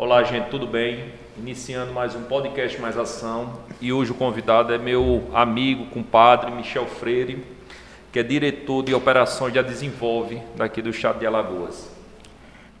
Olá, 0.00 0.22
gente, 0.22 0.48
tudo 0.48 0.64
bem? 0.64 1.12
Iniciando 1.36 1.92
mais 1.92 2.14
um 2.14 2.22
podcast 2.22 2.80
Mais 2.80 2.96
Ação 2.96 3.54
e 3.80 3.92
hoje 3.92 4.12
o 4.12 4.14
convidado 4.14 4.72
é 4.72 4.78
meu 4.78 5.28
amigo, 5.34 5.86
compadre 5.86 6.52
Michel 6.52 6.86
Freire, 6.86 7.44
que 8.12 8.20
é 8.20 8.22
diretor 8.22 8.84
de 8.84 8.94
operações 8.94 9.52
da 9.52 9.60
Desenvolve 9.60 10.40
daqui 10.54 10.80
do 10.80 10.90
Estado 10.90 11.18
de 11.18 11.26
Alagoas. 11.26 11.90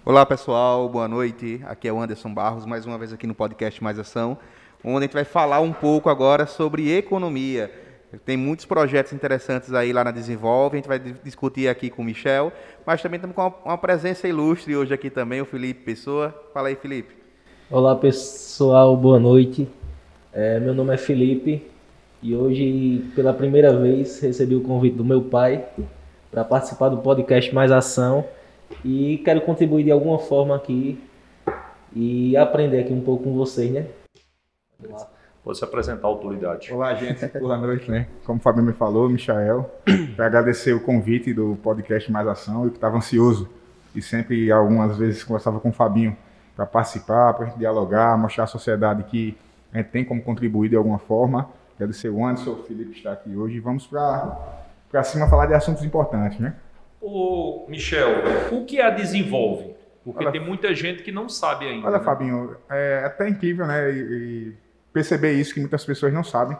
Olá 0.04 0.24
pessoal, 0.24 0.88
boa 0.88 1.08
noite. 1.08 1.60
Aqui 1.66 1.88
é 1.88 1.92
o 1.92 2.00
Anderson 2.00 2.32
Barros, 2.32 2.64
mais 2.64 2.86
uma 2.86 2.96
vez 2.96 3.12
aqui 3.12 3.26
no 3.26 3.34
podcast 3.34 3.82
Mais 3.82 3.98
Ação, 3.98 4.38
onde 4.84 4.98
a 4.98 5.00
gente 5.00 5.14
vai 5.14 5.24
falar 5.24 5.58
um 5.58 5.72
pouco 5.72 6.08
agora 6.08 6.46
sobre 6.46 6.96
economia. 6.96 7.87
Tem 8.24 8.36
muitos 8.38 8.64
projetos 8.64 9.12
interessantes 9.12 9.74
aí 9.74 9.92
lá 9.92 10.02
na 10.02 10.10
Desenvolve, 10.10 10.76
a 10.76 10.78
gente 10.78 10.88
vai 10.88 10.98
discutir 10.98 11.68
aqui 11.68 11.90
com 11.90 12.00
o 12.00 12.04
Michel, 12.04 12.50
mas 12.86 13.02
também 13.02 13.16
estamos 13.18 13.36
com 13.36 13.52
uma 13.64 13.76
presença 13.76 14.26
ilustre 14.26 14.74
hoje 14.74 14.94
aqui 14.94 15.10
também, 15.10 15.42
o 15.42 15.44
Felipe 15.44 15.84
Pessoa. 15.84 16.34
Fala 16.54 16.68
aí, 16.68 16.76
Felipe. 16.76 17.14
Olá 17.70 17.94
pessoal, 17.94 18.96
boa 18.96 19.20
noite. 19.20 19.68
É, 20.32 20.58
meu 20.58 20.72
nome 20.72 20.94
é 20.94 20.96
Felipe 20.96 21.62
e 22.22 22.34
hoje, 22.34 23.04
pela 23.14 23.34
primeira 23.34 23.76
vez, 23.78 24.20
recebi 24.20 24.54
o 24.54 24.62
convite 24.62 24.96
do 24.96 25.04
meu 25.04 25.20
pai 25.20 25.66
para 26.30 26.42
participar 26.44 26.88
do 26.88 26.98
podcast 26.98 27.54
Mais 27.54 27.70
Ação 27.70 28.24
e 28.82 29.20
quero 29.22 29.42
contribuir 29.42 29.84
de 29.84 29.90
alguma 29.90 30.18
forma 30.18 30.56
aqui 30.56 30.98
e 31.94 32.34
aprender 32.38 32.80
aqui 32.80 32.92
um 32.92 33.02
pouco 33.02 33.24
com 33.24 33.34
vocês, 33.34 33.70
né? 33.70 33.86
Pode 35.48 35.56
se 35.56 35.64
apresentar 35.64 36.06
a 36.06 36.10
autoridade. 36.10 36.70
Olá, 36.70 36.92
gente. 36.92 37.26
Boa 37.38 37.56
noite, 37.56 37.90
né? 37.90 38.06
Como 38.26 38.38
o 38.38 38.42
Fabio 38.42 38.62
me 38.62 38.74
falou, 38.74 39.08
Michael, 39.08 39.64
para 40.14 40.26
agradecer 40.26 40.74
o 40.74 40.80
convite 40.80 41.32
do 41.32 41.56
podcast 41.62 42.12
Mais 42.12 42.28
Ação, 42.28 42.64
eu 42.64 42.70
que 42.70 42.76
estava 42.76 42.98
ansioso 42.98 43.48
e 43.94 44.02
sempre, 44.02 44.52
algumas 44.52 44.98
vezes, 44.98 45.24
conversava 45.24 45.58
com 45.58 45.70
o 45.70 45.72
Fabinho 45.72 46.14
para 46.54 46.66
participar, 46.66 47.32
para 47.32 47.46
dialogar, 47.56 48.18
mostrar 48.18 48.44
à 48.44 48.46
sociedade 48.46 49.04
que 49.04 49.38
a 49.72 49.78
gente 49.78 49.88
tem 49.88 50.04
como 50.04 50.20
contribuir 50.20 50.68
de 50.68 50.76
alguma 50.76 50.98
forma. 50.98 51.48
Agradecer 51.76 52.10
o 52.10 52.26
Anderson, 52.26 52.50
o 52.50 52.64
Felipe 52.64 52.98
está 52.98 53.12
aqui 53.12 53.34
hoje. 53.34 53.58
Vamos 53.58 53.86
para 53.86 55.02
cima 55.02 55.30
falar 55.30 55.46
de 55.46 55.54
assuntos 55.54 55.82
importantes, 55.82 56.38
né? 56.38 56.56
Ô, 57.00 57.64
Michel, 57.70 58.10
o 58.52 58.66
que 58.66 58.82
a 58.82 58.90
desenvolve? 58.90 59.74
Porque 60.04 60.24
olha, 60.24 60.30
tem 60.30 60.44
muita 60.44 60.74
gente 60.74 61.02
que 61.02 61.10
não 61.10 61.26
sabe 61.26 61.66
ainda. 61.66 61.86
Olha, 61.86 61.98
né? 61.98 62.04
Fabinho, 62.04 62.54
é 62.68 63.04
até 63.06 63.26
incrível, 63.26 63.66
né? 63.66 63.90
E, 63.90 63.98
e 63.98 64.67
perceber 64.92 65.32
isso 65.32 65.54
que 65.54 65.60
muitas 65.60 65.84
pessoas 65.84 66.12
não 66.12 66.24
sabem, 66.24 66.56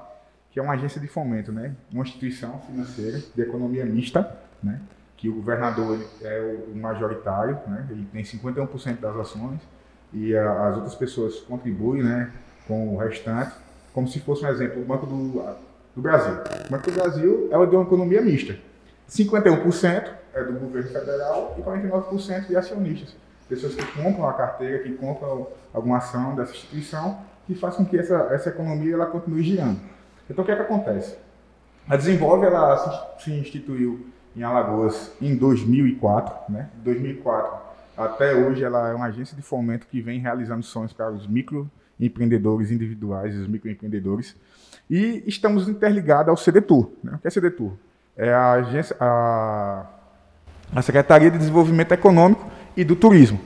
que 0.50 0.58
é 0.58 0.62
uma 0.62 0.74
agência 0.74 1.00
de 1.00 1.06
fomento, 1.06 1.52
né? 1.52 1.74
Uma 1.92 2.02
instituição 2.02 2.60
financeira 2.60 3.22
de 3.34 3.42
economia 3.42 3.84
mista, 3.84 4.38
né? 4.62 4.80
Que 5.16 5.28
o 5.28 5.34
governador 5.34 5.98
é 6.22 6.56
o 6.68 6.76
majoritário, 6.76 7.58
né? 7.66 7.86
Ele 7.90 8.06
tem 8.12 8.22
51% 8.22 9.00
das 9.00 9.16
ações 9.16 9.60
e 10.12 10.36
a, 10.36 10.68
as 10.68 10.76
outras 10.76 10.94
pessoas 10.94 11.40
contribuem 11.40 12.02
né, 12.02 12.30
com 12.66 12.94
o 12.94 12.96
restante, 12.96 13.52
como 13.92 14.08
se 14.08 14.20
fosse 14.20 14.44
um 14.44 14.48
exemplo, 14.48 14.80
o 14.80 14.84
Banco 14.84 15.06
do, 15.06 15.56
do 15.94 16.02
Brasil. 16.02 16.34
O 16.66 16.70
Banco 16.70 16.90
do 16.90 16.92
Brasil 16.92 17.48
é 17.50 17.66
de 17.66 17.76
uma 17.76 17.84
economia 17.84 18.22
mista. 18.22 18.56
51% 19.08 20.10
é 20.34 20.44
do 20.44 20.52
governo 20.52 20.88
federal 20.90 21.56
e 21.58 21.62
49% 21.62 22.46
de 22.46 22.56
acionistas. 22.56 23.16
Pessoas 23.48 23.74
que 23.74 23.84
compram 24.00 24.28
a 24.28 24.34
carteira, 24.34 24.80
que 24.80 24.92
compram 24.92 25.46
alguma 25.72 25.98
ação 25.98 26.34
dessa 26.34 26.52
instituição, 26.52 27.18
que 27.48 27.54
faz 27.56 27.74
com 27.74 27.84
que 27.84 27.98
essa, 27.98 28.28
essa 28.30 28.50
economia 28.50 28.94
ela 28.94 29.06
continue 29.06 29.42
girando. 29.42 29.80
Então, 30.30 30.44
o 30.44 30.46
que 30.46 30.52
é 30.52 30.56
que 30.56 30.62
acontece? 30.62 31.16
A 31.88 31.96
Desenvolve 31.96 32.46
ela 32.46 32.76
se, 33.18 33.24
se 33.24 33.32
instituiu 33.32 34.06
em 34.36 34.44
Alagoas 34.44 35.10
em 35.20 35.34
2004, 35.34 36.52
né? 36.52 36.68
2004 36.84 37.68
até 37.98 38.32
hoje, 38.32 38.62
ela 38.62 38.90
é 38.90 38.94
uma 38.94 39.06
agência 39.06 39.34
de 39.34 39.42
fomento 39.42 39.84
que 39.88 40.00
vem 40.00 40.20
realizando 40.20 40.62
sonhos 40.62 40.92
para 40.92 41.10
os 41.10 41.26
microempreendedores 41.26 42.70
individuais, 42.70 43.34
os 43.34 43.48
microempreendedores. 43.48 44.36
E 44.88 45.24
estamos 45.26 45.68
interligados 45.68 46.28
ao 46.28 46.36
CDTUR. 46.36 46.90
Né? 47.02 47.14
O 47.16 47.18
que 47.18 47.26
é 47.26 47.30
CDTUR? 47.30 47.72
É 48.16 48.32
a, 48.32 48.52
agência, 48.52 48.96
a, 49.00 49.84
a 50.76 50.80
Secretaria 50.80 51.28
de 51.28 51.38
Desenvolvimento 51.38 51.90
Econômico 51.90 52.48
e 52.76 52.84
do 52.84 52.94
Turismo. 52.94 53.40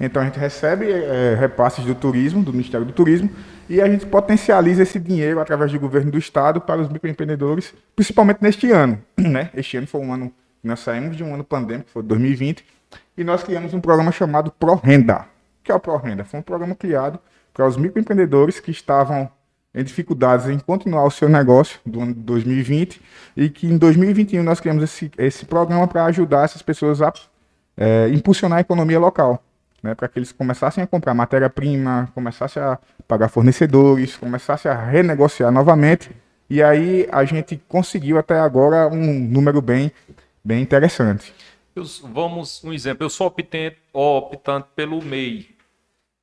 Então, 0.00 0.20
a 0.20 0.24
gente 0.24 0.38
recebe 0.38 0.90
é, 0.90 1.36
repasses 1.38 1.84
do 1.84 1.94
turismo, 1.94 2.42
do 2.42 2.52
Ministério 2.52 2.86
do 2.86 2.92
Turismo, 2.92 3.30
e 3.68 3.80
a 3.80 3.88
gente 3.88 4.06
potencializa 4.06 4.82
esse 4.82 5.00
dinheiro 5.00 5.40
através 5.40 5.72
do 5.72 5.80
governo 5.80 6.10
do 6.10 6.18
Estado 6.18 6.60
para 6.60 6.80
os 6.80 6.88
microempreendedores, 6.88 7.74
principalmente 7.94 8.42
neste 8.42 8.70
ano. 8.70 9.00
Né? 9.18 9.50
Este 9.54 9.76
ano 9.76 9.86
foi 9.86 10.00
um 10.00 10.12
ano, 10.12 10.32
nós 10.62 10.80
saímos 10.80 11.16
de 11.16 11.24
um 11.24 11.34
ano 11.34 11.42
pandêmico, 11.44 11.90
foi 11.90 12.02
2020, 12.02 12.64
e 13.16 13.24
nós 13.24 13.42
criamos 13.42 13.74
um 13.74 13.80
programa 13.80 14.12
chamado 14.12 14.50
ProRenda. 14.50 15.20
O 15.60 15.64
que 15.64 15.72
é 15.72 15.74
o 15.74 15.80
ProRenda? 15.80 16.24
Foi 16.24 16.40
um 16.40 16.42
programa 16.42 16.74
criado 16.74 17.18
para 17.52 17.66
os 17.66 17.76
microempreendedores 17.76 18.60
que 18.60 18.70
estavam 18.70 19.30
em 19.74 19.84
dificuldades 19.84 20.48
em 20.48 20.58
continuar 20.58 21.04
o 21.04 21.10
seu 21.10 21.28
negócio 21.28 21.78
do 21.84 22.00
ano 22.00 22.14
de 22.14 22.20
2020 22.20 23.00
e 23.36 23.50
que 23.50 23.66
em 23.66 23.76
2021 23.76 24.42
nós 24.42 24.58
criamos 24.58 24.82
esse, 24.82 25.10
esse 25.18 25.44
programa 25.44 25.86
para 25.86 26.06
ajudar 26.06 26.44
essas 26.44 26.62
pessoas 26.62 27.02
a 27.02 27.12
é, 27.76 28.08
impulsionar 28.08 28.56
a 28.58 28.60
economia 28.62 28.98
local, 28.98 29.42
né, 29.86 29.94
para 29.94 30.08
que 30.08 30.18
eles 30.18 30.32
começassem 30.32 30.82
a 30.84 30.86
comprar 30.86 31.14
matéria-prima, 31.14 32.10
começassem 32.14 32.62
a 32.62 32.78
pagar 33.06 33.28
fornecedores, 33.28 34.16
começassem 34.16 34.70
a 34.70 34.74
renegociar 34.74 35.50
novamente 35.50 36.10
e 36.48 36.62
aí 36.62 37.08
a 37.10 37.24
gente 37.24 37.60
conseguiu 37.68 38.18
até 38.18 38.38
agora 38.38 38.88
um 38.88 39.20
número 39.20 39.60
bem, 39.60 39.90
bem 40.44 40.62
interessante. 40.62 41.34
Eu, 41.74 41.84
vamos, 42.04 42.62
um 42.64 42.72
exemplo, 42.72 43.04
eu 43.04 43.10
sou 43.10 43.26
optante, 43.26 43.76
optante 43.92 44.68
pelo 44.74 45.02
MEI. 45.02 45.54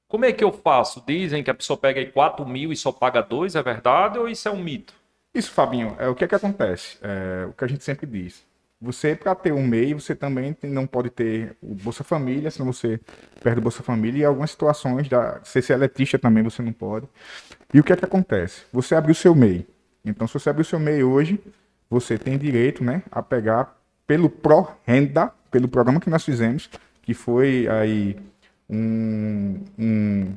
Como 0.08 0.26
é 0.26 0.32
que 0.32 0.44
eu 0.44 0.52
faço? 0.52 1.04
Dizem 1.06 1.44
que 1.44 1.52
a 1.52 1.54
pessoa 1.54 1.78
pega 1.78 2.00
aí 2.00 2.08
4 2.08 2.46
mil 2.46 2.72
e 2.72 2.76
só 2.76 2.92
paga 2.92 3.22
2, 3.22 3.56
é 3.56 3.64
verdade 3.64 4.18
ou 4.18 4.30
isso 4.30 4.48
é 4.48 4.52
um 4.52 4.64
mito? 4.64 4.94
Isso, 5.34 5.52
Fabinho, 5.52 5.96
é 6.00 6.08
o 6.08 6.16
que 6.16 6.24
é 6.24 6.28
que 6.28 6.36
acontece? 6.36 6.98
É, 7.02 7.48
o 7.48 7.54
que 7.54 7.64
a 7.64 7.68
gente 7.68 7.84
sempre 7.84 8.06
diz. 8.06 8.44
Você, 8.84 9.16
para 9.16 9.34
ter 9.34 9.54
um 9.54 9.66
MEI, 9.66 9.94
você 9.94 10.14
também 10.14 10.54
não 10.64 10.86
pode 10.86 11.10
ter 11.10 11.56
o 11.62 11.74
Bolsa 11.74 12.04
Família, 12.04 12.52
senão 12.52 12.72
você 12.72 13.00
perde 13.42 13.60
o 13.60 13.62
Bolsa 13.62 13.82
Família. 13.82 14.20
E 14.20 14.26
algumas 14.26 14.52
situações, 14.52 15.08
da, 15.08 15.40
se 15.42 15.62
você 15.62 15.72
é 15.72 15.76
eletrista 15.78 16.20
também, 16.20 16.44
você 16.44 16.62
não 16.62 16.74
pode. 16.74 17.08
E 17.74 17.80
o 17.80 17.84
que 17.84 17.94
é 17.94 17.96
que 17.96 18.04
acontece? 18.04 18.64
Você 18.74 18.94
abre 18.94 19.14
o 19.14 19.16
seu 19.16 19.34
MEI. 19.34 19.66
Então, 20.04 20.28
se 20.28 20.34
você 20.34 20.50
abrir 20.50 20.64
o 20.64 20.66
seu 20.66 20.82
MEI 20.82 21.02
hoje, 21.02 21.40
você 21.90 22.18
tem 22.18 22.38
direito 22.38 22.84
né, 22.84 23.04
a 23.10 23.24
pegar 23.24 23.74
pelo 24.06 24.30
Pró-Renda, 24.30 25.32
pelo 25.50 25.70
programa 25.70 26.02
que 26.02 26.10
nós 26.10 26.26
fizemos, 26.26 26.70
que 27.02 27.14
foi 27.14 27.70
aí 27.70 28.18
um, 28.70 29.62
um, 29.80 30.36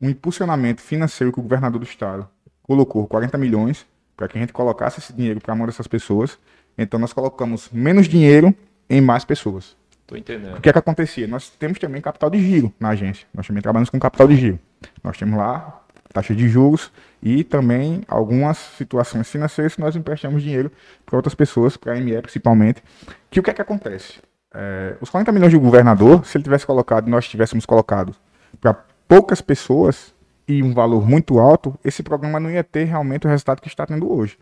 um 0.00 0.08
impulsionamento 0.08 0.80
financeiro 0.82 1.32
que 1.32 1.40
o 1.40 1.42
governador 1.42 1.80
do 1.80 1.84
estado 1.84 2.28
colocou 2.62 3.08
40 3.08 3.36
milhões 3.38 3.84
para 4.16 4.28
que 4.28 4.38
a 4.38 4.40
gente 4.40 4.52
colocasse 4.52 5.00
esse 5.00 5.12
dinheiro 5.12 5.40
para 5.40 5.52
a 5.52 5.56
mão 5.56 5.66
dessas 5.66 5.88
pessoas. 5.88 6.38
Então 6.78 6.98
nós 6.98 7.12
colocamos 7.12 7.68
menos 7.72 8.06
dinheiro 8.06 8.54
em 8.88 9.00
mais 9.00 9.24
pessoas. 9.24 9.76
Tô 10.06 10.16
entendendo. 10.16 10.56
O 10.56 10.60
que 10.60 10.70
é 10.70 10.72
que 10.72 10.78
acontecia? 10.78 11.26
Nós 11.26 11.50
temos 11.50 11.78
também 11.78 12.00
capital 12.00 12.30
de 12.30 12.40
giro 12.40 12.72
na 12.80 12.90
agência. 12.90 13.26
Nós 13.34 13.46
também 13.46 13.60
trabalhamos 13.60 13.90
com 13.90 13.98
capital 13.98 14.26
de 14.28 14.36
giro. 14.36 14.58
Nós 15.02 15.18
temos 15.18 15.36
lá 15.36 15.82
taxa 16.12 16.34
de 16.34 16.48
juros 16.48 16.90
e 17.22 17.44
também 17.44 18.02
algumas 18.08 18.56
situações 18.56 19.28
financeiras 19.28 19.74
que 19.74 19.80
nós 19.80 19.94
emprestamos 19.94 20.42
dinheiro 20.42 20.72
para 21.04 21.16
outras 21.16 21.34
pessoas, 21.34 21.76
para 21.76 21.92
a 21.92 21.96
ME 21.96 22.22
principalmente. 22.22 22.82
Que 23.30 23.40
o 23.40 23.42
que 23.42 23.50
é 23.50 23.52
que 23.52 23.60
acontece? 23.60 24.20
É, 24.54 24.96
os 25.00 25.10
40 25.10 25.30
milhões 25.32 25.52
do 25.52 25.60
governador, 25.60 26.24
se 26.24 26.38
ele 26.38 26.44
tivesse 26.44 26.64
colocado, 26.64 27.08
nós 27.08 27.28
tivéssemos 27.28 27.66
colocado 27.66 28.14
para 28.60 28.74
poucas 29.06 29.40
pessoas 29.40 30.14
e 30.46 30.62
um 30.62 30.72
valor 30.72 31.06
muito 31.06 31.38
alto, 31.38 31.78
esse 31.84 32.02
programa 32.02 32.40
não 32.40 32.50
ia 32.50 32.64
ter 32.64 32.84
realmente 32.84 33.26
o 33.26 33.30
resultado 33.30 33.60
que 33.60 33.68
está 33.68 33.86
tendo 33.86 34.10
hoje. 34.10 34.38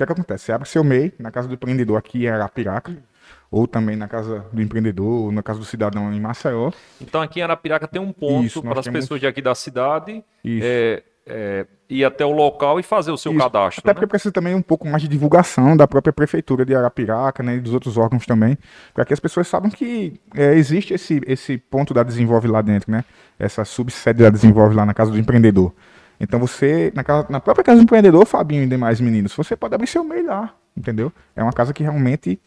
O 0.00 0.02
que, 0.02 0.04
é 0.04 0.06
que 0.06 0.12
acontece? 0.12 0.44
Você 0.46 0.52
abre 0.52 0.66
seu 0.66 0.82
MEI 0.82 1.12
na 1.18 1.30
casa 1.30 1.46
do 1.46 1.52
empreendedor 1.52 1.98
aqui 1.98 2.24
em 2.24 2.28
Arapiraca, 2.28 2.96
ou 3.50 3.66
também 3.66 3.96
na 3.96 4.08
casa 4.08 4.46
do 4.50 4.62
empreendedor, 4.62 5.24
ou 5.24 5.32
na 5.32 5.42
casa 5.42 5.58
do 5.58 5.64
cidadão 5.66 6.10
em 6.10 6.18
Maceió. 6.18 6.70
Então 6.98 7.20
aqui 7.20 7.40
em 7.40 7.42
Arapiraca 7.42 7.86
tem 7.86 8.00
um 8.00 8.10
ponto 8.10 8.62
para 8.62 8.78
as 8.78 8.84
temos... 8.86 9.00
pessoas 9.00 9.20
de 9.20 9.26
aqui 9.26 9.42
da 9.42 9.54
cidade 9.54 10.24
é, 10.46 11.02
é, 11.26 11.66
ir 11.86 12.02
até 12.02 12.24
o 12.24 12.32
local 12.32 12.80
e 12.80 12.82
fazer 12.82 13.10
o 13.10 13.18
seu 13.18 13.30
Isso. 13.30 13.42
cadastro. 13.42 13.80
Até 13.80 13.90
né? 13.90 13.94
porque 13.94 14.06
precisa 14.06 14.32
também 14.32 14.54
um 14.54 14.62
pouco 14.62 14.88
mais 14.88 15.02
de 15.02 15.08
divulgação 15.08 15.76
da 15.76 15.86
própria 15.86 16.14
prefeitura 16.14 16.64
de 16.64 16.74
Arapiraca 16.74 17.42
né, 17.42 17.56
e 17.56 17.60
dos 17.60 17.74
outros 17.74 17.98
órgãos 17.98 18.24
também, 18.24 18.56
para 18.94 19.04
que 19.04 19.12
as 19.12 19.20
pessoas 19.20 19.48
saibam 19.48 19.70
que 19.70 20.18
é, 20.34 20.54
existe 20.54 20.94
esse, 20.94 21.20
esse 21.26 21.58
ponto 21.58 21.92
da 21.92 22.02
Desenvolve 22.02 22.48
lá 22.48 22.62
dentro, 22.62 22.90
né? 22.90 23.04
Essa 23.38 23.66
subsede 23.66 24.22
da 24.22 24.30
Desenvolve 24.30 24.74
lá 24.74 24.86
na 24.86 24.94
casa 24.94 25.10
do 25.10 25.18
empreendedor. 25.18 25.74
Então 26.20 26.38
você, 26.38 26.92
na, 26.94 27.02
casa, 27.02 27.26
na 27.30 27.40
própria 27.40 27.64
casa 27.64 27.78
do 27.78 27.84
empreendedor, 27.84 28.26
Fabinho 28.26 28.62
e 28.62 28.66
demais 28.66 29.00
meninos, 29.00 29.32
você 29.34 29.56
pode 29.56 29.74
abrir 29.74 29.86
seu 29.86 30.04
e-mail 30.04 30.26
lá, 30.26 30.54
entendeu? 30.76 31.10
É 31.34 31.42
uma 31.42 31.52
casa 31.52 31.72
que 31.72 31.82
realmente, 31.82 32.38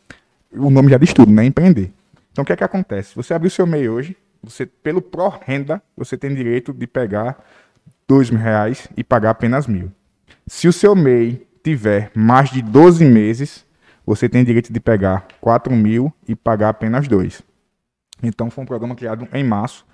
o 0.52 0.70
nome 0.70 0.92
já 0.92 0.98
diz 1.00 1.12
tudo, 1.12 1.32
né? 1.32 1.44
Empreender. 1.44 1.92
Então 2.32 2.44
o 2.44 2.46
que 2.46 2.54
é 2.54 2.56
que 2.56 2.64
acontece? 2.64 3.16
Você 3.16 3.34
abrir 3.34 3.48
o 3.48 3.52
seu 3.52 3.66
e-mail 3.66 3.94
hoje, 3.94 4.16
você, 4.44 4.66
pelo 4.66 5.02
pró-renda, 5.02 5.82
você 5.98 6.16
tem 6.16 6.34
direito 6.36 6.72
de 6.72 6.86
pegar 6.86 7.44
dois 8.08 8.30
mil 8.30 8.40
reais 8.40 8.88
e 8.96 9.04
pagar 9.04 9.32
apenas 9.32 9.66
mil. 9.66 9.92
Se 10.46 10.68
o 10.68 10.74
seu 10.74 10.96
MEI 10.96 11.48
tiver 11.64 12.12
mais 12.14 12.50
de 12.50 12.62
12 12.62 13.06
meses, 13.06 13.66
você 14.06 14.28
tem 14.28 14.44
direito 14.44 14.72
de 14.72 14.80
pegar 14.80 15.26
4 15.40 15.74
mil 15.74 16.14
e 16.28 16.36
pagar 16.36 16.70
apenas 16.70 17.08
dois. 17.08 17.42
Então 18.22 18.50
foi 18.50 18.64
um 18.64 18.68
programa 18.68 18.96
criado 18.96 19.28
em 19.34 19.44
março 19.44 19.86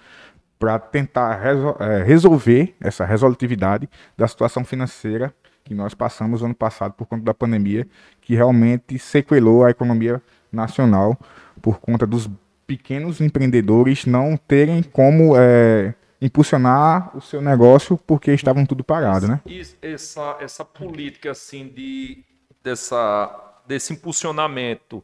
para 0.60 0.78
tentar 0.78 1.36
resol 1.38 1.78
é, 1.80 2.04
resolver 2.04 2.76
essa 2.82 3.06
resolutividade 3.06 3.90
da 4.18 4.28
situação 4.28 4.66
financeira 4.66 5.34
que 5.64 5.74
nós 5.74 5.94
passamos 5.94 6.44
ano 6.44 6.54
passado 6.54 6.94
por 6.94 7.08
conta 7.08 7.24
da 7.24 7.34
pandemia, 7.34 7.88
que 8.20 8.36
realmente 8.36 9.00
sequelou 9.00 9.64
a 9.64 9.70
economia 9.70 10.22
nacional 10.52 11.18
por 11.62 11.80
conta 11.80 12.06
dos 12.06 12.30
pequenos 12.68 13.22
empreendedores 13.22 14.06
não 14.06 14.36
terem 14.36 14.84
como 14.84 15.36
é, 15.38 15.94
impulsionar 16.22 17.16
o 17.16 17.22
seu 17.22 17.42
negócio 17.42 17.98
porque 17.98 18.32
estavam 18.32 18.66
tudo 18.66 18.84
parado, 18.84 19.28
né? 19.28 19.42
Essa, 19.82 20.38
essa 20.40 20.66
política 20.66 21.32
assim 21.32 21.68
de 21.68 22.24
dessa, 22.64 23.62
desse 23.66 23.94
impulsionamento 23.94 25.04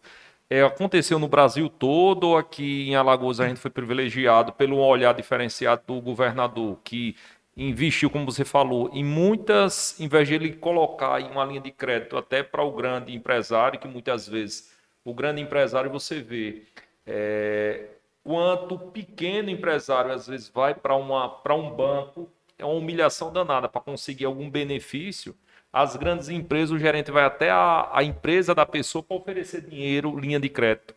é, 0.49 0.61
aconteceu 0.61 1.17
no 1.17 1.27
Brasil 1.27 1.69
todo 1.69 2.35
aqui 2.35 2.89
em 2.89 2.95
Alagoas 2.95 3.39
a 3.39 3.47
gente 3.47 3.59
foi 3.59 3.71
privilegiado 3.71 4.53
pelo 4.53 4.77
olhar 4.77 5.13
diferenciado 5.13 5.81
do 5.87 5.99
governador 6.01 6.79
que 6.83 7.15
investiu, 7.57 8.09
como 8.09 8.25
você 8.25 8.43
falou, 8.43 8.89
em 8.93 9.03
muitas, 9.03 9.97
em 9.99 10.07
vez 10.07 10.27
de 10.27 10.35
ele 10.35 10.53
colocar 10.53 11.21
em 11.21 11.29
uma 11.31 11.45
linha 11.45 11.61
de 11.61 11.71
crédito 11.71 12.17
até 12.17 12.43
para 12.43 12.61
o 12.63 12.71
grande 12.71 13.13
empresário, 13.15 13.79
que 13.79 13.87
muitas 13.87 14.27
vezes 14.27 14.71
o 15.05 15.13
grande 15.13 15.41
empresário 15.41 15.89
você 15.89 16.21
vê 16.21 16.63
é, 17.05 17.85
quanto 18.23 18.77
pequeno 18.77 19.49
empresário 19.49 20.11
às 20.11 20.27
vezes 20.27 20.49
vai 20.49 20.75
para 20.75 20.95
um 20.95 21.69
banco, 21.71 22.29
é 22.57 22.65
uma 22.65 22.73
humilhação 22.73 23.31
danada 23.31 23.69
para 23.69 23.81
conseguir 23.81 24.25
algum 24.25 24.49
benefício. 24.49 25.35
As 25.75 25.97
grandes 25.97 26.29
empresas, 26.29 26.71
o 26.71 26.79
gerente 26.79 27.11
vai 27.11 27.25
até 27.25 27.51
a, 27.51 27.89
a 27.91 28.01
empresa 28.01 28.55
da 28.55 28.65
pessoa 28.65 29.03
para 29.03 29.17
oferecer 29.17 29.59
dinheiro, 29.59 30.17
linha 30.17 30.39
de 30.39 30.47
crédito. 30.47 30.95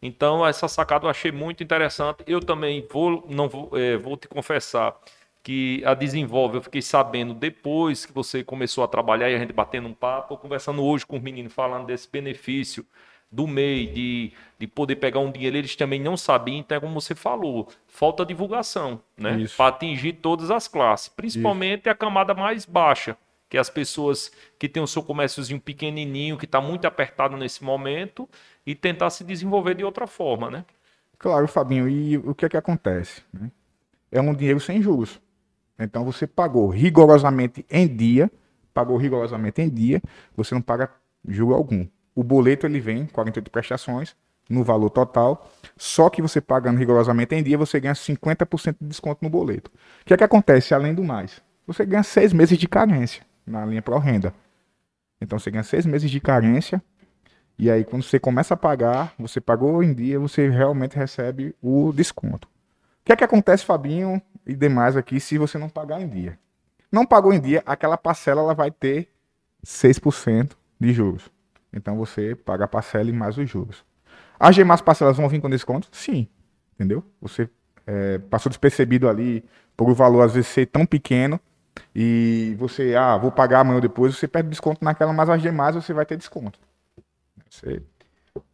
Então, 0.00 0.46
essa 0.46 0.68
sacada 0.68 1.04
eu 1.04 1.10
achei 1.10 1.32
muito 1.32 1.64
interessante. 1.64 2.22
Eu 2.28 2.38
também 2.38 2.86
vou, 2.88 3.26
não 3.28 3.48
vou, 3.48 3.70
é, 3.76 3.96
vou 3.96 4.16
te 4.16 4.28
confessar 4.28 4.96
que 5.42 5.82
a 5.84 5.94
Desenvolve 5.94 6.58
eu 6.58 6.62
fiquei 6.62 6.80
sabendo 6.80 7.34
depois 7.34 8.06
que 8.06 8.12
você 8.12 8.44
começou 8.44 8.84
a 8.84 8.86
trabalhar 8.86 9.28
e 9.28 9.34
a 9.34 9.38
gente 9.40 9.52
batendo 9.52 9.88
um 9.88 9.94
papo, 9.94 10.36
conversando 10.36 10.80
hoje 10.84 11.04
com 11.04 11.16
os 11.16 11.22
meninos, 11.22 11.52
falando 11.52 11.86
desse 11.86 12.08
benefício 12.08 12.86
do 13.32 13.48
MEI, 13.48 13.88
de, 13.88 14.32
de 14.60 14.66
poder 14.68 14.94
pegar 14.94 15.18
um 15.18 15.32
dinheiro, 15.32 15.56
eles 15.56 15.74
também 15.74 15.98
não 16.00 16.16
sabiam, 16.16 16.58
então 16.58 16.76
é 16.76 16.80
como 16.80 17.00
você 17.00 17.16
falou, 17.16 17.68
falta 17.88 18.24
divulgação, 18.24 19.00
né? 19.16 19.44
Para 19.56 19.74
atingir 19.74 20.14
todas 20.14 20.52
as 20.52 20.68
classes, 20.68 21.08
principalmente 21.08 21.82
Isso. 21.82 21.90
a 21.90 21.94
camada 21.96 22.32
mais 22.32 22.64
baixa, 22.64 23.16
que 23.50 23.58
as 23.58 23.68
pessoas 23.68 24.30
que 24.56 24.68
têm 24.68 24.80
o 24.80 24.86
seu 24.86 25.02
comérciozinho 25.02 25.60
pequenininho, 25.60 26.38
que 26.38 26.44
está 26.44 26.60
muito 26.60 26.86
apertado 26.86 27.36
nesse 27.36 27.64
momento, 27.64 28.28
e 28.64 28.76
tentar 28.76 29.10
se 29.10 29.24
desenvolver 29.24 29.74
de 29.74 29.82
outra 29.82 30.06
forma, 30.06 30.48
né? 30.48 30.64
Claro, 31.18 31.48
Fabinho, 31.48 31.88
e 31.88 32.16
o 32.16 32.32
que 32.32 32.46
é 32.46 32.48
que 32.48 32.56
acontece? 32.56 33.22
Né? 33.32 33.50
É 34.10 34.20
um 34.20 34.32
dinheiro 34.32 34.60
sem 34.60 34.80
juros. 34.80 35.20
Então 35.76 36.04
você 36.04 36.28
pagou 36.28 36.68
rigorosamente 36.68 37.66
em 37.68 37.88
dia, 37.88 38.30
pagou 38.72 38.96
rigorosamente 38.96 39.60
em 39.60 39.68
dia, 39.68 40.00
você 40.36 40.54
não 40.54 40.62
paga 40.62 40.88
juro 41.26 41.54
algum. 41.54 41.86
O 42.14 42.22
boleto 42.22 42.66
ele 42.66 42.78
vem, 42.78 43.06
48 43.06 43.50
prestações, 43.50 44.14
no 44.48 44.62
valor 44.62 44.90
total, 44.90 45.50
só 45.76 46.08
que 46.08 46.22
você 46.22 46.40
pagando 46.40 46.78
rigorosamente 46.78 47.34
em 47.34 47.42
dia, 47.42 47.58
você 47.58 47.80
ganha 47.80 47.94
50% 47.94 48.76
de 48.80 48.88
desconto 48.88 49.24
no 49.24 49.30
boleto. 49.30 49.70
O 50.02 50.04
que 50.04 50.14
é 50.14 50.16
que 50.16 50.24
acontece 50.24 50.72
além 50.72 50.94
do 50.94 51.02
mais? 51.02 51.42
Você 51.66 51.84
ganha 51.84 52.02
seis 52.02 52.32
meses 52.32 52.58
de 52.58 52.68
carência 52.68 53.29
na 53.50 53.66
linha 53.66 53.82
Pro 53.82 53.98
Renda. 53.98 54.32
Então 55.20 55.38
você 55.38 55.50
ganha 55.50 55.62
seis 55.62 55.84
meses 55.84 56.10
de 56.10 56.20
carência, 56.20 56.82
e 57.58 57.70
aí 57.70 57.84
quando 57.84 58.02
você 58.02 58.18
começa 58.18 58.54
a 58.54 58.56
pagar, 58.56 59.12
você 59.18 59.40
pagou 59.40 59.82
em 59.82 59.92
dia, 59.92 60.18
você 60.18 60.48
realmente 60.48 60.96
recebe 60.96 61.54
o 61.60 61.92
desconto. 61.92 62.48
O 62.48 63.04
que 63.04 63.12
é 63.12 63.16
que 63.16 63.24
acontece, 63.24 63.64
Fabinho 63.64 64.20
e 64.46 64.54
demais 64.54 64.96
aqui, 64.96 65.20
se 65.20 65.36
você 65.36 65.58
não 65.58 65.68
pagar 65.68 66.00
em 66.00 66.08
dia? 66.08 66.38
Não 66.90 67.04
pagou 67.04 67.32
em 67.32 67.40
dia, 67.40 67.62
aquela 67.66 67.96
parcela 67.98 68.40
ela 68.40 68.54
vai 68.54 68.70
ter 68.70 69.08
6% 69.64 70.52
de 70.80 70.92
juros. 70.92 71.30
Então 71.72 71.96
você 71.96 72.34
paga 72.34 72.64
a 72.64 72.68
parcela 72.68 73.10
e 73.10 73.12
mais 73.12 73.36
os 73.36 73.48
juros. 73.48 73.84
As 74.38 74.54
demais 74.54 74.80
parcelas 74.80 75.16
vão 75.16 75.28
vir 75.28 75.40
com 75.40 75.50
desconto? 75.50 75.88
Sim. 75.92 76.26
Entendeu? 76.74 77.04
Você 77.20 77.48
é, 77.86 78.18
passou 78.18 78.48
despercebido 78.48 79.08
ali 79.08 79.44
por 79.76 79.90
o 79.90 79.94
valor 79.94 80.22
às 80.22 80.32
vezes 80.32 80.48
ser 80.48 80.66
tão 80.66 80.86
pequeno 80.86 81.38
e 81.94 82.54
você, 82.58 82.94
ah, 82.94 83.16
vou 83.16 83.32
pagar 83.32 83.60
amanhã 83.60 83.76
ou 83.76 83.80
depois, 83.80 84.16
você 84.16 84.28
perde 84.28 84.48
desconto 84.48 84.84
naquela, 84.84 85.12
mas 85.12 85.28
as 85.28 85.42
demais 85.42 85.74
você 85.74 85.92
vai 85.92 86.06
ter 86.06 86.16
desconto. 86.16 86.58
Você... 87.48 87.82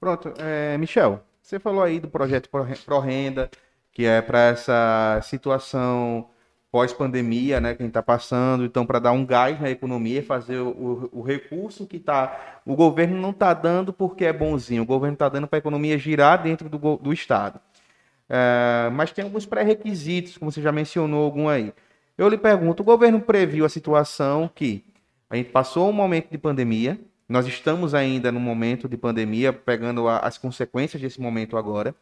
Pronto, 0.00 0.32
é, 0.38 0.76
Michel, 0.78 1.22
você 1.42 1.58
falou 1.58 1.82
aí 1.82 2.00
do 2.00 2.08
projeto 2.08 2.48
Pro 2.48 3.00
Renda, 3.00 3.50
que 3.92 4.06
é 4.06 4.22
para 4.22 4.40
essa 4.48 5.20
situação 5.22 6.28
pós-pandemia, 6.70 7.60
né, 7.60 7.74
que 7.74 7.82
a 7.82 7.84
gente 7.84 7.90
está 7.90 8.02
passando, 8.02 8.64
então 8.64 8.84
para 8.84 8.98
dar 8.98 9.12
um 9.12 9.24
gás 9.24 9.58
na 9.60 9.70
economia, 9.70 10.22
fazer 10.22 10.58
o, 10.58 10.68
o, 11.12 11.20
o 11.20 11.22
recurso 11.22 11.86
que 11.86 11.98
tá, 11.98 12.60
o 12.66 12.74
governo 12.74 13.16
não 13.18 13.30
está 13.30 13.54
dando 13.54 13.92
porque 13.92 14.24
é 14.24 14.32
bonzinho, 14.32 14.82
o 14.82 14.86
governo 14.86 15.14
está 15.14 15.28
dando 15.28 15.46
para 15.46 15.56
a 15.56 15.60
economia 15.60 15.98
girar 15.98 16.42
dentro 16.42 16.68
do, 16.68 16.96
do 16.96 17.12
Estado. 17.12 17.60
É, 18.28 18.90
mas 18.92 19.12
tem 19.12 19.24
alguns 19.24 19.46
pré-requisitos, 19.46 20.36
como 20.36 20.50
você 20.50 20.60
já 20.60 20.72
mencionou 20.72 21.24
algum 21.24 21.48
aí. 21.48 21.72
Eu 22.18 22.28
lhe 22.28 22.38
pergunto, 22.38 22.82
o 22.82 22.86
governo 22.86 23.20
previu 23.20 23.64
a 23.64 23.68
situação 23.68 24.50
que 24.54 24.84
a 25.28 25.36
gente 25.36 25.50
passou 25.50 25.88
um 25.88 25.92
momento 25.92 26.30
de 26.30 26.38
pandemia, 26.38 26.98
nós 27.28 27.46
estamos 27.46 27.94
ainda 27.94 28.30
no 28.30 28.40
momento 28.40 28.88
de 28.88 28.96
pandemia, 28.96 29.52
pegando 29.52 30.08
a, 30.08 30.20
as 30.20 30.38
consequências 30.38 31.02
desse 31.02 31.20
momento 31.20 31.56
agora, 31.56 31.94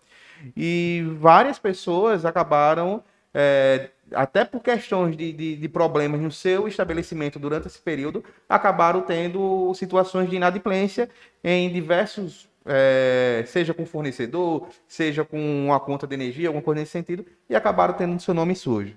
e 0.56 1.04
várias 1.18 1.58
pessoas 1.58 2.24
acabaram 2.24 3.02
é, 3.32 3.88
até 4.12 4.44
por 4.44 4.62
questões 4.62 5.16
de, 5.16 5.32
de, 5.32 5.56
de, 5.56 5.68
problemas 5.68 6.20
no 6.20 6.30
seu 6.30 6.68
estabelecimento 6.68 7.38
durante 7.38 7.66
esse 7.66 7.80
período, 7.80 8.22
acabaram 8.48 9.00
tendo 9.00 9.72
situações 9.74 10.30
de 10.30 10.36
inadimplência 10.36 11.08
em 11.42 11.72
diversos, 11.72 12.48
é, 12.66 13.42
seja 13.46 13.74
com 13.74 13.84
fornecedor, 13.84 14.68
seja 14.86 15.24
com 15.24 15.66
uma 15.66 15.80
conta 15.80 16.06
de 16.06 16.14
energia, 16.14 16.48
alguma 16.48 16.62
coisa 16.62 16.80
nesse 16.80 16.92
sentido, 16.92 17.24
e 17.48 17.56
acabaram 17.56 17.94
tendo 17.94 18.20
seu 18.20 18.34
nome 18.34 18.54
sujo. 18.54 18.94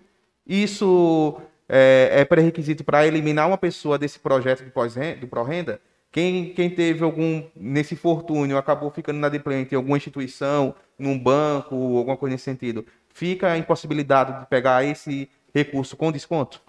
Isso 0.48 1.42
é, 1.68 2.10
é 2.22 2.26
pré-requisito 2.26 2.84
para 2.84 3.06
eliminar 3.06 3.48
uma 3.48 3.58
pessoa 3.58 3.98
desse 3.98 4.20
projeto 4.20 4.64
de 4.64 5.16
do 5.16 5.28
pró-renda? 5.28 5.82
Quem, 6.10 6.54
quem 6.54 6.70
teve 6.70 7.04
algum, 7.04 7.44
nesse 7.56 7.94
infortúnio, 7.94 8.58
acabou 8.58 8.90
ficando 8.90 9.18
inadimplente 9.18 9.76
em 9.76 9.78
alguma 9.78 9.98
instituição, 9.98 10.74
num 10.98 11.20
banco, 11.20 11.76
alguma 11.98 12.16
coisa 12.16 12.34
nesse 12.34 12.46
sentido, 12.46 12.86
fica 13.10 13.58
impossibilidade 13.58 14.40
de 14.40 14.46
pegar 14.48 14.86
esse 14.86 15.30
recurso 15.54 15.98
com 15.98 16.12
desconto? 16.12 16.62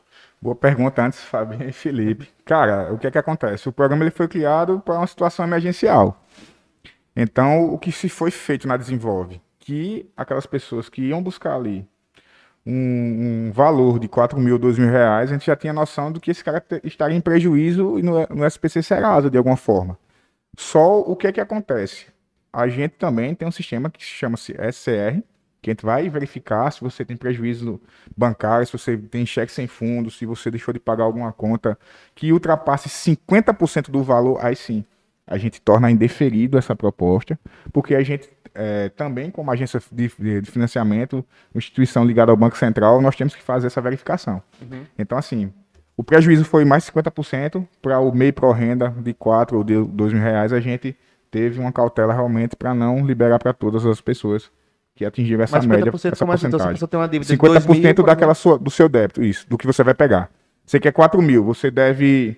Boa 0.43 0.57
pergunta 0.57 1.03
antes, 1.03 1.21
Fabinho 1.21 1.69
e 1.69 1.73
Felipe. 1.73 2.29
Cara, 2.45 2.93
o 2.93 2.99
que 2.99 3.07
é 3.07 3.11
que 3.11 3.19
acontece? 3.19 3.69
O 3.69 3.73
programa 3.73 4.03
ele 4.03 4.11
foi 4.11 4.27
criado 4.27 4.81
para 4.85 4.99
uma 4.99 5.07
situação 5.07 5.47
emergencial. 5.47 6.21
Então, 7.15 7.73
o 7.73 7.79
que 7.79 7.91
se 7.91 8.09
foi 8.09 8.31
feito 8.31 8.67
na 8.67 8.77
Desenvolve? 8.77 9.41
Que 9.59 10.11
aquelas 10.17 10.47
pessoas 10.47 10.89
que 10.89 11.03
iam 11.03 11.23
buscar 11.23 11.55
ali 11.55 11.87
um, 12.67 13.49
um 13.49 13.53
valor 13.53 13.99
de 13.99 14.09
4 14.09 14.39
mil, 14.39 14.59
2 14.59 14.79
mil 14.79 14.91
reais, 14.91 15.31
a 15.31 15.35
gente 15.35 15.47
já 15.47 15.57
tinha 15.57 15.73
noção 15.73 16.13
do 16.13 16.21
que 16.21 16.31
esse 16.31 16.45
cara 16.45 16.63
estaria 16.85 17.17
em 17.17 17.21
prejuízo 17.21 17.99
no, 18.03 18.27
no 18.27 18.47
SPC 18.47 18.83
Serasa, 18.83 19.31
de 19.31 19.39
alguma 19.39 19.57
forma. 19.57 19.99
Só 20.57 21.01
o 21.01 21.17
que 21.17 21.27
é 21.27 21.33
que 21.33 21.41
acontece? 21.41 22.07
A 22.53 22.69
gente 22.69 22.93
também 22.93 23.35
tem 23.35 23.47
um 23.47 23.53
sistema 23.53 23.91
que 23.91 24.03
chama-se 24.03 24.53
SCR, 24.53 25.23
que 25.61 25.71
a 25.71 25.73
gente 25.73 25.85
vai 25.85 26.09
verificar 26.09 26.71
se 26.71 26.81
você 26.81 27.05
tem 27.05 27.17
prejuízo 27.17 27.81
bancário, 28.17 28.67
se 28.67 28.73
você 28.73 28.97
tem 28.97 29.27
cheque 29.27 29.53
sem 29.53 29.67
fundo, 29.67 30.11
se 30.11 30.25
você 30.27 30.51
deixou 30.51 30.73
de 30.73 30.81
pagar 30.81 31.05
alguma 31.05 31.33
conta 31.33 31.79
que 32.15 32.33
ultrapasse 32.33 32.89
50% 32.89 33.91
do 33.91 34.03
valor, 34.03 34.39
aí 34.45 34.57
sim, 34.57 34.85
a 35.27 35.37
gente 35.37 35.61
torna 35.61 35.91
indeferido 35.91 36.57
essa 36.57 36.75
proposta, 36.75 37.39
porque 37.73 37.95
a 37.95 38.03
gente 38.03 38.31
é, 38.61 38.89
também, 38.89 39.31
como 39.31 39.53
agência 39.53 39.81
de, 39.93 40.11
de, 40.19 40.51
financiamento, 40.51 41.25
instituição 41.55 42.05
ligada 42.05 42.33
ao 42.33 42.37
Banco 42.37 42.59
Central, 42.59 43.01
nós 43.01 43.15
temos 43.15 43.37
que 43.37 43.43
fazer 43.43 43.69
essa 43.69 43.81
verificação. 43.81 44.43
Uhum. 44.61 44.83
Então, 44.99 45.17
assim, 45.17 45.53
o 45.97 46.03
prejuízo 46.03 46.45
foi 46.45 46.65
mais 46.65 46.85
50%, 46.91 47.65
para 47.81 48.01
o 48.01 48.13
MEI 48.13 48.33
Pro 48.33 48.51
Renda 48.51 48.93
de 48.99 49.15
4 49.15 49.57
ou 49.57 49.63
de 49.63 49.81
2 49.81 50.13
mil 50.13 50.21
reais, 50.21 50.53
a 50.53 50.59
gente 50.59 50.97
teve 51.31 51.61
uma 51.61 51.71
cautela 51.71 52.13
realmente 52.13 52.57
para 52.57 52.75
não 52.75 53.07
liberar 53.07 53.39
para 53.39 53.53
todas 53.53 53.87
as 53.87 54.01
pessoas 54.01 54.51
que 54.97 55.05
atingiram 55.05 55.45
essa 55.45 55.61
média, 55.61 55.93
essa 55.95 56.09
então, 56.09 56.27
porcentagem. 56.27 56.73
Então, 56.75 56.89
tem 56.89 56.99
uma 56.99 57.09
dívida 57.09 57.33
50% 57.33 57.95
de 57.95 58.03
daquela 58.03 58.35
sua, 58.35 58.59
do 58.59 58.73
seu 58.73 58.89
débito, 58.89 59.23
isso, 59.23 59.49
do 59.49 59.57
que 59.57 59.69
você 59.69 59.85
vai 59.85 59.95
pegar. 59.95 60.29
Você 60.67 60.81
quer 60.81 60.91
4 60.91 61.23
mil, 61.23 61.45
você 61.45 61.71
deve 61.71 62.37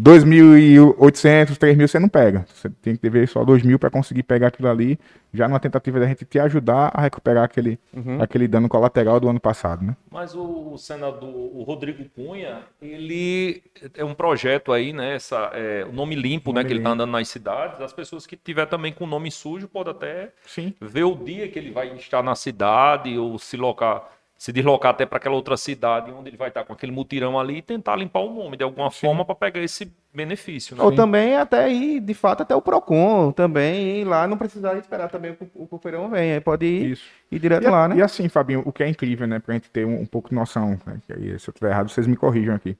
2.800, 0.00 1.58
3.000 1.58 1.86
você 1.86 1.98
não 1.98 2.08
pega. 2.08 2.46
Você 2.54 2.70
tem 2.70 2.96
que 2.96 3.02
dever 3.02 3.28
só 3.28 3.44
2.000 3.44 3.78
para 3.78 3.90
conseguir 3.90 4.22
pegar 4.22 4.48
aquilo 4.48 4.68
ali, 4.68 4.98
já 5.32 5.46
numa 5.46 5.60
tentativa 5.60 6.00
da 6.00 6.06
gente 6.06 6.24
te 6.24 6.38
ajudar 6.38 6.90
a 6.94 7.02
recuperar 7.02 7.44
aquele, 7.44 7.78
uhum. 7.92 8.22
aquele 8.22 8.48
dano 8.48 8.68
colateral 8.68 9.20
do 9.20 9.28
ano 9.28 9.38
passado, 9.38 9.84
né? 9.84 9.94
Mas 10.10 10.34
o, 10.34 10.76
senador 10.78 11.28
o 11.28 11.62
Rodrigo 11.62 12.02
Cunha, 12.14 12.62
ele 12.80 13.62
é 13.94 14.04
um 14.04 14.14
projeto 14.14 14.72
aí, 14.72 14.92
né? 14.92 15.16
Essa, 15.16 15.50
é, 15.52 15.84
o 15.84 15.92
nome 15.92 16.14
limpo, 16.14 16.50
o 16.50 16.52
nome 16.54 16.62
né? 16.62 16.66
Que 16.66 16.72
ele 16.72 16.80
está 16.80 16.90
andando 16.90 17.10
nas 17.10 17.28
cidades. 17.28 17.80
As 17.80 17.92
pessoas 17.92 18.26
que 18.26 18.36
tiver 18.36 18.66
também 18.66 18.92
com 18.92 19.06
nome 19.06 19.30
sujo 19.30 19.68
podem 19.68 19.92
até 19.92 20.32
Sim. 20.46 20.74
ver 20.80 21.04
o 21.04 21.14
dia 21.14 21.48
que 21.48 21.58
ele 21.58 21.70
vai 21.70 21.94
estar 21.96 22.22
na 22.22 22.34
cidade 22.34 23.18
ou 23.18 23.38
se 23.38 23.56
locar 23.56 24.19
se 24.40 24.54
deslocar 24.54 24.92
até 24.92 25.04
para 25.04 25.18
aquela 25.18 25.34
outra 25.34 25.54
cidade 25.54 26.10
onde 26.10 26.30
ele 26.30 26.36
vai 26.38 26.48
estar 26.48 26.64
com 26.64 26.72
aquele 26.72 26.90
mutirão 26.90 27.38
ali 27.38 27.58
e 27.58 27.62
tentar 27.62 27.94
limpar 27.94 28.20
o 28.20 28.32
nome 28.32 28.56
de 28.56 28.64
alguma 28.64 28.90
forma 28.90 29.22
para 29.22 29.34
pegar 29.34 29.60
esse 29.60 29.92
benefício. 30.14 30.74
Né? 30.74 30.82
Ou 30.82 30.94
também 30.94 31.36
até 31.36 31.70
ir, 31.70 32.00
de 32.00 32.14
fato, 32.14 32.42
até 32.42 32.56
o 32.56 32.62
PROCON 32.62 33.32
também, 33.32 34.00
ir 34.00 34.04
lá, 34.06 34.26
não 34.26 34.38
precisar 34.38 34.78
esperar 34.78 35.10
também 35.10 35.34
que 35.34 35.46
o 35.54 35.66
Copeirão 35.66 36.08
venha, 36.08 36.36
aí 36.36 36.40
pode 36.40 36.64
ir, 36.64 36.92
Isso. 36.92 37.04
ir 37.30 37.38
direto 37.38 37.64
E, 37.64 37.66
a- 37.66 37.70
lá, 37.70 37.86
né? 37.88 37.96
e 37.96 38.02
assim, 38.02 38.30
Fabinho, 38.30 38.62
o 38.64 38.72
que 38.72 38.82
é 38.82 38.88
incrível, 38.88 39.26
né, 39.26 39.40
pra 39.40 39.52
gente 39.52 39.68
ter 39.68 39.84
um, 39.84 40.00
um 40.00 40.06
pouco 40.06 40.30
de 40.30 40.34
noção, 40.34 40.70
né, 40.86 40.98
que 41.06 41.12
aí, 41.12 41.38
se 41.38 41.50
eu 41.50 41.52
estiver 41.52 41.68
errado, 41.72 41.90
vocês 41.90 42.06
me 42.06 42.16
corrijam 42.16 42.54
aqui. 42.54 42.78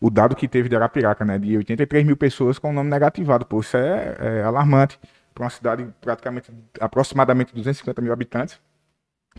O 0.00 0.08
dado 0.08 0.34
que 0.34 0.48
teve 0.48 0.70
de 0.70 0.76
Arapiraca, 0.76 1.26
né, 1.26 1.38
de 1.38 1.58
83 1.58 2.06
mil 2.06 2.16
pessoas 2.16 2.58
com 2.58 2.70
o 2.70 2.72
nome 2.72 2.88
negativado, 2.88 3.44
pô, 3.44 3.60
isso 3.60 3.76
é, 3.76 4.16
é 4.18 4.42
alarmante 4.44 4.98
para 5.34 5.44
uma 5.44 5.50
cidade 5.50 5.86
praticamente, 6.00 6.50
aproximadamente 6.80 7.54
250 7.54 8.00
mil 8.00 8.14
habitantes. 8.14 8.58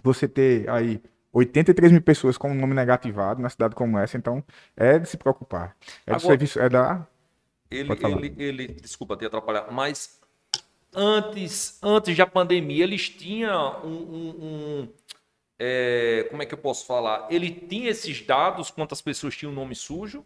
Você 0.03 0.27
ter 0.27 0.69
aí 0.69 1.01
83 1.33 1.91
mil 1.91 2.01
pessoas 2.01 2.37
com 2.37 2.51
o 2.51 2.53
nome 2.53 2.73
negativado 2.75 3.41
na 3.41 3.49
cidade 3.49 3.73
como 3.75 3.97
essa, 3.97 4.15
então 4.17 4.43
é 4.77 4.99
de 4.99 5.09
se 5.09 5.17
preocupar. 5.17 5.75
É 6.05 6.11
do 6.11 6.15
Agora- 6.17 6.19
serviço, 6.19 6.59
é 6.59 6.69
da... 6.69 7.05
Ele, 7.71 7.89
ele, 7.91 8.35
ele, 8.37 8.67
desculpa 8.67 9.17
ter 9.17 9.25
atrapalhado, 9.25 9.73
mas 9.73 10.19
antes, 10.95 11.79
antes 11.81 12.15
da 12.15 12.25
pandemia, 12.27 12.83
eles 12.83 13.09
tinham 13.09 13.81
um, 13.83 13.87
um- 13.89 14.35
um, 14.45 14.89
é, 15.59 16.27
como 16.29 16.43
é 16.43 16.45
que 16.45 16.53
eu 16.53 16.57
posso 16.57 16.85
falar? 16.85 17.27
Ele 17.31 17.49
tinha 17.49 17.89
esses 17.89 18.21
dados, 18.21 18.69
quantas 18.69 19.01
pessoas 19.01 19.35
tinham 19.35 19.51
nome 19.51 19.73
sujo 19.75 20.23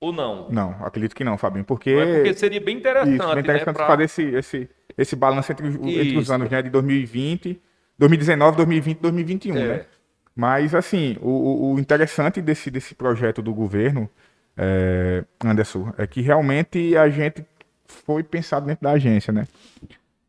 ou 0.00 0.12
não? 0.12 0.50
Não, 0.50 0.70
acredito 0.84 1.14
que 1.14 1.22
não, 1.22 1.38
Fabinho, 1.38 1.64
porque... 1.64 1.94
Não 1.94 2.02
é 2.02 2.14
porque 2.16 2.34
seria 2.34 2.60
bem 2.60 2.76
interessante, 2.78 3.16
Isso, 3.16 3.28
bem 3.34 3.38
interessante 3.42 3.66
né? 3.68 3.72
pra- 3.74 3.86
fazer 3.86 4.04
esse, 4.04 4.22
esse, 4.24 4.70
esse 4.98 5.14
balanço 5.16 5.52
entre, 5.52 5.68
os- 5.68 5.76
entre 5.76 6.16
os 6.18 6.30
anos 6.32 6.50
né, 6.50 6.62
de 6.62 6.70
2020, 6.70 7.60
2019, 7.98 8.56
2020 8.56 8.98
2021, 9.00 9.56
É. 9.56 9.68
né? 9.68 9.86
Mas, 10.36 10.74
assim, 10.74 11.16
o, 11.22 11.74
o- 11.74 11.80
interessante 11.80 12.42
desse, 12.42 12.70
desse 12.70 12.94
projeto 12.94 13.42
do 13.42 13.54
governo, 13.54 14.10
é, 14.56 15.24
Anderson, 15.44 15.92
é 15.98 16.06
que 16.06 16.20
realmente 16.22 16.96
a 16.96 17.08
gente 17.08 17.44
foi 17.86 18.22
pensado 18.22 18.66
dentro 18.66 18.84
da 18.84 18.92
agência, 18.92 19.32
né? 19.32 19.48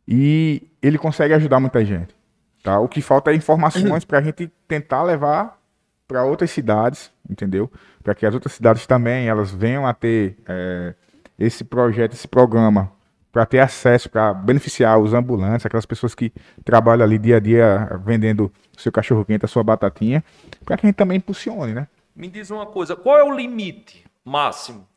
E 0.08 0.64
ele 0.82 0.98
consegue 0.98 1.34
ajudar 1.34 1.60
muita 1.60 1.84
gente, 1.84 2.16
tá? 2.64 2.80
O 2.80 2.88
que 2.88 3.02
falta 3.02 3.32
é 3.32 3.36
informações 3.36 4.06
para 4.06 4.20
a 4.20 4.22
gente 4.22 4.50
tentar 4.68 5.04
levar 5.04 5.60
para 6.08 6.24
outras 6.24 6.50
cidades, 6.52 7.12
entendeu? 7.30 7.70
Para 8.02 8.16
que 8.16 8.26
as 8.26 8.34
outras 8.34 8.54
cidades 8.54 8.88
também 8.88 9.28
elas 9.28 9.52
venham 9.52 9.86
a 9.86 9.94
ter 9.94 10.38
é, 10.48 10.94
esse 11.38 11.64
projeto, 11.66 12.14
esse 12.14 12.28
programa, 12.28 12.92
para 13.32 13.46
ter 13.46 13.60
acesso, 13.60 14.10
para 14.10 14.34
beneficiar 14.34 14.98
os 15.00 15.14
ambulantes, 15.14 15.66
aquelas 15.66 15.86
pessoas 15.86 16.16
que 16.16 16.32
trabalham 16.64 17.04
ali 17.04 17.18
dia 17.18 17.38
a 17.38 17.40
dia 17.40 18.00
vendendo 18.04 18.52
seu 18.78 18.92
cachorro 18.92 19.24
quente, 19.26 19.46
a 19.46 19.48
sua 19.48 19.64
batatinha, 19.64 20.24
para 20.66 20.78
que 20.78 20.86
a 20.86 20.90
gente 20.90 20.96
também 20.96 21.18
impulsione, 21.18 21.74
né? 21.74 21.88
Me 22.16 22.28
diz 22.28 22.50
uma 22.50 22.66
coisa, 22.66 22.96
qual 22.96 23.18
é 23.18 23.24
o 23.24 23.32
limite 23.36 24.06
máximo? 24.26 24.88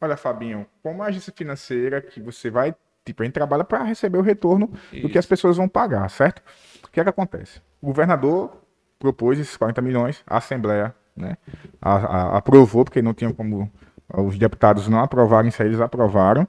Olha, 0.00 0.16
Fabinho, 0.16 0.64
como 0.82 1.02
agência 1.02 1.32
financeira 1.36 2.00
que 2.00 2.20
você 2.20 2.50
vai, 2.50 2.72
tipo, 3.04 3.22
a 3.22 3.24
gente 3.26 3.34
trabalha 3.34 3.64
para 3.64 3.82
receber 3.82 4.18
o 4.18 4.22
retorno 4.22 4.70
do 5.02 5.08
que 5.08 5.18
as 5.18 5.26
pessoas 5.26 5.56
vão 5.56 5.68
pagar, 5.68 6.08
certo? 6.08 6.40
O 6.84 6.88
que 6.90 7.00
é 7.00 7.02
que 7.02 7.10
acontece? 7.10 7.60
O 7.82 7.86
governador 7.86 8.62
propôs 8.98 9.38
esses 9.40 9.56
40 9.56 9.80
milhões, 9.82 10.22
a 10.26 10.36
Assembleia, 10.36 10.94
né, 11.16 11.36
a- 11.82 11.96
a- 11.96 12.36
aprovou, 12.38 12.84
porque 12.84 13.02
não 13.02 13.12
tinha 13.12 13.32
como 13.34 13.70
os 14.14 14.38
deputados 14.38 14.86
não 14.88 15.00
aprovarem 15.00 15.48
isso 15.48 15.60
aí, 15.62 15.68
eles 15.68 15.80
aprovaram. 15.80 16.46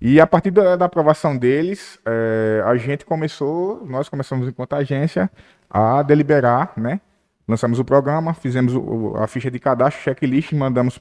E 0.00 0.20
a 0.20 0.26
partir 0.26 0.50
da, 0.50 0.76
da 0.76 0.86
aprovação 0.86 1.36
deles, 1.36 1.98
eh, 2.06 2.62
a 2.64 2.74
gente 2.76 3.04
começou, 3.04 3.84
nós 3.86 4.08
começamos 4.08 4.48
enquanto 4.48 4.72
agência 4.74 5.30
a 5.68 6.02
deliberar, 6.02 6.72
né? 6.76 7.00
Lançamos 7.46 7.78
o 7.78 7.84
programa, 7.84 8.32
fizemos 8.32 8.74
o- 8.74 9.14
a 9.18 9.26
ficha 9.26 9.50
de 9.50 9.58
cadastro, 9.58 10.02
checklist, 10.02 10.52
mandamos 10.52 11.00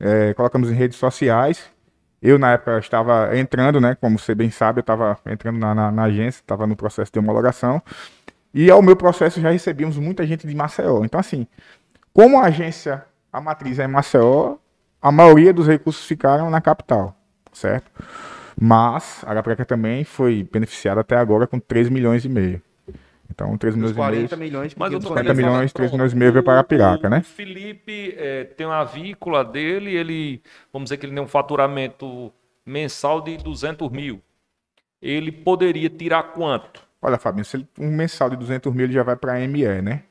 é, 0.00 0.34
colocamos 0.34 0.68
em 0.70 0.74
redes 0.74 0.98
sociais. 0.98 1.70
Eu, 2.20 2.36
na 2.38 2.52
época, 2.52 2.78
estava 2.78 3.36
entrando, 3.38 3.80
né? 3.80 3.94
Como 4.00 4.18
você 4.18 4.34
bem 4.34 4.50
sabe, 4.50 4.78
eu 4.80 4.82
estava 4.82 5.16
entrando 5.26 5.58
na, 5.58 5.74
na, 5.74 5.92
na 5.92 6.02
agência, 6.04 6.40
estava 6.40 6.66
no 6.66 6.74
processo 6.76 7.12
de 7.12 7.18
homologação. 7.20 7.80
E 8.54 8.70
ao 8.70 8.82
meu 8.82 8.96
processo 8.96 9.40
já 9.40 9.50
recebíamos 9.50 9.96
muita 9.98 10.26
gente 10.26 10.46
de 10.46 10.54
Maceió. 10.54 11.04
Então, 11.04 11.20
assim, 11.20 11.46
como 12.12 12.38
a 12.40 12.46
agência, 12.46 13.04
a 13.32 13.40
matriz 13.40 13.78
é 13.78 13.84
em 13.84 13.88
Maceió, 13.88 14.56
a 15.00 15.12
maioria 15.12 15.52
dos 15.52 15.66
recursos 15.68 16.04
ficaram 16.04 16.50
na 16.50 16.60
capital, 16.60 17.16
certo? 17.52 17.90
Mas 18.60 19.24
a 19.26 19.30
Arapiraca 19.30 19.64
também 19.64 20.04
foi 20.04 20.46
beneficiada 20.50 21.00
até 21.00 21.16
agora 21.16 21.46
com 21.46 21.58
3 21.58 21.88
milhões 21.88 22.24
e 22.24 22.28
meio. 22.28 22.62
Então, 23.30 23.56
3 23.56 23.74
Os 23.74 23.78
milhões 23.80 23.96
e 23.96 23.98
meio. 23.98 24.28
40 24.28 24.36
milhões 24.36 24.74
que 24.74 24.78
Mas 24.78 24.92
eu 24.92 24.98
tinha 25.00 25.08
tô 25.08 25.14
dos 25.14 25.18
50 25.18 25.22
querendo 25.24 25.40
falar, 25.40 25.52
milhões, 25.52 25.72
3 25.72 25.90
pronto, 25.90 25.98
milhões 25.98 26.12
e 26.12 26.16
meio 26.16 26.32
veio 26.32 26.44
para 26.44 26.52
Arapiraca, 26.54 27.06
o- 27.06 27.10
né? 27.10 27.18
O 27.18 27.22
Felipe 27.22 28.14
é, 28.18 28.44
tem 28.44 28.66
uma 28.66 28.80
avícola 28.80 29.42
dele, 29.44 29.94
ele, 29.94 30.42
vamos 30.72 30.86
dizer 30.86 30.98
que 30.98 31.06
ele 31.06 31.14
tem 31.14 31.22
um 31.22 31.28
faturamento 31.28 32.32
mensal 32.64 33.20
de 33.22 33.36
200 33.38 33.90
mil. 33.90 34.20
Ele 35.00 35.32
poderia 35.32 35.88
tirar 35.88 36.22
quanto? 36.34 36.82
Olha, 37.00 37.18
Fabinho, 37.18 37.44
se 37.44 37.56
ele, 37.56 37.66
um 37.78 37.90
mensal 37.90 38.28
de 38.30 38.36
200 38.36 38.72
mil 38.72 38.84
ele 38.84 38.92
já 38.92 39.02
vai 39.02 39.16
para 39.16 39.40
ME, 39.40 39.82
né? 39.82 40.02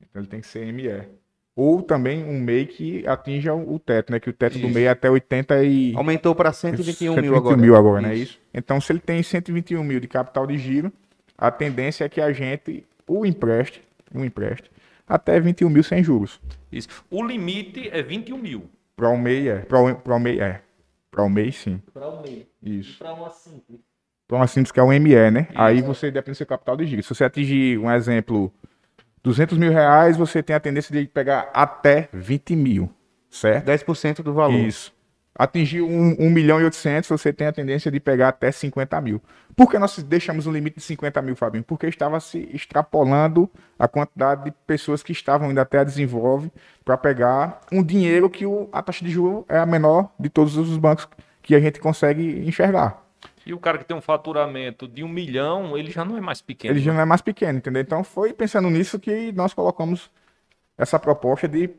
Então 0.00 0.20
ele 0.22 0.28
tem 0.28 0.40
que 0.40 0.46
ser 0.46 0.66
ME. 0.66 1.08
Ou 1.56 1.80
também 1.80 2.22
um 2.22 2.38
MEI 2.38 2.66
que 2.66 3.08
atinja 3.08 3.54
o 3.54 3.78
teto, 3.78 4.12
né? 4.12 4.20
Que 4.20 4.28
o 4.28 4.32
teto 4.32 4.58
do 4.58 4.66
Isso. 4.66 4.74
MEI 4.74 4.84
é 4.84 4.90
até 4.90 5.10
80 5.10 5.64
e... 5.64 5.96
Aumentou 5.96 6.34
para 6.34 6.52
121 6.52 7.14
mil 7.14 7.22
121 7.22 7.36
agora. 7.36 7.56
mil 7.56 7.76
agora, 7.76 8.02
não 8.02 8.10
é 8.10 8.14
isso? 8.14 8.38
Então, 8.52 8.78
se 8.78 8.92
ele 8.92 9.00
tem 9.00 9.22
121 9.22 9.82
mil 9.82 9.98
de 9.98 10.06
capital 10.06 10.46
de 10.46 10.58
giro, 10.58 10.92
a 11.36 11.50
tendência 11.50 12.04
é 12.04 12.08
que 12.10 12.20
a 12.20 12.30
gente 12.30 12.84
o 13.08 13.24
empreste, 13.24 13.82
o 14.14 14.22
empreste, 14.22 14.70
até 15.08 15.40
21 15.40 15.70
mil 15.70 15.82
sem 15.82 16.04
juros. 16.04 16.38
Isso. 16.70 16.88
O 17.10 17.24
limite 17.24 17.88
é 17.88 18.02
21 18.02 18.36
mil. 18.36 18.70
Para 18.94 19.08
o 19.08 19.16
MEI 19.16 19.48
é. 19.48 19.58
Para 19.60 19.80
o 19.80 20.20
MEI 20.20 20.40
é. 20.40 20.60
Para 21.10 21.24
o 21.24 21.30
MEI, 21.30 21.50
sim. 21.50 21.80
Para 21.94 22.08
o 22.08 22.20
meio. 22.20 22.46
Isso. 22.62 22.98
Para 22.98 23.14
uma 23.14 23.30
simples. 23.30 23.80
Para 24.28 24.36
uma 24.36 24.46
simples 24.46 24.70
que 24.70 24.78
é 24.78 24.82
um 24.82 24.88
ME, 24.88 25.30
né? 25.30 25.48
Aí 25.54 25.80
você 25.80 26.10
depende 26.10 26.34
do 26.34 26.36
seu 26.38 26.46
capital 26.46 26.76
de 26.76 26.84
giro. 26.84 27.02
Se 27.02 27.08
você 27.08 27.24
atingir, 27.24 27.78
um 27.78 27.90
exemplo, 27.90 28.52
200 29.26 29.58
mil 29.58 29.72
reais, 29.72 30.16
você 30.16 30.40
tem 30.40 30.54
a 30.54 30.60
tendência 30.60 30.92
de 30.96 31.04
pegar 31.08 31.50
até 31.52 32.08
20 32.12 32.54
mil, 32.54 32.88
certo? 33.28 33.66
10% 33.66 34.22
do 34.22 34.32
valor. 34.32 34.54
Isso. 34.54 34.94
Atingir 35.36 35.82
1, 35.82 36.16
1 36.20 36.30
milhão 36.30 36.60
e 36.60 36.64
800, 36.64 37.10
você 37.10 37.32
tem 37.32 37.48
a 37.48 37.52
tendência 37.52 37.90
de 37.90 37.98
pegar 37.98 38.28
até 38.28 38.52
50 38.52 39.00
mil. 39.00 39.20
Por 39.56 39.68
que 39.68 39.80
nós 39.80 40.00
deixamos 40.00 40.46
um 40.46 40.52
limite 40.52 40.76
de 40.76 40.82
50 40.84 41.20
mil, 41.22 41.34
Fabinho? 41.34 41.64
Porque 41.64 41.88
estava 41.88 42.20
se 42.20 42.48
extrapolando 42.54 43.50
a 43.76 43.88
quantidade 43.88 44.44
de 44.44 44.52
pessoas 44.64 45.02
que 45.02 45.10
estavam 45.10 45.50
indo 45.50 45.60
até 45.60 45.80
a 45.80 45.84
Desenvolve 45.84 46.50
para 46.84 46.96
pegar 46.96 47.62
um 47.72 47.82
dinheiro 47.82 48.30
que 48.30 48.46
o- 48.46 48.68
a 48.72 48.80
taxa 48.80 49.04
de 49.04 49.10
juros 49.10 49.44
é 49.48 49.58
a 49.58 49.66
menor 49.66 50.12
de 50.20 50.28
todos 50.28 50.56
os 50.56 50.78
bancos 50.78 51.08
que 51.42 51.52
a 51.56 51.58
gente 51.60 51.80
consegue 51.80 52.46
enxergar. 52.46 53.02
E 53.46 53.54
o 53.54 53.60
cara 53.60 53.78
que 53.78 53.84
tem 53.84 53.96
um 53.96 54.00
faturamento 54.00 54.88
de 54.88 55.04
um 55.04 55.08
milhão, 55.08 55.78
ele 55.78 55.92
já 55.92 56.04
não 56.04 56.18
é 56.18 56.20
mais 56.20 56.42
pequeno. 56.42 56.74
Ele 56.74 56.80
já 56.80 56.92
não 56.92 57.00
é 57.00 57.04
mais 57.04 57.22
pequeno, 57.22 57.58
entendeu? 57.58 57.80
Então 57.80 58.02
foi 58.02 58.32
pensando 58.32 58.68
nisso 58.68 58.98
que 58.98 59.30
nós 59.30 59.54
colocamos 59.54 60.10
essa 60.76 60.98
proposta 60.98 61.46
de 61.46 61.70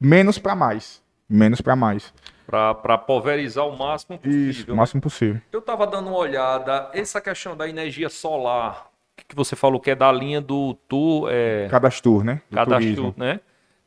menos 0.00 0.38
para 0.38 0.56
mais. 0.56 1.02
Menos 1.28 1.60
para 1.60 1.76
mais. 1.76 2.12
Para 2.46 2.96
pulverizar 2.96 3.66
o 3.66 3.76
máximo 3.76 4.18
possível. 4.18 4.50
Isso, 4.50 4.64
o 4.66 4.70
né? 4.70 4.76
máximo 4.76 5.02
possível. 5.02 5.40
Eu 5.52 5.60
estava 5.60 5.86
dando 5.86 6.08
uma 6.08 6.16
olhada, 6.16 6.90
essa 6.94 7.20
questão 7.20 7.54
da 7.54 7.68
energia 7.68 8.08
solar, 8.08 8.90
que 9.28 9.36
você 9.36 9.54
falou 9.54 9.80
que 9.80 9.90
é 9.90 9.94
da 9.94 10.10
linha 10.10 10.40
do 10.40 10.74
tu, 10.88 11.26
é, 11.30 11.68
Cadastro, 11.70 12.24
né? 12.24 12.40
Do 12.50 12.56
cadastro, 12.56 12.78
turismo. 12.78 13.14
né? 13.16 13.40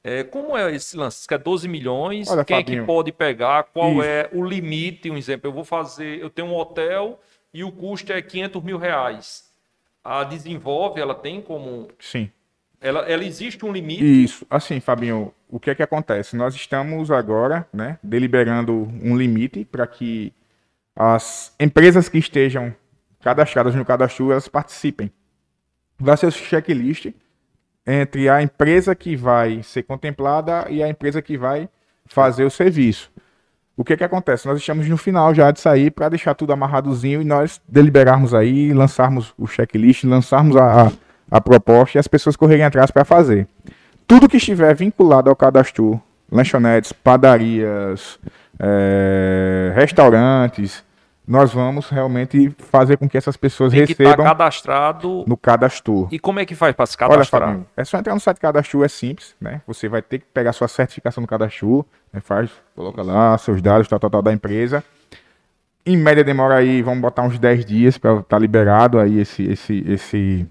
É, 0.08 0.24
como 0.24 0.58
é 0.58 0.74
esse 0.74 0.96
lance? 0.96 1.18
Isso 1.20 1.28
que 1.28 1.34
é 1.34 1.38
12 1.38 1.68
milhões, 1.68 2.30
Olha, 2.30 2.46
quem 2.46 2.56
é 2.56 2.64
que 2.64 2.72
Fabinho. 2.72 2.86
pode 2.86 3.12
pegar? 3.12 3.64
Qual 3.64 3.92
Isso. 3.92 4.04
é 4.04 4.30
o 4.32 4.42
limite? 4.42 5.12
Um 5.12 5.18
exemplo, 5.18 5.50
eu 5.50 5.52
vou 5.52 5.66
fazer, 5.66 6.22
eu 6.22 6.30
tenho 6.30 6.48
um 6.48 6.56
hotel 6.56 7.20
e 7.54 7.62
o 7.62 7.70
custo 7.74 8.14
é 8.14 8.22
500 8.22 8.64
mil 8.64 8.78
reais. 8.78 9.44
A 10.02 10.24
Desenvolve, 10.24 11.02
ela 11.02 11.14
tem 11.14 11.42
como... 11.42 11.90
Sim. 12.00 12.32
Ela, 12.80 13.02
ela 13.02 13.26
existe 13.26 13.66
um 13.66 13.72
limite? 13.74 14.24
Isso. 14.24 14.48
Assim, 14.50 14.80
Fabinho, 14.80 15.34
o 15.50 15.60
que 15.60 15.72
é 15.72 15.76
que 15.76 15.84
acontece? 15.84 16.38
Nós 16.38 16.56
estamos 16.56 17.12
agora, 17.12 17.68
né, 17.74 18.00
deliberando 18.02 18.90
um 19.04 19.18
limite 19.18 19.66
para 19.66 19.86
que 19.86 20.32
as 20.96 21.54
empresas 21.60 22.08
que 22.08 22.18
estejam 22.18 22.74
cadastradas 23.20 23.76
no 23.76 23.84
cadastro, 23.84 24.32
elas 24.32 24.48
participem. 24.48 25.12
Vai 26.00 26.16
ser 26.16 26.28
o 26.28 26.32
checklist 26.32 27.12
entre 27.88 28.27
a 28.27 28.41
empresa 28.41 28.94
que 28.94 29.15
vai 29.15 29.63
ser 29.63 29.84
contemplada 29.84 30.65
e 30.70 30.84
a 30.84 30.89
empresa 30.89 31.22
que 31.22 31.38
vai 31.38 31.70
fazer 32.06 32.44
o 32.44 32.51
serviço. 32.51 33.10
O 33.77 33.84
que 33.84 33.94
é 33.94 33.98
que 33.98 34.03
acontece? 34.03 34.46
Nós 34.46 34.60
estamos 34.60 34.89
no 34.89 34.98
final 34.98 35.34
já 35.34 35.51
de 35.51 35.62
sair 35.62 35.91
para 35.91 36.10
deixar 36.10 36.34
tudo 36.34 36.51
amarradozinho 36.51 37.22
e 37.22 37.25
nós 37.25 37.62
deliberarmos 37.67 38.34
aí, 38.34 38.74
lançarmos 38.74 39.34
o 39.38 39.48
checklist, 39.48 40.03
lançarmos 40.03 40.58
a, 40.58 40.88
a, 40.88 40.91
a 41.32 41.39
proposta 41.39 41.98
e 41.98 42.00
as 42.00 42.08
pessoas 42.08 42.36
correrem 42.36 42.65
atrás 42.65 42.91
para 42.91 43.06
fazer. 43.06 43.48
Tudo 44.06 44.27
que 44.27 44.38
estiver 44.38 44.75
vinculado 44.75 45.29
ao 45.29 45.36
cadastro, 45.36 46.01
lanchonetes, 46.32 46.91
padarias, 46.91 48.20
eh, 48.60 49.72
restaurantes, 49.75 50.84
nós 51.28 51.54
vamos 51.54 51.90
realmente 51.90 52.56
fazer 52.58 52.96
com 52.96 53.10
que 53.10 53.18
essas 53.18 53.36
pessoas 53.36 53.74
Tem 53.74 53.86
que 53.86 53.92
estar 53.92 54.06
recebam 54.06 54.26
cadastrado. 54.26 55.26
no 55.28 55.36
cadastro. 55.36 56.08
E 56.10 56.18
como 56.18 56.40
é 56.40 56.46
que 56.46 56.56
faz 56.56 56.74
para 56.74 56.86
se 56.86 56.96
Olha, 57.02 57.10
cadastrar? 57.10 57.42
Fabinho, 57.42 57.68
é 57.76 57.84
só 57.84 57.98
entrar 57.98 58.14
no 58.14 58.20
site 58.22 58.40
Cadastro, 58.40 58.82
é 58.82 58.88
simples, 58.88 59.36
né? 59.42 59.62
Você 59.68 59.90
vai 59.90 60.02
ter 60.02 60.20
que 60.20 60.26
pegar 60.34 60.54
sua 60.54 60.70
certificação 60.70 61.20
no 61.20 61.28
Cadastro, 61.28 61.86
né? 62.14 62.22
faz, 62.22 62.50
coloca 62.74 63.02
lá 63.04 63.38
seus 63.38 63.62
dados, 63.62 63.90
tal, 63.90 64.00
tal, 64.00 64.10
tal, 64.10 64.22
da 64.22 64.32
empresa. 64.32 64.82
Em 65.86 65.98
média 65.98 66.24
demora 66.24 66.56
aí, 66.56 66.82
vamos 66.82 67.02
botar 67.02 67.24
uns 67.24 67.38
10 67.38 67.66
dias 67.66 67.98
para 67.98 68.20
estar 68.20 68.40
liberado 68.40 68.98
aí 68.98 69.20
esse, 69.20 69.44
esse, 69.44 69.84
esse 69.86 70.48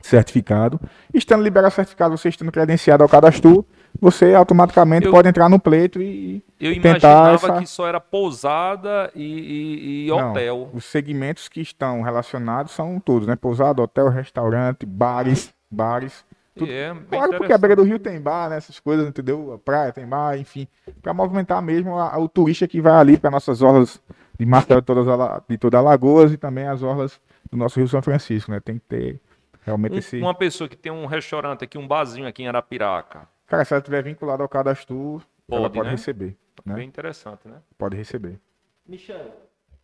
certificado. 0.00 0.80
Estando 1.14 1.44
liberado 1.44 1.72
o 1.72 1.74
certificado, 1.74 2.16
você 2.16 2.28
estando 2.28 2.50
credenciado 2.50 3.04
ao 3.04 3.08
Cadastro, 3.08 3.64
você 4.00 4.34
automaticamente 4.34 5.06
Eu- 5.06 5.12
pode 5.12 5.28
entrar 5.28 5.48
no 5.48 5.58
pleito 5.60 6.00
e 6.02 6.42
Eu 6.60 6.72
tentar 6.74 6.88
imaginava 6.98 7.34
essa- 7.34 7.58
que 7.60 7.66
só 7.66 7.86
era 7.86 8.00
pousada 8.00 9.10
e, 9.14 9.22
e- 9.22 10.06
e 10.06 10.08
Não, 10.10 10.30
hotel. 10.30 10.70
Os 10.72 10.84
segmentos 10.84 11.48
que 11.48 11.60
estão 11.60 12.02
relacionados 12.02 12.72
são 12.72 12.98
todos, 13.00 13.26
né? 13.26 13.36
Pousada, 13.36 13.82
hotel, 13.82 14.08
restaurante, 14.08 14.84
bares, 14.86 15.52
bares. 15.70 16.24
E 16.54 16.70
é 16.70 16.94
Claro, 17.08 17.38
porque 17.38 17.52
a 17.52 17.56
beira 17.58 17.74
do 17.76 17.82
rio 17.82 17.98
tem 17.98 18.20
bar, 18.20 18.50
né? 18.50 18.58
Essas 18.58 18.78
coisas, 18.78 19.08
entendeu? 19.08 19.54
A 19.54 19.58
praia 19.58 19.90
tem 19.92 20.06
bar, 20.06 20.36
enfim. 20.38 20.68
Para 21.00 21.14
movimentar 21.14 21.62
mesmo 21.62 21.98
a- 21.98 22.18
o 22.18 22.28
turista 22.28 22.68
que 22.68 22.80
vai 22.80 22.92
ali 22.92 23.16
para 23.16 23.30
nossas 23.30 23.62
orlas 23.62 23.98
de 24.38 24.44
Marcel 24.44 24.80
de, 24.80 24.86
todas 24.86 25.08
Ala- 25.08 25.42
de 25.48 25.56
toda 25.56 25.78
Alagoas 25.78 26.30
e 26.32 26.36
também 26.36 26.66
as 26.66 26.82
orlas 26.82 27.18
do 27.50 27.56
nosso 27.56 27.78
Rio 27.78 27.88
São 27.88 28.02
Francisco, 28.02 28.50
né? 28.50 28.60
Tem 28.60 28.74
que 28.74 28.84
ter 28.86 29.20
realmente 29.64 29.94
Um- 29.94 29.98
esse. 29.98 30.18
Uma 30.20 30.34
pessoa 30.34 30.68
que 30.68 30.76
tem 30.76 30.92
um 30.92 31.06
restaurante 31.06 31.64
aqui, 31.64 31.78
um 31.78 31.86
barzinho 31.88 32.26
aqui 32.26 32.42
em 32.42 32.48
Arapiraca. 32.48 33.20
Cara, 33.52 33.66
se 33.66 33.74
ela 33.74 33.80
estiver 33.80 34.02
vinculada 34.02 34.42
ao 34.42 34.48
cadastro, 34.48 35.20
ela 35.50 35.64
Pode, 35.64 35.74
pode 35.74 35.88
né? 35.88 35.90
receber. 35.90 36.38
Né? 36.64 36.74
Bem 36.74 36.88
interessante, 36.88 37.46
né? 37.46 37.58
Pode 37.76 37.94
receber. 37.94 38.40
Michel, 38.86 39.30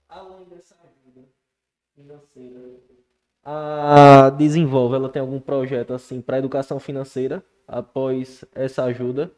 além 0.09 0.49
dessa 0.49 0.75
ajuda 0.75 1.29
financeira, 1.95 2.61
a 3.45 4.31
Desenvolve, 4.31 4.95
ela 4.95 5.11
tem 5.11 5.21
algum 5.21 5.39
projeto 5.39 5.93
assim 5.93 6.23
para 6.23 6.39
educação 6.39 6.81
financeira 6.81 7.45
após 7.67 8.43
essa 8.55 8.85
ajuda? 8.85 9.31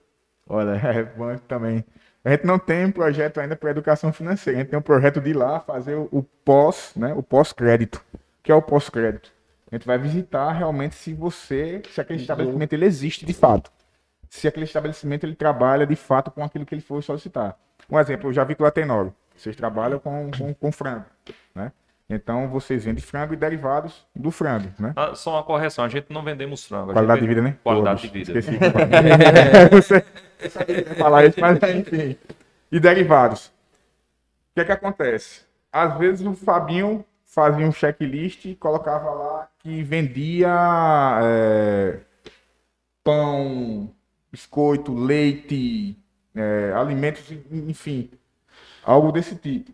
Olha, 0.49 0.77
é 0.87 1.03
bom 1.03 1.37
também. 1.49 1.85
A 2.25 2.31
gente 2.31 2.47
não 2.47 2.57
tem 2.61 2.85
um 2.85 2.93
projeto 2.93 3.41
ainda 3.41 3.57
para 3.57 3.73
educação 3.73 4.13
financeira. 4.13 4.61
A 4.61 4.63
gente 4.63 4.71
tem 4.71 4.79
um 4.79 4.83
projeto 4.83 5.21
de 5.21 5.31
ir 5.31 5.37
lá 5.37 5.59
fazer 5.59 5.97
o, 5.97 6.09
o 6.13 6.23
pós, 6.23 6.93
né? 6.95 7.13
O 7.15 7.23
pós-crédito. 7.25 7.97
O 8.15 8.19
que 8.45 8.53
é 8.53 8.55
o 8.55 8.63
pós-crédito? 8.63 9.33
A 9.73 9.75
gente 9.75 9.89
vai 9.89 9.99
visitar 9.99 10.53
realmente 10.53 10.95
se 10.95 11.13
você, 11.13 11.83
se 11.91 12.01
aquele 12.01 12.21
estabelecimento 12.21 12.73
ele 12.75 12.85
existe 12.85 13.27
de 13.27 13.33
fato. 13.35 13.73
Se 14.31 14.49
aquele 14.49 14.65
estabelecimento 14.65 15.25
ele 15.25 15.35
trabalha 15.35 15.87
de 15.87 15.97
fato 15.97 16.31
com 16.31 16.43
aquilo 16.43 16.65
que 16.65 16.75
ele 16.75 16.81
for 16.81 17.03
solicitar. 17.03 17.59
Um 17.91 17.99
exemplo, 17.99 18.29
eu 18.29 18.33
já 18.33 18.45
vi 18.45 18.55
que 18.55 18.63
lá 18.63 18.71
tem 18.71 18.85
Tenório. 18.85 19.13
Vocês 19.37 19.57
trabalham 19.57 19.99
com, 19.99 20.31
com, 20.31 20.55
com 20.55 20.73
frango, 20.73 21.05
né? 21.55 21.73
Então 22.09 22.49
vocês 22.49 22.85
vendem 22.85 23.03
frango 23.03 23.35
e 23.35 23.37
derivados 23.37 24.07
do 24.15 24.31
frango, 24.31 24.69
né? 24.79 24.93
Ah, 24.97 25.15
só 25.15 25.33
uma 25.33 25.43
correção, 25.43 25.85
a 25.85 25.89
gente 25.89 26.07
não 26.11 26.23
vendemos 26.23 26.67
frango. 26.67 26.93
Qualidade 26.93 27.21
de 27.21 27.27
vida, 27.27 27.43
né? 27.43 27.57
Qualidade 27.63 28.03
Pô, 28.03 28.13
de 28.13 28.25
vida. 28.25 28.39
Esqueci. 28.39 28.59
Você 29.73 30.05
eu 30.41 30.51
sabia 30.51 30.83
que 30.83 30.91
ia 30.91 30.95
falar 30.95 31.27
isso, 31.27 31.41
mas 31.41 31.59
enfim. 31.63 32.17
E 32.71 32.81
derivados. 32.81 33.47
O 33.47 34.55
que 34.55 34.61
é 34.61 34.65
que 34.65 34.73
acontece? 34.73 35.43
Às 35.73 35.97
vezes 35.99 36.27
o 36.27 36.35
Fabinho 36.35 37.05
fazia 37.25 37.67
um 37.67 37.73
checklist 37.73 38.45
e 38.45 38.55
colocava 38.55 39.11
lá 39.11 39.49
que 39.61 39.83
vendia 39.83 41.21
é, 41.23 42.01
pão, 43.05 43.91
biscoito, 44.31 44.95
leite, 44.95 45.97
é, 46.35 46.73
alimentos, 46.75 47.25
enfim, 47.51 48.11
algo 48.83 49.13
desse 49.13 49.35
tipo. 49.35 49.73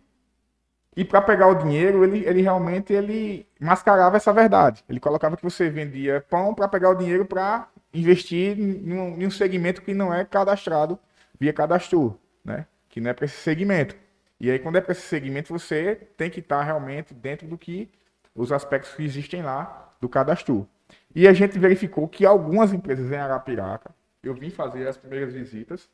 E 0.95 1.05
para 1.05 1.21
pegar 1.21 1.47
o 1.47 1.55
dinheiro, 1.55 2.03
ele, 2.03 2.25
ele 2.25 2.41
realmente 2.41 2.91
ele 2.91 3.47
mascarava 3.59 4.17
essa 4.17 4.33
verdade. 4.33 4.83
Ele 4.89 4.99
colocava 4.99 5.37
que 5.37 5.43
você 5.43 5.69
vendia 5.69 6.25
pão 6.27 6.55
para 6.55 6.67
pegar 6.67 6.89
o 6.89 6.95
dinheiro 6.95 7.23
para 7.23 7.67
investir 7.93 8.59
em 8.59 9.25
um, 9.25 9.29
segmento 9.29 9.83
que 9.83 9.93
não 9.93 10.11
é 10.11 10.25
cadastrado 10.25 10.97
via 11.39 11.53
cadastro, 11.53 12.19
né? 12.43 12.65
Que 12.89 12.99
não 12.99 13.11
é 13.11 13.13
para 13.13 13.25
esse 13.25 13.37
segmento. 13.37 13.95
E 14.39 14.49
aí, 14.49 14.57
quando 14.57 14.77
é 14.77 14.81
para 14.81 14.91
esse 14.91 15.01
segmento, 15.01 15.53
você 15.53 15.95
tem 16.17 16.31
que 16.31 16.39
estar 16.39 16.63
realmente 16.63 17.13
dentro 17.13 17.47
do 17.47 17.59
que 17.59 17.91
os 18.35 18.51
aspectos 18.51 18.93
que 18.93 19.03
existem 19.03 19.43
lá 19.43 19.93
do 20.01 20.09
cadastro. 20.09 20.67
E 21.13 21.27
a 21.27 21.33
gente 21.33 21.59
verificou 21.59 22.07
que 22.07 22.25
algumas 22.25 22.73
empresas 22.73 23.11
em 23.11 23.15
Arapiraca, 23.15 23.91
eu 24.23 24.33
vim 24.33 24.49
fazer 24.49 24.87
as 24.87 24.97
primeiras 24.97 25.33
visitas 25.33 25.89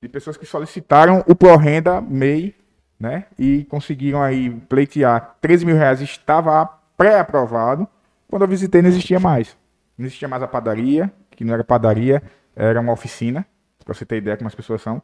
de 0.00 0.08
pessoas 0.08 0.36
que 0.36 0.46
solicitaram 0.46 1.24
o 1.28 1.34
ProRenda 1.34 2.00
MEI 2.00 2.54
né? 3.02 3.24
E 3.36 3.64
conseguiram 3.64 4.22
aí 4.22 4.48
pleitear 4.68 5.36
13 5.40 5.66
mil 5.66 5.74
reais, 5.74 6.00
estava 6.00 6.64
pré-aprovado. 6.96 7.88
Quando 8.28 8.42
eu 8.42 8.48
visitei, 8.48 8.80
não 8.80 8.88
existia 8.88 9.18
mais. 9.18 9.56
Não 9.98 10.06
existia 10.06 10.28
mais 10.28 10.40
a 10.40 10.46
padaria, 10.46 11.12
que 11.32 11.44
não 11.44 11.52
era 11.52 11.64
padaria, 11.64 12.22
era 12.54 12.80
uma 12.80 12.92
oficina, 12.92 13.44
para 13.84 13.92
você 13.92 14.06
ter 14.06 14.18
ideia 14.18 14.36
como 14.36 14.46
as 14.46 14.54
pessoas 14.54 14.80
são. 14.80 15.02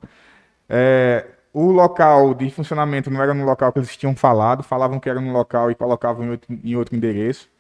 É, 0.69 1.27
o 1.53 1.73
local 1.73 2.35
de 2.35 2.49
funcionamento 2.51 3.11
não 3.11 3.21
era 3.21 3.35
no 3.35 3.45
local 3.45 3.73
que 3.73 3.81
eles 3.81 3.97
tinham 3.97 4.15
falado, 4.15 4.63
falavam 4.63 5.01
que 5.01 5.11
era 5.11 5.21
no 5.21 5.33
local 5.33 5.69
e 5.69 5.75
colocavam 5.75 6.25
em 6.25 6.31
outro, 6.31 6.61
em 6.63 6.77
outro 6.77 6.95
endereço. 6.95 7.51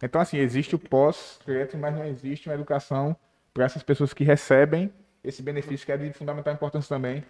Então, 0.00 0.20
assim, 0.20 0.36
existe 0.36 0.76
o 0.76 0.78
pós-crédito, 0.78 1.76
mas 1.76 1.92
não 1.92 2.04
existe 2.04 2.48
uma 2.48 2.54
educação 2.54 3.16
para 3.58 3.66
essas 3.66 3.82
pessoas 3.82 4.14
que 4.14 4.22
recebem 4.22 4.88
esse 5.24 5.42
benefício 5.42 5.84
que 5.84 5.90
é 5.90 5.96
de 5.96 6.12
fundamental 6.12 6.54
importância 6.54 6.88
também 6.88 7.24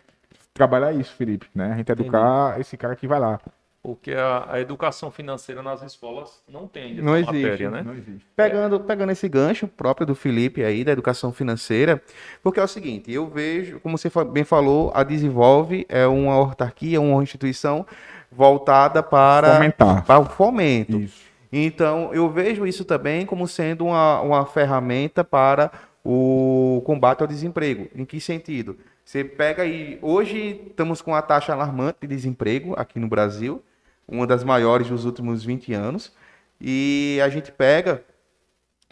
trabalhar 0.52 0.92
isso, 0.92 1.14
Felipe, 1.14 1.48
né? 1.54 1.72
A 1.72 1.76
gente 1.78 1.90
educar 1.90 2.60
esse 2.60 2.76
cara 2.76 2.94
que 2.94 3.06
vai 3.06 3.18
lá. 3.18 3.40
Porque 3.82 4.12
a, 4.12 4.46
a 4.50 4.60
educação 4.60 5.10
financeira 5.10 5.62
nas 5.62 5.80
escolas 5.82 6.42
não 6.46 6.66
tem 6.68 6.96
Não 6.96 7.14
essa 7.14 7.30
existe, 7.30 7.42
matéria, 7.42 7.70
né? 7.70 7.82
Não 7.82 7.94
existe. 7.94 8.26
Pegando, 8.36 8.80
pegando 8.80 9.12
esse 9.12 9.26
gancho 9.26 9.66
próprio 9.66 10.06
do 10.06 10.14
Felipe 10.14 10.62
aí, 10.62 10.84
da 10.84 10.92
educação 10.92 11.32
financeira, 11.32 12.02
porque 12.42 12.60
é 12.60 12.62
o 12.62 12.68
seguinte, 12.68 13.10
eu 13.10 13.26
vejo, 13.26 13.80
como 13.80 13.96
você 13.96 14.10
bem 14.30 14.44
falou, 14.44 14.90
a 14.94 15.02
Desenvolve 15.02 15.86
é 15.88 16.06
uma 16.06 16.34
autarquia, 16.34 17.00
uma 17.00 17.22
instituição 17.22 17.86
voltada 18.30 19.02
para, 19.02 19.54
Fomentar. 19.54 20.04
para 20.04 20.20
o 20.20 20.26
fomento. 20.26 20.98
Isso. 20.98 21.28
Então, 21.50 22.12
eu 22.12 22.28
vejo 22.28 22.66
isso 22.66 22.84
também 22.84 23.24
como 23.24 23.48
sendo 23.48 23.86
uma, 23.86 24.20
uma 24.20 24.44
ferramenta 24.44 25.24
para 25.24 25.70
o 26.10 26.80
combate 26.86 27.20
ao 27.20 27.26
desemprego. 27.26 27.86
Em 27.94 28.02
que 28.02 28.18
sentido? 28.18 28.78
Você 29.04 29.22
pega 29.22 29.62
aí. 29.62 29.98
Hoje 30.00 30.58
estamos 30.66 31.02
com 31.02 31.14
a 31.14 31.20
taxa 31.20 31.52
alarmante 31.52 31.98
de 32.00 32.06
desemprego 32.06 32.72
aqui 32.78 32.98
no 32.98 33.06
Brasil, 33.06 33.62
uma 34.08 34.26
das 34.26 34.42
maiores 34.42 34.88
dos 34.88 35.04
últimos 35.04 35.44
20 35.44 35.74
anos. 35.74 36.10
E 36.58 37.20
a 37.22 37.28
gente 37.28 37.52
pega 37.52 38.02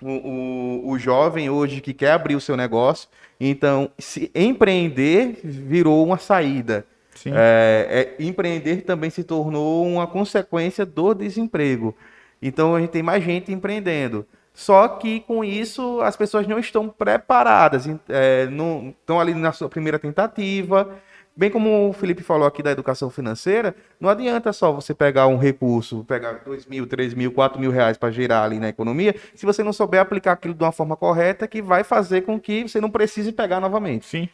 o, 0.02 0.10
o, 0.10 0.90
o 0.90 0.98
jovem 0.98 1.48
hoje 1.48 1.80
que 1.80 1.94
quer 1.94 2.12
abrir 2.12 2.34
o 2.34 2.40
seu 2.40 2.54
negócio. 2.54 3.08
Então, 3.40 3.90
se 3.98 4.30
empreender 4.34 5.40
virou 5.42 6.04
uma 6.04 6.18
saída. 6.18 6.84
É, 7.24 8.14
é, 8.18 8.22
empreender 8.22 8.82
também 8.82 9.08
se 9.08 9.24
tornou 9.24 9.86
uma 9.86 10.06
consequência 10.06 10.84
do 10.84 11.14
desemprego. 11.14 11.96
Então 12.42 12.74
a 12.74 12.80
gente 12.80 12.90
tem 12.90 13.02
mais 13.02 13.24
gente 13.24 13.50
empreendendo. 13.50 14.26
Só 14.56 14.88
que 14.88 15.20
com 15.20 15.44
isso 15.44 16.00
as 16.00 16.16
pessoas 16.16 16.46
não 16.46 16.58
estão 16.58 16.88
preparadas, 16.88 17.86
é, 18.08 18.46
não, 18.46 18.94
estão 18.98 19.20
ali 19.20 19.34
na 19.34 19.52
sua 19.52 19.68
primeira 19.68 19.98
tentativa. 19.98 20.96
Bem 21.36 21.50
como 21.50 21.90
o 21.90 21.92
Felipe 21.92 22.22
falou 22.22 22.48
aqui 22.48 22.62
da 22.62 22.70
educação 22.70 23.10
financeira, 23.10 23.76
não 24.00 24.08
adianta 24.08 24.54
só 24.54 24.72
você 24.72 24.94
pegar 24.94 25.26
um 25.26 25.36
recurso, 25.36 26.02
pegar 26.08 26.40
dois 26.42 26.64
mil, 26.64 26.86
três 26.86 27.12
mil, 27.12 27.30
quatro 27.30 27.60
mil 27.60 27.70
reais 27.70 27.98
para 27.98 28.10
gerar 28.10 28.44
ali 28.44 28.58
na 28.58 28.70
economia, 28.70 29.14
se 29.34 29.44
você 29.44 29.62
não 29.62 29.74
souber 29.74 30.00
aplicar 30.00 30.32
aquilo 30.32 30.54
de 30.54 30.64
uma 30.64 30.72
forma 30.72 30.96
correta, 30.96 31.46
que 31.46 31.60
vai 31.60 31.84
fazer 31.84 32.22
com 32.22 32.40
que 32.40 32.66
você 32.66 32.80
não 32.80 32.88
precise 32.88 33.32
pegar 33.32 33.60
novamente. 33.60 34.06
Sim. 34.06 34.26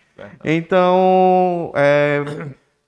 Então, 0.44 1.72
é, 1.74 2.22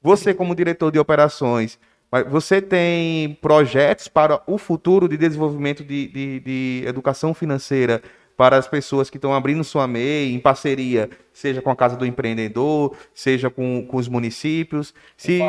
você 0.01 0.33
como 0.33 0.55
diretor 0.55 0.93
de 0.93 1.01
operações, 1.01 1.81
mas 2.15 2.31
você 2.31 2.63
tem 2.63 3.37
projetos 3.43 4.07
para 4.07 4.41
o 4.47 4.57
futuro 4.57 5.09
de 5.09 5.17
desenvolvimento 5.17 5.83
de, 5.83 6.07
de- 6.07 6.41
de 6.41 6.85
educação 6.87 7.35
financeira 7.35 8.01
para 8.37 8.57
as 8.57 8.69
pessoas 8.69 9.11
que 9.11 9.17
estão 9.17 9.35
abrindo 9.35 9.65
sua 9.65 9.89
MEI 9.89 10.33
em 10.33 10.39
parceria, 10.39 11.11
seja 11.33 11.61
com 11.61 11.71
a 11.71 11.77
Casa 11.77 11.97
do 11.97 12.07
Empreendedor, 12.07 12.97
seja 13.13 13.51
com, 13.51 13.85
com 13.85 13.97
os 13.97 14.07
municípios, 14.09 14.95
se 15.17 15.41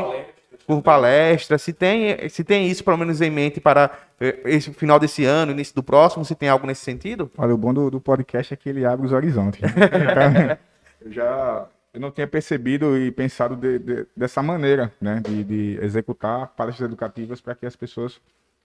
por 0.66 0.82
palestra, 0.82 1.60
se 1.60 1.72
tem, 1.72 2.28
se 2.30 2.44
tem 2.44 2.68
isso 2.68 2.84
pelo 2.84 2.98
menos 2.98 3.22
em 3.22 3.30
mente 3.30 3.62
para 3.62 3.92
eh, 4.20 4.40
esse 4.46 4.74
final 4.74 4.98
desse 5.00 5.24
ano, 5.24 5.52
início 5.52 5.76
do 5.76 5.84
próximo, 5.84 6.26
se 6.26 6.34
tem 6.34 6.50
algo 6.50 6.66
nesse 6.66 6.82
sentido? 6.82 7.30
Olha, 7.38 7.54
o 7.54 7.58
bom 7.58 7.72
do, 7.72 7.92
do 7.92 8.02
podcast 8.02 8.52
é 8.56 8.58
que 8.58 8.70
ele 8.70 8.84
abre 8.84 9.06
os 9.06 9.12
horizontes. 9.14 9.62
Então, 9.70 10.58
eu 11.06 11.12
já 11.12 11.68
eu 11.96 12.02
não 12.02 12.12
tinha 12.12 12.28
percebido 12.28 12.98
e 12.98 13.12
pensado 13.12 13.56
de- 13.56 13.80
de- 13.80 14.08
dessa 14.16 14.44
maneira, 14.44 14.94
né? 15.02 15.22
De, 15.22 15.44
de 15.44 15.80
executar 15.84 16.48
palestras 16.50 16.88
educativas 16.88 17.42
para 17.42 17.56
que 17.56 17.66
as 17.66 17.76
pessoas 17.76 18.22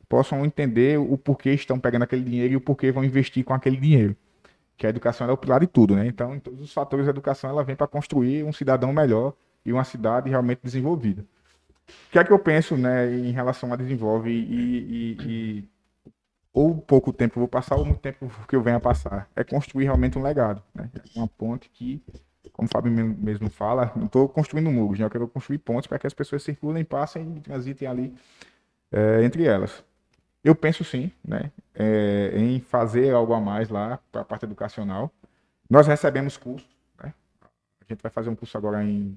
possam 0.09 0.45
entender 0.45 0.99
o 0.99 1.17
porquê 1.19 1.53
estão 1.53 1.79
pegando 1.81 2.03
aquele 2.05 2.25
dinheiro 2.25 2.55
e 2.55 2.57
o 2.57 2.61
porquê 2.61 2.91
vão 2.93 3.05
investir 3.05 3.45
com 3.45 3.55
aquele 3.55 3.77
dinheiro. 3.77 4.17
Que 4.77 4.87
a 4.87 4.91
educação 4.91 5.29
é 5.29 5.33
o 5.33 5.37
pilar 5.37 5.61
de 5.61 5.67
tudo, 5.69 5.97
né? 5.97 6.07
Então, 6.07 6.35
em 6.35 6.41
todos 6.41 6.61
os 6.61 6.73
fatores, 6.73 7.07
a 7.07 7.11
educação 7.11 7.51
ela 7.51 7.65
vem 7.65 7.77
para 7.77 7.87
construir 7.87 8.45
um 8.45 8.53
cidadão 8.53 8.93
melhor 8.93 9.35
e 9.65 9.73
uma 9.73 9.85
cidade 9.85 10.31
realmente 10.31 10.61
desenvolvida. 10.65 11.23
O 11.89 12.13
que 12.13 12.19
é 12.19 12.25
que 12.25 12.33
eu 12.33 12.39
penso 12.39 12.77
né, 12.77 13.13
em 13.15 13.33
relação 13.33 13.73
a 13.73 13.77
desenvolve 13.77 14.31
e, 14.31 15.17
e, 15.21 15.59
e 15.61 15.69
ou 16.53 16.77
pouco 16.81 17.13
tempo 17.13 17.39
vou 17.39 17.49
passar 17.49 17.77
ou 17.77 17.85
muito 17.85 18.01
tempo 18.01 18.29
que 18.49 18.57
eu 18.57 18.63
venha 18.63 18.81
passar. 18.81 19.29
É 19.37 19.45
construir 19.45 19.85
realmente 19.85 20.19
um 20.19 20.23
legado. 20.23 20.63
Né? 20.75 20.91
Uma 21.17 21.29
ponte 21.29 21.69
que, 21.71 22.03
como 22.53 22.67
o 22.67 22.71
Fábio 22.71 22.91
mesmo 22.93 23.51
fala, 23.51 23.93
não 23.95 24.07
estou 24.07 24.29
construindo 24.29 24.71
muros, 24.71 24.99
né? 24.99 25.05
eu 25.05 25.11
quero 25.11 25.29
construir 25.29 25.59
pontes 25.59 25.87
para 25.87 25.99
que 25.99 26.07
as 26.07 26.15
pessoas 26.15 26.43
circulem, 26.43 26.85
passem 26.85 27.37
e 27.37 27.41
transitem 27.41 27.87
ali 27.87 28.15
é, 28.91 29.23
entre 29.23 29.45
elas. 29.45 29.85
Eu 30.43 30.55
penso 30.55 30.83
sim 30.83 31.13
né, 31.23 31.51
é, 31.75 32.33
em 32.35 32.61
fazer 32.61 33.15
algo 33.15 33.35
a 33.35 33.41
mais 33.41 33.69
lá 33.69 33.99
para 34.11 34.23
a 34.23 34.25
parte 34.25 34.45
educacional. 34.45 35.13
Nós 35.69 35.87
recebemos 35.87 36.37
cursos. 36.37 36.69
Né? 37.03 37.13
A 37.81 37.93
gente 37.93 38.03
vai 38.03 38.11
fazer 38.11 38.31
um 38.31 38.35
curso 38.35 38.57
agora 38.57 38.83
em 38.83 39.17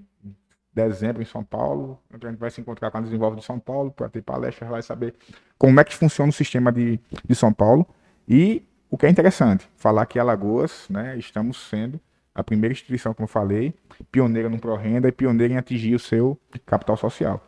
dezembro 0.74 1.22
em 1.22 1.26
São 1.26 1.44
Paulo. 1.44 1.98
A 2.12 2.28
gente 2.28 2.38
vai 2.38 2.52
se 2.52 2.60
encontrar 2.60 2.92
com 2.92 2.98
a 2.98 3.02
Desenvolve 3.02 3.38
de 3.38 3.46
São 3.46 3.58
Paulo 3.58 3.90
para 3.90 4.10
ter 4.10 4.22
palestras 4.22 4.70
lá 4.70 4.80
e 4.80 4.84
saber 4.84 5.16
como 5.58 5.80
é 5.80 5.84
que 5.84 5.96
funciona 5.96 6.30
o 6.30 6.34
sistema 6.34 6.72
de, 6.72 7.00
de 7.26 7.36
São 7.36 7.54
Paulo. 7.54 7.88
E 8.28 8.66
o 8.90 8.98
que 8.98 9.06
é 9.06 9.10
interessante, 9.10 9.68
falar 9.78 10.06
que 10.06 10.20
Alagoas, 10.20 10.88
né, 10.90 11.18
estamos 11.18 11.58
sendo 11.70 12.00
a 12.34 12.44
primeira 12.44 12.72
instituição, 12.72 13.14
como 13.14 13.26
eu 13.26 13.30
falei, 13.30 13.74
pioneira 14.12 14.50
no 14.50 14.60
ProRenda 14.60 15.08
e 15.08 15.12
pioneira 15.12 15.54
em 15.54 15.58
atingir 15.58 15.96
o 15.96 16.00
seu 16.00 16.38
capital 16.66 16.98
social. 16.98 17.42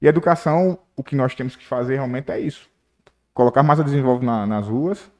E 0.00 0.06
educação, 0.06 0.78
o 0.96 1.02
que 1.02 1.14
nós 1.14 1.34
temos 1.34 1.54
que 1.54 1.66
fazer 1.66 1.94
realmente 1.94 2.30
é 2.30 2.40
isso. 2.40 2.68
Colocar 3.34 3.62
mais 3.62 3.78
a 3.80 3.82
Desenvolve 3.82 4.24
na, 4.24 4.46
nas 4.46 4.66
ruas, 4.66 5.10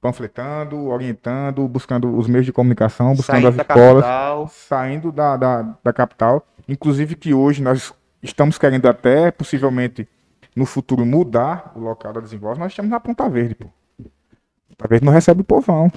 panfletando, 0.00 0.86
orientando, 0.86 1.66
buscando 1.66 2.16
os 2.16 2.26
meios 2.26 2.46
de 2.46 2.52
comunicação, 2.52 3.14
buscando 3.14 3.42
saindo 3.42 3.48
as 3.48 3.56
escolas, 3.56 4.04
capital. 4.04 4.48
saindo 4.48 5.12
da, 5.12 5.36
da, 5.36 5.62
da 5.82 5.92
capital 5.92 6.46
Inclusive 6.68 7.14
que 7.16 7.34
hoje 7.34 7.62
nós 7.62 7.92
estamos 8.22 8.58
querendo 8.58 8.86
até, 8.86 9.30
possivelmente, 9.30 10.08
no 10.54 10.66
futuro, 10.66 11.04
mudar 11.04 11.72
o 11.74 11.80
local 11.80 12.12
da 12.12 12.20
desenvolve. 12.20 12.60
Nós 12.60 12.72
estamos 12.72 12.90
na 12.90 13.00
Ponta 13.00 13.28
Verde, 13.28 13.54
pô. 13.54 13.68
Ponta 14.68 14.88
Verde 14.88 15.04
não 15.04 15.12
recebe 15.12 15.40
o 15.40 15.44
povão. 15.44 15.90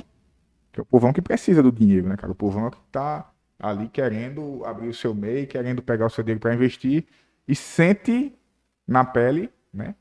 Que 0.75 0.81
é 0.81 0.83
o 0.83 0.85
povão 0.85 1.13
que 1.13 1.21
precisa 1.21 1.63
do 1.63 1.71
dinheiro, 1.71 2.09
né, 2.09 2.17
cara? 2.17 2.33
O 2.33 2.35
povão 2.35 2.69
que 2.69 2.77
está 2.85 3.31
ali 3.57 3.87
querendo 3.87 4.61
abrir 4.65 4.89
o 4.89 4.93
seu 4.93 5.15
MEI, 5.15 5.45
querendo 5.45 5.81
pegar 5.81 6.07
o 6.07 6.09
seu 6.09 6.21
dinheiro 6.21 6.41
para 6.41 6.53
investir 6.53 7.05
e 7.47 7.55
sente 7.55 8.37
na 8.85 9.05
pele, 9.05 9.49
né? 9.73 9.95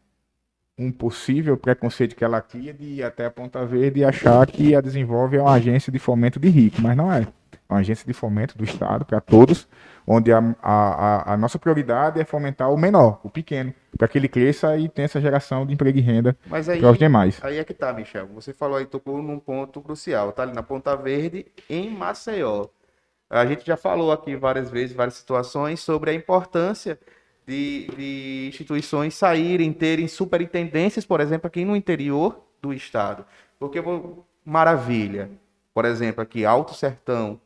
Um 0.76 0.90
possível 0.90 1.56
preconceito 1.56 2.16
que 2.16 2.24
ela 2.24 2.40
cria 2.40 2.74
de 2.74 2.84
ir 2.84 3.02
até 3.04 3.26
a 3.26 3.30
Ponta 3.30 3.64
Verde 3.64 4.00
e 4.00 4.04
achar 4.04 4.44
que 4.46 4.74
a 4.74 4.80
Desenvolve 4.80 5.36
é 5.36 5.40
uma 5.40 5.52
agência 5.52 5.92
de 5.92 6.00
fomento 6.00 6.40
de 6.40 6.48
rico, 6.48 6.80
mas 6.80 6.96
não 6.96 7.12
é. 7.12 7.22
É 7.22 7.72
uma 7.72 7.78
agência 7.78 8.04
de 8.04 8.12
fomento 8.12 8.58
do 8.58 8.64
Estado 8.64 9.04
para 9.04 9.20
todos, 9.20 9.68
onde 10.06 10.32
a, 10.32 10.38
a, 10.60 11.32
a, 11.32 11.36
nossa 11.36 11.58
prioridade 11.58 12.20
é 12.20 12.24
fomentar 12.24 12.72
o 12.72 12.76
menor, 12.76 13.20
o 13.22 13.30
pequeno, 13.30 13.72
para 13.96 14.08
que 14.08 14.18
ele 14.18 14.28
cresça 14.28 14.76
e 14.76 14.88
tenha 14.88 15.06
essa 15.06 15.20
geração 15.20 15.64
de 15.64 15.72
emprego 15.72 15.96
e 15.96 16.00
renda 16.00 16.36
para 16.48 16.90
os 16.90 16.98
demais. 16.98 17.38
Aí 17.42 17.58
é 17.58 17.64
que 17.64 17.72
tá, 17.72 17.92
Michel. 17.92 18.26
Você 18.34 18.52
falou 18.52 18.76
aí, 18.76 18.84
tocou 18.84 19.22
num 19.22 19.38
ponto 19.38 19.80
crucial, 19.80 20.32
tá 20.32 20.42
ali 20.42 20.52
na 20.52 20.62
Ponta 20.62 20.96
Verde, 20.96 21.46
em 21.70 21.88
Maceió. 21.88 22.66
A 23.30 23.46
gente 23.46 23.64
já 23.64 23.76
falou 23.76 24.12
aqui 24.12 24.36
várias 24.36 24.70
vezes, 24.70 24.94
várias 24.94 25.14
situações, 25.14 25.80
sobre 25.80 26.10
a 26.10 26.14
importância 26.14 26.98
de, 27.46 27.88
de 27.96 28.46
instituições 28.48 29.14
saírem, 29.14 29.72
terem 29.72 30.08
superintendências, 30.08 31.04
por 31.04 31.20
exemplo, 31.20 31.46
aqui 31.46 31.64
no 31.64 31.76
interior 31.76 32.42
do 32.60 32.72
estado. 32.72 33.24
Porque, 33.58 33.82
maravilha, 34.44 35.30
por 35.72 35.84
exemplo, 35.84 36.22
aqui, 36.22 36.44
Alto 36.44 36.74
Sertão, 36.74 37.40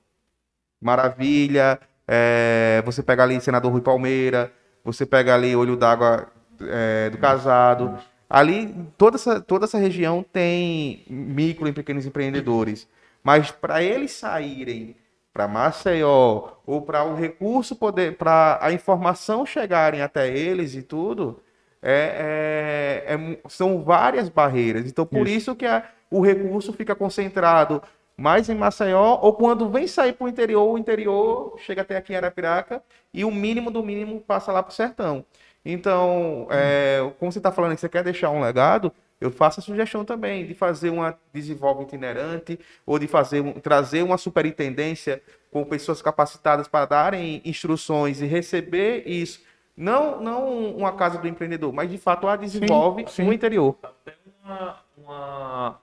maravilha, 0.81 1.81
é, 2.07 2.83
você 2.85 3.03
pega 3.03 3.23
ali 3.23 3.41
Senador 3.41 3.73
Rui 3.73 3.81
Palmeira, 3.81 4.53
você 4.85 5.05
pega 5.05 5.35
ali 5.35 5.55
Olho 5.55 5.77
d'Água 5.77 6.29
é, 6.61 7.11
do 7.11 7.19
Casado. 7.19 7.99
Ali, 8.31 8.75
toda 8.97 9.17
essa, 9.17 9.41
toda 9.41 9.65
essa 9.65 9.79
região 9.79 10.25
tem 10.33 11.05
micro 11.09 11.67
e 11.67 11.73
pequenos 11.73 12.07
empreendedores. 12.07 12.89
Mas 13.23 13.51
para 13.51 13.83
eles 13.83 14.13
saírem 14.13 14.97
para 15.33 15.47
Maceió 15.47 16.51
ou 16.67 16.83
para 16.83 17.05
o 17.05 17.15
recurso 17.15 17.77
poder, 17.77 18.17
para 18.17 18.59
a 18.61 18.73
informação 18.73 19.47
chegarem 19.47 20.03
até 20.03 20.29
eles 20.29 20.75
e 20.75 20.83
tudo, 20.83 21.41
é, 21.83 23.05
é, 23.09 23.15
é, 23.15 23.39
são 23.49 23.83
várias 23.83 24.29
barreiras. 24.29 24.87
Então, 24.87 25.07
por 25.07 25.27
isso, 25.27 25.37
isso 25.37 25.57
que 25.57 25.67
a, 25.67 25.85
o 26.11 26.21
recurso 26.21 26.73
fica 26.73 26.95
concentrado 26.95 27.83
mais 28.17 28.49
em 28.49 28.55
Maceió, 28.55 29.19
ou 29.23 29.33
quando 29.33 29.69
vem 29.71 29.87
sair 29.87 30.13
para 30.13 30.25
o 30.25 30.29
interior, 30.29 30.73
o 30.73 30.77
interior 30.77 31.57
chega 31.59 31.83
até 31.83 31.97
aqui 31.97 32.13
em 32.13 32.17
Arapiraca 32.17 32.83
e 33.15 33.25
o 33.25 33.31
mínimo 33.31 33.71
do 33.71 33.81
mínimo 33.81 34.21
passa 34.21 34.51
lá 34.51 34.61
para 34.61 34.73
o 34.73 34.75
sertão. 34.75 35.25
Então, 35.65 36.49
é, 36.51 37.13
como 37.21 37.31
você 37.31 37.39
está 37.39 37.53
falando 37.53 37.75
que 37.75 37.81
você 37.81 37.89
quer 37.89 38.03
deixar 38.03 38.31
um 38.31 38.41
legado, 38.41 38.93
eu 39.21 39.31
faço 39.31 39.61
a 39.61 39.63
sugestão 39.63 40.05
também 40.05 40.47
de 40.47 40.55
fazer 40.55 40.91
uma 40.91 41.19
desenvolve 41.33 41.83
itinerante 41.83 42.59
ou 42.87 42.99
de 42.99 43.09
fazer 43.09 43.43
trazer 43.61 44.03
uma 44.03 44.17
superintendência 44.17 45.23
com 45.51 45.65
pessoas 45.65 46.01
capacitadas 46.01 46.69
para 46.69 46.87
darem 46.87 47.43
instruções 47.45 48.21
e 48.21 48.27
receber 48.27 49.03
isso. 49.07 49.43
Não, 49.77 50.21
não 50.21 50.77
uma 50.77 50.93
casa 50.93 51.19
do 51.19 51.29
empreendedor, 51.29 51.73
mas 51.73 51.91
de 51.91 51.99
fato 51.99 52.27
a 52.27 52.37
desenvolve 52.37 53.03
sim, 53.03 53.09
sim. 53.09 53.25
no 53.25 53.33
interior. 53.33 53.77
Até 53.83 54.15
uma, 54.45 54.77
uma 54.97 55.81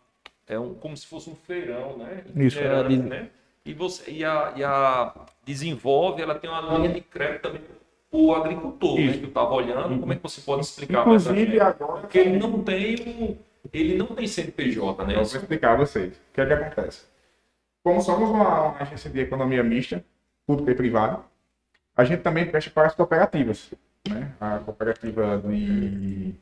é 0.47 0.59
um, 0.59 0.73
como 0.75 0.95
se 0.95 1.07
fosse 1.07 1.29
um 1.29 1.35
feirão, 1.35 1.97
né? 1.97 2.23
Isso. 2.35 2.59
É, 2.59 2.89
né? 2.89 3.29
E, 3.65 3.73
você, 3.73 4.11
e, 4.11 4.23
a, 4.23 4.53
e 4.55 4.63
a 4.63 5.13
desenvolve, 5.43 6.21
ela 6.21 6.35
tem 6.35 6.49
uma 6.49 6.61
linha 6.77 6.89
de 6.89 7.01
crédito 7.01 7.41
também 7.41 7.61
o 8.15 8.33
agricultor, 8.33 8.95
né? 8.99 9.13
Que 9.13 9.23
eu 9.23 9.27
estava 9.27 9.53
olhando, 9.53 9.99
como 9.99 10.13
é 10.13 10.15
que 10.15 10.23
você 10.23 10.41
pode 10.41 10.61
explicar 10.61 11.01
Inclusive, 11.01 11.59
agora... 11.59 12.01
Porque 12.01 12.19
ele 12.19 12.37
não 12.37 12.63
tem 12.63 13.37
ele 13.73 13.97
não 13.97 14.07
tem 14.07 14.27
CNPJ, 14.27 15.05
né? 15.05 15.13
Eu 15.13 15.25
vou 15.25 15.39
explicar 15.39 15.73
a 15.73 15.75
vocês. 15.75 16.13
O 16.13 16.33
que 16.33 16.41
é 16.41 16.45
que 16.45 16.53
acontece? 16.53 17.05
Como 17.83 18.01
somos 18.01 18.29
uma, 18.29 18.75
agência 18.79 19.09
de 19.09 19.19
economia 19.19 19.63
mista, 19.63 20.03
pública 20.45 20.71
e 20.71 20.75
privada, 20.75 21.19
a 21.95 22.03
gente 22.03 22.21
também 22.21 22.45
presta 22.45 22.71
para 22.71 22.87
as 22.87 22.95
cooperativas. 22.95 23.73
Né? 24.07 24.31
A 24.39 24.59
cooperativa 24.59 25.37
de 25.39 26.35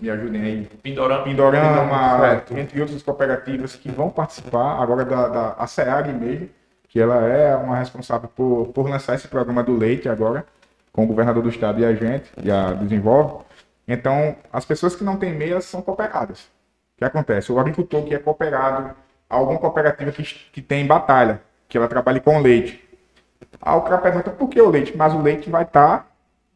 me 0.00 0.10
ajudem 0.10 0.42
aí. 0.42 0.64
Pindorama. 0.82 1.24
Pindorama, 1.24 2.44
entre 2.56 2.80
outras 2.80 3.02
cooperativas 3.02 3.74
que 3.74 3.90
vão 3.90 4.10
participar 4.10 4.80
agora 4.80 5.04
da, 5.04 5.28
da 5.28 5.52
a 5.52 5.66
SEAG 5.66 6.12
mesmo, 6.12 6.48
que 6.88 7.00
ela 7.00 7.26
é 7.26 7.54
uma 7.56 7.76
responsável 7.76 8.28
por, 8.28 8.68
por 8.68 8.88
lançar 8.88 9.14
esse 9.14 9.28
programa 9.28 9.62
do 9.62 9.76
leite 9.76 10.08
agora, 10.08 10.46
com 10.92 11.04
o 11.04 11.06
governador 11.06 11.42
do 11.42 11.48
estado 11.48 11.80
e 11.80 11.84
a 11.84 11.94
gente, 11.94 12.30
e 12.42 12.50
a 12.50 12.72
desenvolve. 12.72 13.44
Então, 13.86 14.36
as 14.52 14.64
pessoas 14.64 14.94
que 14.94 15.04
não 15.04 15.16
têm 15.16 15.34
meias 15.34 15.64
são 15.64 15.80
cooperadas. 15.80 16.40
O 16.94 16.98
que 16.98 17.04
acontece? 17.04 17.50
O 17.50 17.58
agricultor 17.58 18.04
que 18.04 18.14
é 18.14 18.18
cooperado, 18.18 18.94
alguma 19.28 19.58
cooperativa 19.58 20.10
que, 20.12 20.22
que 20.22 20.60
tem 20.60 20.86
batalha, 20.86 21.40
que 21.68 21.76
ela 21.76 21.88
trabalha 21.88 22.20
com 22.20 22.40
leite. 22.40 22.86
Aí 23.60 23.76
o 23.76 23.82
cara 23.82 23.98
pergunta 23.98 24.30
por 24.30 24.48
que 24.48 24.60
o 24.60 24.68
leite? 24.68 24.96
Mas 24.96 25.14
o 25.14 25.20
leite 25.20 25.48
vai 25.48 25.62
estar 25.62 25.98
tá 25.98 26.06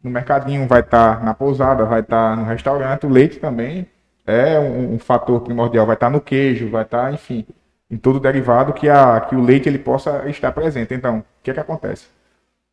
no 0.03 0.11
mercadinho, 0.11 0.67
vai 0.67 0.81
estar 0.81 1.19
tá 1.19 1.25
na 1.25 1.35
pousada, 1.35 1.85
vai 1.85 2.01
estar 2.01 2.31
tá 2.31 2.37
no 2.37 2.45
restaurante. 2.45 3.07
O 3.07 3.11
leite 3.11 3.39
também 3.39 3.89
é 4.27 4.59
um, 4.59 4.95
um, 4.95 4.99
fator 4.99 5.41
primordial, 5.41 5.87
vai 5.87 5.95
estar 5.95 6.07
tá 6.07 6.11
no 6.11 6.21
queijo, 6.21 6.71
vai 6.71 6.83
estar, 6.83 7.05
tá, 7.05 7.13
enfim, 7.13 7.47
em 7.91 7.97
todo 7.97 8.21
derivado 8.21 8.73
que, 8.73 8.89
a, 8.89 9.21
que 9.21 9.35
o 9.35 9.41
leite 9.41 9.69
ele 9.69 9.79
possa 9.79 10.29
estar 10.29 10.53
presente. 10.53 10.95
Então, 10.95 11.19
o 11.19 11.25
que 11.43 11.51
é 11.51 11.55
que 11.55 11.61
acontece? 11.61 12.09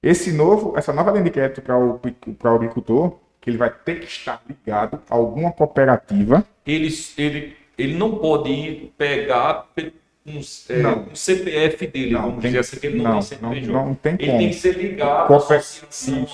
Esse 0.01 0.31
novo, 0.31 0.77
essa 0.77 0.93
nova 0.93 1.11
linha 1.11 1.25
de 1.25 1.29
crédito 1.29 1.61
para 1.61 1.77
o, 1.77 1.99
para 2.37 2.51
o 2.51 2.55
agricultor, 2.55 3.17
que 3.41 3.49
ele 3.49 3.57
vai 3.57 3.69
ter 3.69 3.99
que 3.99 4.05
estar 4.05 4.41
ligado 4.47 5.01
a 5.09 5.15
alguma 5.15 5.51
cooperativa. 5.51 6.45
Ele, 6.65 6.89
ele, 7.17 7.57
ele 7.77 7.95
não 7.95 8.17
pode 8.17 8.49
ir 8.49 8.93
pegar 8.97 9.67
um, 10.25 10.39
é, 10.69 10.87
um 10.87 11.15
CPF 11.15 11.87
dele, 11.87 12.11
não, 12.11 12.21
vamos 12.21 12.41
tem, 12.41 12.51
dizer 12.51 12.59
assim, 12.59 12.79
que 12.79 12.87
ele 12.87 13.01
não, 13.01 13.13
não 13.15 13.19
tem 13.19 13.21
CPF. 13.21 13.67
Não, 13.67 13.85
não 13.85 13.95
tem 13.95 14.13
ele 14.13 14.25
como. 14.27 14.37
tem 14.37 14.49
que 14.49 14.55
ser 14.55 14.77
ligado 14.77 15.27
Cooper... 15.27 15.57
à 15.57 15.59
associação. 15.59 16.27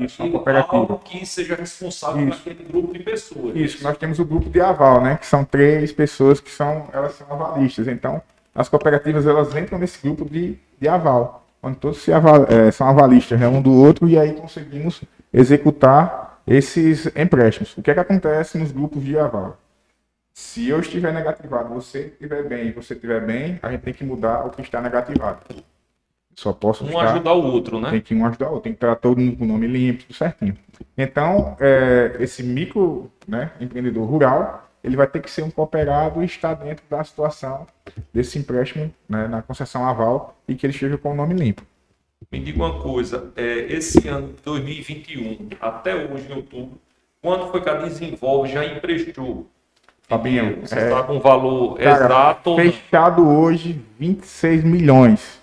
Isso, 0.00 0.22
uma 0.22 0.30
cooperativa. 0.30 0.98
Que 0.98 1.24
seja 1.24 1.54
responsável 1.54 2.26
por 2.26 2.34
aquele 2.34 2.62
grupo 2.64 2.92
de 2.92 2.98
pessoas. 2.98 3.56
Isso, 3.56 3.82
nós 3.82 3.96
temos 3.96 4.18
o 4.18 4.24
grupo 4.24 4.50
de 4.50 4.60
aval, 4.60 5.00
né? 5.00 5.16
Que 5.16 5.26
são 5.26 5.44
três 5.44 5.92
pessoas 5.92 6.40
que 6.40 6.50
são, 6.50 6.88
elas 6.92 7.14
são 7.14 7.26
avalistas. 7.32 7.88
Então, 7.88 8.20
as 8.54 8.68
cooperativas 8.68 9.26
elas 9.26 9.56
entram 9.56 9.78
nesse 9.78 10.00
grupo 10.02 10.28
de, 10.28 10.58
de 10.78 10.88
aval, 10.88 11.37
onde 11.62 11.76
todos 11.78 12.08
aval, 12.08 12.46
é, 12.48 12.70
são 12.70 12.88
avalistas 12.88 13.38
né, 13.38 13.48
um 13.48 13.60
do 13.60 13.72
outro 13.72 14.08
e 14.08 14.18
aí 14.18 14.32
conseguimos 14.32 15.02
executar 15.32 16.40
esses 16.46 17.06
empréstimos. 17.16 17.76
O 17.76 17.82
que 17.82 17.90
é 17.90 17.94
que 17.94 18.00
acontece 18.00 18.58
nos 18.58 18.72
grupos 18.72 19.04
de 19.04 19.18
aval? 19.18 19.58
Se 20.32 20.68
eu 20.68 20.78
estiver 20.80 21.12
negativado, 21.12 21.74
você 21.74 22.12
estiver 22.12 22.44
bem 22.44 22.68
e 22.68 22.72
você 22.72 22.94
estiver 22.94 23.24
bem, 23.24 23.58
a 23.62 23.70
gente 23.70 23.82
tem 23.82 23.92
que 23.92 24.04
mudar 24.04 24.46
o 24.46 24.50
que 24.50 24.62
está 24.62 24.80
negativado. 24.80 25.40
Só 26.36 26.52
posso 26.52 26.84
um 26.84 26.86
ficar, 26.86 27.14
ajudar 27.14 27.32
o 27.32 27.44
outro, 27.44 27.80
né? 27.80 27.90
Tem 27.90 28.00
que 28.00 28.14
um 28.14 28.24
ajudar 28.24 28.46
o 28.46 28.50
outro, 28.50 28.62
tem 28.62 28.72
que 28.72 28.76
estar 28.76 28.94
todo 28.94 29.20
mundo 29.20 29.36
com 29.36 29.44
o 29.44 29.48
nome 29.48 29.66
limpo, 29.66 30.04
tudo 30.04 30.14
certinho. 30.14 30.56
Então, 30.96 31.56
é, 31.58 32.16
esse 32.20 32.44
micro 32.44 33.10
né, 33.26 33.50
empreendedor 33.60 34.08
rural, 34.08 34.67
ele 34.82 34.96
vai 34.96 35.06
ter 35.06 35.20
que 35.20 35.30
ser 35.30 35.42
um 35.42 35.50
cooperado 35.50 36.22
e 36.22 36.26
estar 36.26 36.54
dentro 36.54 36.84
da 36.88 37.02
situação 37.02 37.66
desse 38.12 38.38
empréstimo 38.38 38.92
né, 39.08 39.26
na 39.28 39.42
concessão 39.42 39.86
aval 39.86 40.36
e 40.46 40.54
que 40.54 40.66
ele 40.66 40.72
esteja 40.72 40.96
com 40.96 41.12
o 41.12 41.14
nome 41.14 41.34
limpo. 41.34 41.62
Me 42.30 42.40
diga 42.40 42.58
uma 42.58 42.80
coisa, 42.80 43.32
é, 43.36 43.58
esse 43.72 44.08
ano 44.08 44.28
de 44.28 44.42
2021, 44.42 45.50
até 45.60 45.94
hoje, 45.94 46.30
em 46.30 46.34
outubro, 46.34 46.78
quanto 47.22 47.46
foi 47.48 47.62
que 47.62 47.68
a 47.70 47.74
Desenvolve 47.74 48.50
já 48.52 48.64
emprestou? 48.64 49.46
Fabinho, 50.08 50.60
Você 50.62 50.74
é, 50.74 50.84
está 50.84 51.02
com 51.02 51.16
um 51.16 51.20
valor 51.20 51.78
Cara, 51.78 52.06
exato? 52.06 52.56
fechado 52.56 53.28
hoje 53.28 53.80
26 53.98 54.64
milhões. 54.64 55.37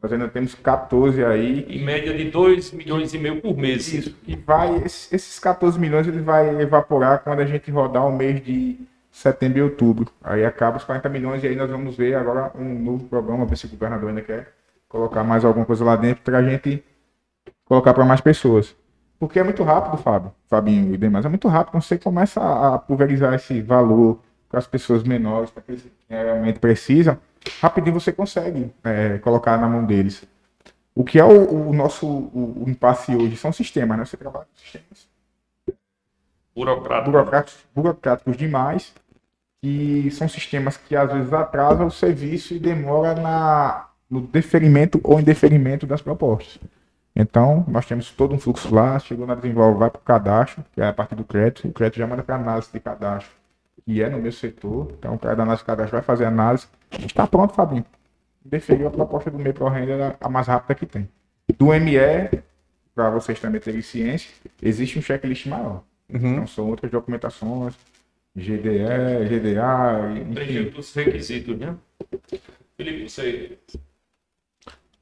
Nós 0.00 0.12
ainda 0.12 0.28
temos 0.28 0.54
14 0.54 1.24
aí. 1.24 1.66
Em 1.68 1.84
média 1.84 2.16
de 2.16 2.30
2 2.30 2.72
milhões 2.72 3.12
e 3.12 3.18
meio 3.18 3.40
por 3.40 3.56
mês. 3.56 3.92
Isso. 3.92 4.16
E 4.26 4.36
vai, 4.36 4.76
esses 4.84 5.12
esses 5.12 5.38
14 5.40 5.78
milhões 5.78 6.06
ele 6.06 6.20
vai 6.20 6.60
evaporar 6.60 7.18
quando 7.24 7.40
a 7.40 7.46
gente 7.46 7.70
rodar 7.70 8.06
o 8.06 8.12
mês 8.12 8.44
de 8.44 8.78
setembro 9.10 9.58
e 9.58 9.62
outubro. 9.62 10.10
Aí 10.22 10.44
acaba 10.44 10.76
os 10.76 10.84
40 10.84 11.08
milhões 11.08 11.42
e 11.42 11.48
aí 11.48 11.56
nós 11.56 11.68
vamos 11.68 11.96
ver 11.96 12.14
agora 12.14 12.52
um 12.54 12.78
novo 12.78 13.04
programa, 13.08 13.44
ver 13.44 13.56
se 13.56 13.66
o 13.66 13.68
governador 13.68 14.10
ainda 14.10 14.22
quer 14.22 14.52
colocar 14.88 15.24
mais 15.24 15.44
alguma 15.44 15.66
coisa 15.66 15.84
lá 15.84 15.96
dentro 15.96 16.22
para 16.22 16.38
a 16.38 16.42
gente 16.42 16.82
colocar 17.64 17.92
para 17.92 18.04
mais 18.04 18.20
pessoas. 18.20 18.76
Porque 19.18 19.40
é 19.40 19.42
muito 19.42 19.64
rápido, 19.64 20.00
Fábio, 20.00 20.32
Fabinho 20.48 20.94
e 20.94 20.96
demais, 20.96 21.24
é 21.24 21.28
muito 21.28 21.48
rápido. 21.48 21.82
Você 21.82 21.98
começa 21.98 22.40
a 22.40 22.78
pulverizar 22.78 23.34
esse 23.34 23.60
valor 23.60 24.20
para 24.48 24.60
as 24.60 24.66
pessoas 24.66 25.02
menores, 25.02 25.50
para 25.50 25.60
aqueles 25.60 25.82
que 25.82 25.90
realmente 26.08 26.60
precisam, 26.60 27.18
rapidinho 27.60 27.98
você 27.98 28.12
consegue 28.12 28.72
é, 28.84 29.18
colocar 29.18 29.58
na 29.58 29.68
mão 29.68 29.84
deles. 29.84 30.24
O 30.94 31.04
que 31.04 31.18
é 31.18 31.24
o, 31.24 31.68
o 31.68 31.72
nosso 31.72 32.06
o, 32.06 32.64
o 32.64 32.70
impasse 32.70 33.14
hoje 33.14 33.36
são 33.36 33.52
sistemas, 33.52 33.98
né? 33.98 34.04
Você 34.04 34.16
trabalha 34.16 34.46
com 34.46 34.60
sistemas 34.60 35.08
Burocrata. 36.54 37.04
burocráticos, 37.04 37.64
burocráticos 37.72 38.36
demais, 38.36 38.92
que 39.62 40.10
são 40.10 40.28
sistemas 40.28 40.76
que 40.76 40.96
às 40.96 41.12
vezes 41.12 41.32
atrasam 41.32 41.86
o 41.86 41.90
serviço 41.90 42.52
e 42.54 42.58
demora 42.58 43.14
na, 43.14 43.88
no 44.10 44.20
deferimento 44.20 45.00
ou 45.04 45.20
indeferimento 45.20 45.86
das 45.86 46.02
propostas. 46.02 46.58
Então, 47.14 47.64
nós 47.68 47.86
temos 47.86 48.10
todo 48.10 48.34
um 48.34 48.38
fluxo 48.38 48.72
lá, 48.74 48.98
chegou 48.98 49.26
na 49.26 49.34
desenvolve, 49.34 49.78
vai 49.78 49.90
para 49.90 50.00
o 50.00 50.04
cadastro, 50.04 50.64
que 50.72 50.80
é 50.80 50.86
a 50.88 50.92
partir 50.92 51.14
do 51.14 51.24
crédito, 51.24 51.68
o 51.68 51.72
crédito 51.72 51.98
já 51.98 52.06
manda 52.06 52.22
para 52.22 52.36
análise 52.36 52.70
de 52.72 52.80
cadastro, 52.80 53.32
que 53.88 54.02
é 54.02 54.10
no 54.10 54.18
meu 54.18 54.30
setor, 54.30 54.92
então 54.98 55.14
o 55.14 55.18
cara 55.18 55.34
da 55.34 55.44
análise 55.44 55.62
de 55.62 55.66
cadastro 55.66 55.96
vai 55.96 56.02
fazer 56.02 56.26
a 56.26 56.28
análise, 56.28 56.66
está 57.06 57.26
pronto, 57.26 57.54
Fabinho. 57.54 57.86
Deferiu 58.44 58.86
a 58.86 58.90
proposta 58.90 59.30
do 59.30 59.38
MEI 59.38 59.54
Pro 59.54 59.66
Renda 59.66 60.14
a 60.20 60.28
mais 60.28 60.46
rápida 60.46 60.74
que 60.74 60.84
tem. 60.84 61.08
Do 61.56 61.68
ME, 61.68 62.42
para 62.94 63.08
vocês 63.08 63.40
também 63.40 63.58
terem 63.58 63.80
ciência, 63.80 64.30
existe 64.62 64.98
um 64.98 65.02
checklist 65.02 65.46
maior. 65.46 65.82
Uhum. 66.12 66.32
Então 66.32 66.46
são 66.46 66.68
outras 66.68 66.90
documentações, 66.90 67.72
GDE, 68.36 69.24
GDA, 69.26 70.12
enfim. 70.20 70.78
Os 70.78 70.92
requisitos, 70.92 71.58
né? 71.58 71.74
Felipe, 72.76 73.08
você. 73.08 73.58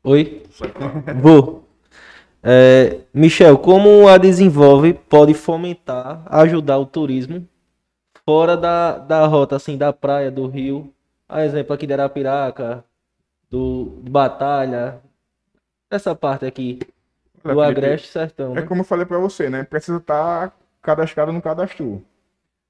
Oi? 0.05 0.44
Vou. 1.20 1.68
É, 2.40 3.01
Michel, 3.12 3.59
como 3.59 4.07
a 4.07 4.16
Desenvolve 4.16 4.94
pode 4.94 5.35
fomentar, 5.35 6.22
ajudar 6.27 6.79
o 6.79 6.87
turismo 6.87 7.49
fora 8.26 8.56
da, 8.56 8.98
da 8.98 9.26
rota, 9.26 9.56
assim, 9.56 9.78
da 9.78 9.92
praia, 9.92 10.30
do 10.30 10.46
rio? 10.48 10.92
A 11.28 11.44
exemplo 11.44 11.72
aqui 11.74 11.86
de 11.86 11.92
Arapiraca, 11.92 12.84
do 13.50 14.00
de 14.02 14.10
Batalha, 14.10 15.00
essa 15.90 16.14
parte 16.14 16.44
aqui, 16.44 16.78
Olha, 17.44 17.54
do 17.54 17.60
Felipe, 17.60 17.78
Agreste 17.78 18.08
Sertão, 18.08 18.52
É 18.52 18.60
né? 18.60 18.62
como 18.62 18.80
eu 18.80 18.84
falei 18.84 19.06
para 19.06 19.18
você, 19.18 19.48
né? 19.48 19.62
Precisa 19.64 19.98
estar 19.98 20.52
cadastrado 20.82 21.32
no 21.32 21.40
cadastro. 21.42 22.04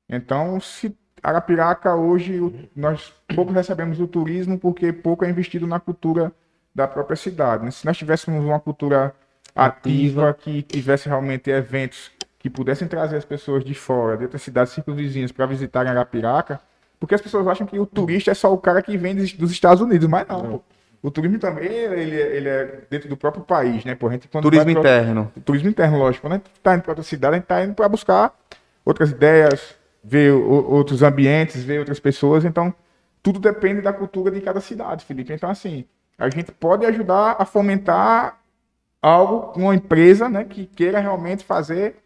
Então, 0.08 0.60
se 0.60 0.96
Arapiraca 1.22 1.94
hoje 1.94 2.40
o- 2.40 2.52
nós 2.74 3.12
pouco 3.34 3.52
recebemos 3.52 3.98
do 3.98 4.06
turismo 4.06 4.58
porque 4.58 4.92
pouco 4.92 5.24
é 5.24 5.30
investido 5.30 5.66
na 5.66 5.80
cultura 5.80 6.30
da 6.74 6.86
própria 6.86 7.16
cidade. 7.16 7.64
né? 7.64 7.70
Se 7.70 7.84
nós 7.86 7.96
tivéssemos 7.96 8.44
uma 8.44 8.60
cultura 8.60 9.14
ativa, 9.54 10.32
que 10.34 10.62
tivesse 10.62 11.08
realmente 11.08 11.50
eventos 11.50 12.10
que 12.46 12.50
pudessem 12.50 12.86
trazer 12.86 13.16
as 13.16 13.24
pessoas 13.24 13.64
de 13.64 13.74
fora, 13.74 14.16
de 14.16 14.22
outras 14.22 14.40
cidades 14.40 14.72
circunvizinhas 14.72 15.32
para 15.32 15.46
visitarem 15.46 15.90
Arapiraca, 15.90 16.60
porque 17.00 17.12
as 17.14 17.20
pessoas 17.20 17.44
acham 17.48 17.66
que 17.66 17.76
o 17.76 17.84
turista 17.84 18.30
é 18.30 18.34
só 18.34 18.52
o 18.52 18.58
cara 18.58 18.80
que 18.80 18.96
vem 18.96 19.16
dos 19.16 19.32
dos 19.32 19.50
Estados 19.50 19.82
Unidos, 19.82 20.08
mas 20.08 20.26
não. 20.28 20.42
pô. 20.58 20.62
O 21.02 21.10
turismo 21.10 21.38
também 21.40 21.66
ele, 21.66 22.14
é- 22.20 22.36
ele 22.36 22.48
é 22.48 22.80
dentro 22.88 23.08
do 23.08 23.16
próprio 23.16 23.42
país, 23.44 23.84
né? 23.84 23.94
Por 23.96 24.10
gente 24.12 24.28
Turismo 24.28 24.64
pra- 24.64 24.80
interno. 24.80 25.32
turismo 25.44 25.68
interno, 25.68 25.98
lógico. 25.98 26.22
Quando 26.26 26.34
a 26.34 26.36
gente 26.36 26.50
está 26.54 26.74
indo 26.74 26.82
para 26.82 26.92
outra 26.92 27.04
cidade, 27.04 27.32
a 27.34 27.36
gente 27.36 27.44
está 27.44 27.64
indo 27.64 27.74
para 27.74 27.88
buscar 27.88 28.32
outras 28.84 29.10
ideias, 29.10 29.74
ver 30.02 30.32
outros 30.32 31.02
ambientes, 31.02 31.62
ver 31.64 31.80
outras 31.80 31.98
pessoas. 32.00 32.44
Então, 32.44 32.72
tudo 33.22 33.38
depende 33.40 33.80
da 33.82 33.92
cultura 33.92 34.30
de 34.30 34.40
cada 34.40 34.60
cidade, 34.60 35.04
Felipe. 35.04 35.32
Então, 35.32 35.50
assim, 35.50 35.84
a 36.16 36.28
gente 36.30 36.50
pode 36.52 36.86
ajudar 36.86 37.36
a 37.38 37.44
fomentar 37.44 38.38
algo, 39.02 39.52
uma 39.60 39.74
empresa, 39.74 40.28
né, 40.28 40.44
que 40.44 40.64
queira 40.66 40.98
realmente 41.00 41.44
fazer 41.44 41.96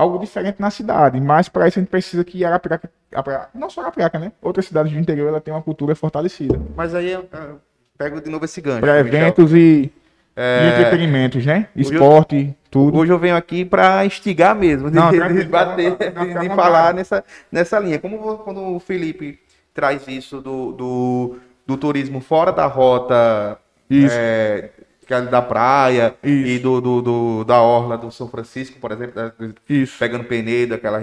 algo 0.00 0.18
diferente 0.18 0.56
na 0.58 0.70
cidade. 0.70 1.20
Mas 1.20 1.48
para 1.48 1.68
isso 1.68 1.78
a 1.78 1.82
gente 1.82 1.90
precisa 1.90 2.24
que 2.24 2.44
Arapiraca, 2.44 2.90
Arapiraca- 3.12 3.50
não 3.54 3.68
só 3.68 3.82
Arapiraca, 3.82 4.18
né? 4.18 4.32
Outras 4.40 4.66
cidades 4.66 4.92
do 4.92 4.98
interior 4.98 5.28
ela 5.28 5.40
tem 5.40 5.52
uma 5.52 5.62
cultura 5.62 5.94
fortalecida. 5.94 6.58
Mas 6.74 6.94
aí 6.94 7.10
eu, 7.10 7.28
eu 7.32 7.60
pego 7.98 8.20
de 8.20 8.30
novo 8.30 8.44
esse 8.44 8.60
gancho. 8.60 8.80
Para 8.80 8.98
eventos 8.98 9.52
e, 9.52 9.92
É, 10.34 10.64
e 10.64 10.70
entretenimentos, 10.72 11.44
né? 11.44 11.68
Hoje 11.76 11.88
eu- 11.88 11.92
Esporte, 11.92 12.56
tudo. 12.70 12.96
Hoje 12.98 13.12
eu 13.12 13.18
venho 13.18 13.36
aqui 13.36 13.64
para 13.64 14.04
instigar 14.06 14.54
mesmo, 14.56 14.90
de, 14.90 14.96
Não, 14.96 15.10
de- 15.12 15.34
de 15.42 15.44
bater, 15.44 15.90
vontade, 15.90 16.14
não, 16.14 16.26
de, 16.40 16.48
de 16.48 16.54
falar 16.54 16.94
nessa, 16.94 17.22
nessa 17.52 17.78
linha. 17.78 17.98
Como 17.98 18.38
quando 18.38 18.74
o 18.76 18.80
Felipe 18.80 19.38
traz 19.74 20.08
isso 20.08 20.40
do, 20.40 20.72
do, 20.72 21.36
do 21.66 21.76
turismo 21.76 22.20
fora 22.20 22.50
da 22.52 22.66
rota 22.66 23.58
Isso. 23.90 24.16
é, 24.18 24.70
que 25.10 25.14
é 25.14 25.20
da 25.22 25.42
praia 25.42 26.14
Isso. 26.22 26.46
e 26.46 26.58
do, 26.60 26.80
do, 26.80 27.02
do- 27.02 27.44
da 27.44 27.60
orla 27.60 27.98
do 27.98 28.12
São 28.12 28.28
Francisco, 28.28 28.78
por 28.78 28.92
exemplo, 28.92 29.12
da- 29.16 29.32
Isso. 29.68 29.98
pegando 29.98 30.22
Penedo, 30.22 30.72
aquela 30.72 31.00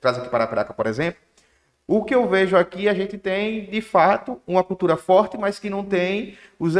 traz 0.00 0.18
aqui 0.18 0.28
para 0.28 0.48
Praca, 0.48 0.74
por 0.74 0.84
exemplo. 0.88 1.20
O 1.86 2.04
que 2.04 2.12
eu 2.12 2.28
vejo 2.28 2.56
aqui, 2.56 2.88
a 2.88 2.94
gente 2.94 3.16
tem, 3.16 3.66
de 3.66 3.80
fato, 3.80 4.40
uma 4.44 4.64
cultura 4.64 4.96
forte, 4.96 5.38
mas 5.38 5.60
que 5.60 5.70
não 5.70 5.84
tem 5.84 6.36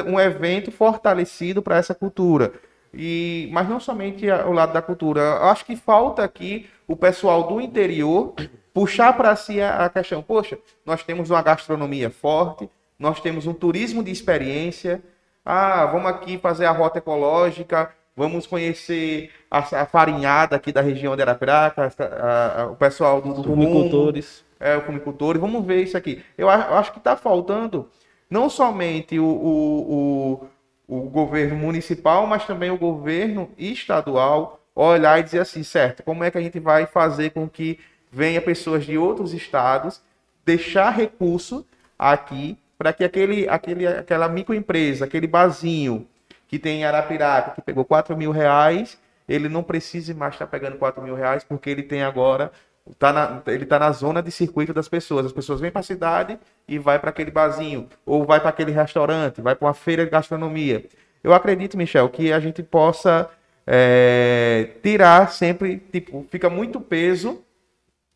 um 0.08 0.18
evento 0.18 0.72
fortalecido 0.72 1.62
para 1.62 1.76
essa 1.76 1.94
cultura. 1.94 2.52
E, 2.92 3.48
mas 3.52 3.68
não 3.68 3.78
somente 3.78 4.28
a- 4.28 4.44
o 4.48 4.52
lado 4.52 4.72
da 4.72 4.82
cultura. 4.82 5.20
Eu 5.20 5.44
acho 5.44 5.64
que 5.64 5.76
falta 5.76 6.24
aqui 6.24 6.68
o 6.88 6.96
pessoal 6.96 7.44
do 7.44 7.60
interior 7.60 8.34
puxar 8.74 9.16
para 9.16 9.36
si 9.36 9.60
a, 9.60 9.84
a 9.84 9.88
questão. 9.88 10.20
Poxa, 10.20 10.58
nós 10.84 11.04
temos 11.04 11.30
uma 11.30 11.42
gastronomia 11.42 12.10
forte, 12.10 12.68
nós 12.98 13.20
temos 13.20 13.46
um 13.46 13.54
turismo 13.54 14.02
de 14.02 14.10
experiência. 14.10 15.00
Ah, 15.44 15.86
vamos 15.86 16.10
aqui 16.10 16.38
fazer 16.38 16.66
a 16.66 16.70
rota 16.70 16.98
ecológica, 16.98 17.90
vamos 18.16 18.46
conhecer 18.46 19.30
a, 19.50 19.58
a 19.58 19.86
farinhada 19.86 20.56
aqui 20.56 20.72
da 20.72 20.80
região 20.80 21.16
de 21.16 21.22
Arapiraca, 21.22 21.90
a- 21.98 22.62
a- 22.62 22.66
o 22.66 22.76
pessoal 22.76 23.20
do, 23.20 23.32
do 23.34 23.42
fumo, 23.44 23.54
Fumicultores. 23.54 24.44
é, 24.58 24.76
o 24.76 24.82
fumicultor, 24.82 25.36
e 25.36 25.38
vamos 25.38 25.64
ver 25.64 25.82
isso 25.82 25.96
aqui. 25.96 26.22
Eu, 26.36 26.48
eu 26.48 26.74
acho 26.76 26.92
que 26.92 26.98
está 26.98 27.16
faltando 27.16 27.88
não 28.28 28.48
somente 28.50 29.18
o, 29.18 29.24
o, 29.24 30.46
o, 30.88 30.98
o 31.06 31.10
governo 31.10 31.56
municipal, 31.56 32.26
mas 32.26 32.46
também 32.46 32.70
o 32.70 32.78
governo 32.78 33.50
estadual 33.58 34.60
olhar 34.74 35.18
e 35.18 35.22
dizer 35.22 35.40
assim, 35.40 35.62
certo, 35.62 36.02
como 36.02 36.22
é 36.24 36.30
que 36.30 36.38
a 36.38 36.42
gente 36.42 36.60
vai 36.60 36.86
fazer 36.86 37.30
com 37.30 37.48
que 37.48 37.78
venha 38.12 38.40
pessoas 38.40 38.84
de 38.84 38.96
outros 38.98 39.32
estados 39.34 40.00
deixar 40.44 40.90
recurso 40.90 41.66
aqui 41.98 42.58
para 42.80 42.94
que 42.94 43.04
aquele, 43.04 43.46
aquele, 43.46 43.86
aquela 43.86 44.26
microempresa, 44.26 45.04
aquele 45.04 45.26
barzinho 45.26 46.08
que 46.48 46.58
tem 46.58 46.80
em 46.80 46.84
Arapiraca, 46.84 47.50
que 47.50 47.60
pegou 47.60 47.84
4 47.84 48.16
mil 48.16 48.30
reais, 48.30 48.98
ele 49.28 49.50
não 49.50 49.62
precise 49.62 50.14
mais 50.14 50.32
estar 50.32 50.46
pegando 50.46 50.78
4 50.78 51.02
mil 51.02 51.14
reais, 51.14 51.44
porque 51.44 51.68
ele 51.68 51.82
tem 51.82 52.02
agora, 52.02 52.50
tá 52.98 53.12
na, 53.12 53.42
ele 53.48 53.64
está 53.64 53.78
na 53.78 53.92
zona 53.92 54.22
de 54.22 54.30
circuito 54.30 54.72
das 54.72 54.88
pessoas. 54.88 55.26
As 55.26 55.32
pessoas 55.32 55.60
vêm 55.60 55.70
para 55.70 55.80
a 55.80 55.84
cidade 55.84 56.38
e 56.66 56.78
vai 56.78 56.98
para 56.98 57.10
aquele 57.10 57.30
barzinho, 57.30 57.86
ou 58.06 58.24
vai 58.24 58.40
para 58.40 58.48
aquele 58.48 58.72
restaurante, 58.72 59.42
vai 59.42 59.54
para 59.54 59.66
uma 59.68 59.74
feira 59.74 60.06
de 60.06 60.10
gastronomia. 60.10 60.82
Eu 61.22 61.34
acredito, 61.34 61.76
Michel, 61.76 62.08
que 62.08 62.32
a 62.32 62.40
gente 62.40 62.62
possa 62.62 63.28
é, 63.66 64.70
tirar 64.82 65.30
sempre, 65.30 65.76
tipo, 65.92 66.26
fica 66.30 66.48
muito 66.48 66.80
peso 66.80 67.44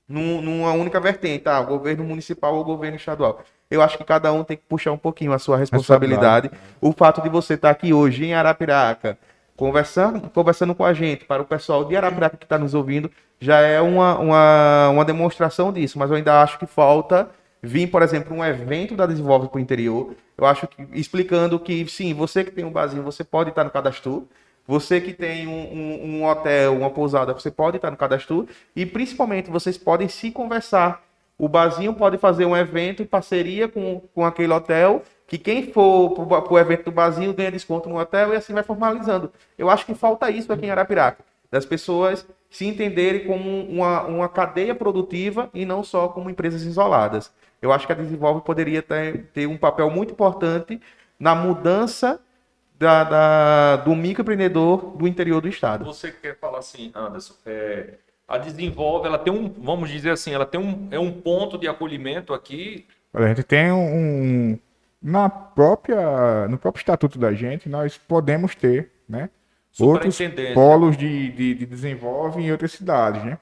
num- 0.08 0.40
numa 0.42 0.72
única 0.72 1.00
vertente, 1.00 1.44
tá? 1.44 1.60
O 1.60 1.66
governo 1.66 2.04
municipal 2.04 2.54
ou 2.54 2.64
governo 2.64 2.96
estadual. 2.96 3.42
Eu 3.70 3.82
acho 3.82 3.96
que 3.98 4.04
cada 4.04 4.32
um 4.32 4.44
tem 4.44 4.56
que 4.56 4.62
puxar 4.68 4.92
um 4.92 4.98
pouquinho 4.98 5.32
a 5.32 5.38
sua 5.38 5.56
responsabilidade. 5.56 6.50
O 6.80 6.92
fato 6.92 7.22
de 7.22 7.28
você 7.28 7.54
estar 7.54 7.70
aqui 7.70 7.92
hoje 7.92 8.24
em 8.26 8.34
Arapiraca, 8.34 9.18
conversando, 9.56 10.20
conversando 10.30 10.74
com 10.74 10.84
a 10.84 10.92
gente, 10.92 11.24
para 11.24 11.42
o 11.42 11.44
pessoal 11.44 11.84
de 11.84 11.96
Arapiraca 11.96 12.36
que 12.36 12.44
está 12.44 12.58
nos 12.58 12.74
ouvindo, 12.74 13.10
já 13.40 13.60
é 13.60 13.80
uma, 13.80 14.18
uma, 14.18 14.88
uma 14.90 15.04
demonstração 15.04 15.72
disso. 15.72 15.98
Mas 15.98 16.10
eu 16.10 16.16
ainda 16.16 16.42
acho 16.42 16.58
que 16.58 16.66
falta 16.66 17.30
vir, 17.62 17.86
por 17.88 18.02
exemplo, 18.02 18.36
um 18.36 18.44
evento 18.44 18.94
da 18.94 19.06
Desenvolve 19.06 19.48
para 19.48 19.58
o 19.58 19.60
interior. 19.60 20.14
Eu 20.36 20.46
acho 20.46 20.66
que 20.66 20.86
explicando 20.92 21.58
que, 21.58 21.86
sim, 21.88 22.12
você 22.12 22.44
que 22.44 22.50
tem 22.50 22.64
um 22.64 22.70
barzinho, 22.70 23.02
você 23.02 23.24
pode 23.24 23.50
estar 23.50 23.64
no 23.64 23.70
cadastro. 23.70 24.28
Você 24.66 25.00
que 25.00 25.12
tem 25.12 25.46
um, 25.46 25.52
um- 25.52 26.16
um 26.20 26.24
hotel, 26.26 26.74
uma 26.76 26.90
pousada, 26.90 27.32
você 27.34 27.50
pode 27.50 27.76
estar 27.76 27.90
no 27.90 27.96
cadastro. 27.96 28.48
E 28.74 28.86
principalmente 28.86 29.50
vocês 29.50 29.76
podem 29.76 30.08
se 30.08 30.30
conversar. 30.30 31.02
O 31.36 31.48
barzinho 31.48 31.92
pode 31.94 32.16
fazer 32.16 32.44
um 32.46 32.56
evento 32.56 33.02
em 33.02 33.06
parceria 33.06 33.68
com, 33.68 34.00
com 34.14 34.24
aquele 34.24 34.52
hotel 34.52 35.02
que 35.26 35.36
quem 35.38 35.72
for 35.72 36.10
para 36.26 36.52
o 36.52 36.58
evento 36.58 36.84
do 36.84 36.92
barzinho 36.92 37.32
ganha 37.32 37.50
desconto 37.50 37.88
no 37.88 37.98
hotel 37.98 38.32
e 38.32 38.36
assim 38.36 38.52
vai 38.52 38.62
formalizando. 38.62 39.32
Eu 39.58 39.68
acho 39.68 39.84
que 39.84 39.94
falta 39.94 40.30
isso 40.30 40.52
aqui 40.52 40.66
em 40.66 40.70
Arapiraca, 40.70 41.24
das 41.50 41.64
pessoas 41.66 42.26
se 42.50 42.66
entenderem 42.66 43.26
como 43.26 43.62
uma, 43.68 44.02
uma 44.04 44.28
cadeia 44.28 44.74
produtiva 44.74 45.50
e 45.52 45.64
não 45.66 45.82
só 45.82 46.08
como 46.08 46.30
empresas 46.30 46.62
isoladas. 46.62 47.32
Eu 47.60 47.72
acho 47.72 47.86
que 47.86 47.92
a 47.92 47.96
Desenvolve 47.96 48.42
poderia 48.42 48.80
ter, 48.82 49.26
ter 49.32 49.46
um 49.48 49.56
papel 49.56 49.90
muito 49.90 50.12
importante 50.12 50.80
na 51.18 51.34
mudança 51.34 52.20
da, 52.84 53.04
da, 53.04 53.76
do 53.76 53.96
microempreendedor 53.96 54.96
do 54.96 55.08
interior 55.08 55.40
do 55.40 55.48
estado. 55.48 55.86
Você 55.86 56.12
quer 56.12 56.38
falar 56.38 56.58
assim, 56.58 56.92
Anderson, 56.94 57.34
é, 57.46 57.94
a 58.28 58.36
Desenvolve, 58.36 59.06
ela 59.06 59.18
tem 59.18 59.32
um, 59.32 59.50
vamos 59.58 59.88
dizer 59.88 60.10
assim, 60.10 60.34
ela 60.34 60.44
tem 60.44 60.60
um, 60.60 60.88
é 60.90 60.98
um 60.98 61.10
ponto 61.10 61.56
de 61.56 61.66
acolhimento 61.66 62.34
aqui. 62.34 62.86
A 63.14 63.26
gente 63.26 63.42
tem 63.42 63.72
um, 63.72 64.58
na 65.02 65.30
própria, 65.30 66.46
no 66.48 66.58
próprio 66.58 66.80
estatuto 66.80 67.18
da 67.18 67.32
gente, 67.32 67.68
nós 67.70 67.96
podemos 67.96 68.54
ter, 68.54 68.90
né, 69.08 69.30
outros 69.80 70.18
polos 70.52 70.94
de, 70.96 71.30
de, 71.30 71.54
de 71.54 71.66
desenvolve 71.66 72.42
em 72.42 72.52
outras 72.52 72.72
cidades, 72.72 73.24
né? 73.24 73.38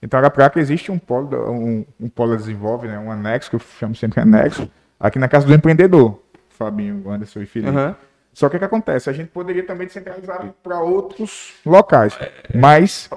Então, 0.00 0.20
Arapiraca 0.20 0.60
existe 0.60 0.92
um 0.92 0.98
polo, 0.98 1.50
um, 1.50 1.84
um 1.98 2.08
polo 2.08 2.36
desenvolve, 2.36 2.86
né, 2.86 2.98
um 2.98 3.10
anexo, 3.10 3.50
que 3.50 3.56
eu 3.56 3.60
chamo 3.60 3.94
sempre 3.94 4.20
anexo, 4.20 4.70
aqui 5.00 5.18
na 5.18 5.28
Casa 5.28 5.46
do 5.46 5.54
Empreendedor, 5.54 6.20
Fabinho, 6.50 7.10
Anderson 7.10 7.40
e 7.40 7.46
Felipe. 7.46 7.76
Uhum. 7.76 7.94
Só 8.34 8.48
que 8.48 8.56
o 8.56 8.58
que 8.58 8.64
acontece? 8.64 9.08
A 9.08 9.12
gente 9.12 9.28
poderia 9.28 9.64
também 9.64 9.86
descentralizar 9.86 10.52
para 10.60 10.80
outros 10.80 11.54
locais. 11.64 12.18
É, 12.20 12.58
Mas, 12.58 13.08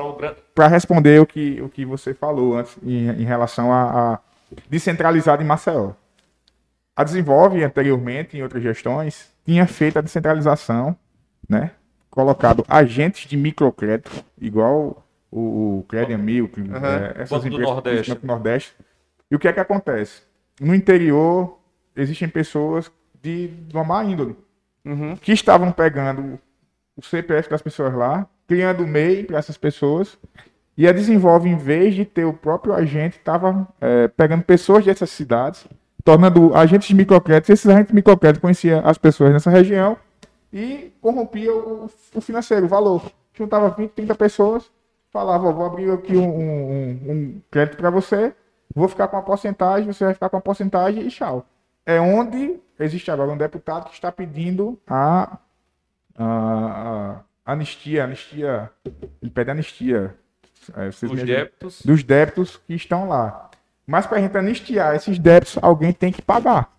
para 0.54 0.68
responder 0.68 1.20
o 1.20 1.26
que, 1.26 1.60
o 1.60 1.68
que 1.68 1.84
você 1.84 2.14
falou 2.14 2.56
antes 2.56 2.78
em, 2.84 3.10
em 3.10 3.26
relação 3.26 3.74
a, 3.74 4.14
a 4.14 4.20
descentralizar 4.70 5.42
em 5.42 5.46
Maceió. 5.46 5.94
A 6.96 7.04
Desenvolve, 7.04 7.64
anteriormente, 7.64 8.38
em 8.38 8.44
outras 8.44 8.62
gestões, 8.62 9.32
tinha 9.44 9.66
feito 9.66 9.98
a 9.98 10.02
descentralização, 10.02 10.96
né? 11.50 11.72
colocado 12.12 12.64
agentes 12.68 13.28
de 13.28 13.38
microcrédito, 13.38 14.12
igual 14.40 15.04
o, 15.32 15.80
o 15.80 15.86
Credit 15.88 16.18
Milk, 16.18 16.62
uhum. 16.62 16.76
é, 16.76 17.14
essas 17.22 17.44
Banco 17.44 17.48
empresas 17.48 17.66
do 17.68 17.74
Nordeste. 17.74 18.16
do 18.16 18.28
Nordeste. 18.28 18.76
E 19.32 19.36
o 19.36 19.40
que 19.40 19.48
é 19.48 19.54
que 19.54 19.60
acontece? 19.60 20.22
No 20.60 20.74
interior, 20.74 21.60
existem 21.96 22.28
pessoas 22.28 22.92
de, 23.22 23.48
de 23.48 23.76
uma 23.76 23.84
má 23.84 24.04
índole 24.04 24.36
uhum. 24.88 25.15
que 25.17 25.32
estavam 25.32 25.71
pegando 25.71 26.39
o 26.95 27.02
CPF 27.04 27.50
das 27.50 27.62
pessoas 27.62 27.93
lá, 27.93 28.28
criando 28.47 28.88
MEI 28.88 29.23
para 29.23 29.38
essas 29.38 29.58
pessoas, 29.58 30.17
e 30.78 30.88
a 30.88 30.91
Desenvolve, 30.91 31.50
em 31.50 31.58
vez 31.58 31.95
de 31.95 32.06
ter 32.06 32.26
o 32.26 32.34
próprio 32.34 32.73
agente, 32.73 33.17
estava 33.17 33.67
é, 33.82 34.08
pegando 34.08 34.43
pessoas 34.43 34.86
dessas 34.86 35.10
cidades, 35.10 35.67
tornando 36.04 36.56
agentes 36.56 36.88
de 36.88 36.95
microcrédito. 36.95 37.52
Esses 37.52 37.67
agentes 37.67 37.89
de 37.89 37.95
microcrédito 37.95 38.41
conheciam 38.41 38.82
as 38.86 38.97
pessoas 38.97 39.34
nessa 39.34 39.50
região 39.50 39.97
e 40.54 40.93
corrompia 41.02 41.52
o, 41.54 41.89
o 42.13 42.21
financeiro, 42.21 42.65
o 42.65 42.69
valor. 42.69 43.12
Juntava 43.34 43.69
20, 43.69 43.91
30 43.91 44.15
pessoas, 44.15 44.71
falava, 45.12 45.52
vou 45.52 45.65
abrir 45.65 45.91
aqui 45.91 46.15
um, 46.15 46.30
um, 46.30 46.89
um 47.12 47.41
crédito 47.50 47.78
para 47.78 47.89
você, 47.89 48.34
vou 48.73 48.88
ficar 48.88 49.08
com 49.08 49.17
uma 49.17 49.23
porcentagem, 49.23 49.91
você 49.91 50.06
vai 50.06 50.13
ficar 50.13 50.30
com 50.30 50.38
uma 50.38 50.41
porcentagem 50.41 51.08
e 51.08 51.10
tchau. 51.10 51.43
É 51.88 52.02
onde 52.02 52.60
existe 52.78 53.10
agora 53.10 53.32
um 53.32 53.38
deputado 53.38 53.86
que 53.86 53.93
está 53.93 54.12
pedindo 54.12 54.78
a, 54.86 55.38
a, 56.13 57.21
a 57.45 57.54
anistia, 57.54 58.04
anistia, 58.04 58.69
ele 59.21 59.32
pede 59.32 59.52
anistia 59.52 60.13
é, 60.76 60.89
dos 60.89 61.23
débitos. 61.23 61.82
dos 61.84 62.04
débitos 62.04 62.58
que 62.58 62.73
estão 62.73 63.08
lá. 63.08 63.50
Mas 63.86 64.06
para 64.06 64.17
a 64.17 64.21
gente 64.21 64.38
anistiar 64.38 64.97
esses 64.97 65.17
débitos, 65.17 65.58
alguém 65.62 65.93
tem 65.93 66.12
que 66.12 66.21
pagar. 66.21 66.78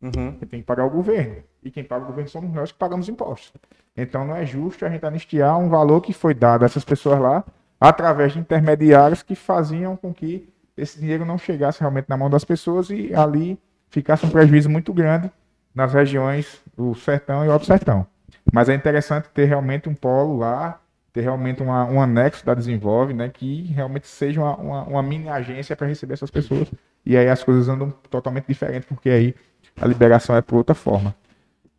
Uhum. 0.00 0.32
Tem 0.32 0.60
que 0.60 0.62
pagar 0.62 0.84
o 0.84 0.90
governo. 0.90 1.42
E 1.60 1.68
quem 1.68 1.82
paga 1.82 2.04
o 2.04 2.06
governo 2.06 2.30
somos 2.30 2.54
nós 2.54 2.70
que 2.70 2.78
pagamos 2.78 3.08
impostos. 3.08 3.60
Então 3.96 4.24
não 4.24 4.36
é 4.36 4.46
justo 4.46 4.86
a 4.86 4.88
gente 4.88 5.04
anistiar 5.04 5.58
um 5.58 5.68
valor 5.68 6.00
que 6.00 6.12
foi 6.12 6.32
dado 6.32 6.62
a 6.62 6.66
essas 6.66 6.84
pessoas 6.84 7.18
lá 7.18 7.44
através 7.80 8.34
de 8.34 8.38
intermediários 8.38 9.20
que 9.20 9.34
faziam 9.34 9.96
com 9.96 10.14
que 10.14 10.48
esse 10.76 11.00
dinheiro 11.00 11.24
não 11.24 11.38
chegasse 11.38 11.80
realmente 11.80 12.06
na 12.08 12.16
mão 12.16 12.30
das 12.30 12.44
pessoas 12.44 12.88
e 12.88 13.12
ali 13.12 13.58
ficasse 13.94 14.26
um 14.26 14.30
prejuízo 14.30 14.68
muito 14.68 14.92
grande 14.92 15.30
nas 15.72 15.94
regiões 15.94 16.60
do 16.76 16.94
sertão 16.94 17.44
e 17.44 17.48
alto 17.48 17.64
sertão. 17.64 18.06
Mas 18.52 18.68
é 18.68 18.74
interessante 18.74 19.28
ter 19.32 19.44
realmente 19.44 19.88
um 19.88 19.94
polo 19.94 20.36
lá, 20.36 20.80
ter 21.12 21.22
realmente 21.22 21.62
uma, 21.62 21.84
um 21.86 22.00
anexo 22.00 22.44
da 22.44 22.54
Desenvolve, 22.54 23.14
né, 23.14 23.28
que 23.28 23.62
realmente 23.72 24.06
seja 24.08 24.40
uma, 24.40 24.56
uma, 24.56 24.82
uma 24.84 25.02
mini 25.02 25.28
agência 25.28 25.76
para 25.76 25.86
receber 25.86 26.14
essas 26.14 26.30
pessoas. 26.30 26.70
E 27.06 27.16
aí 27.16 27.28
as 27.28 27.42
coisas 27.42 27.68
andam 27.68 27.90
totalmente 28.10 28.46
diferentes, 28.46 28.88
porque 28.88 29.08
aí 29.08 29.34
a 29.80 29.86
liberação 29.86 30.36
é 30.36 30.42
por 30.42 30.56
outra 30.56 30.74
forma. 30.74 31.14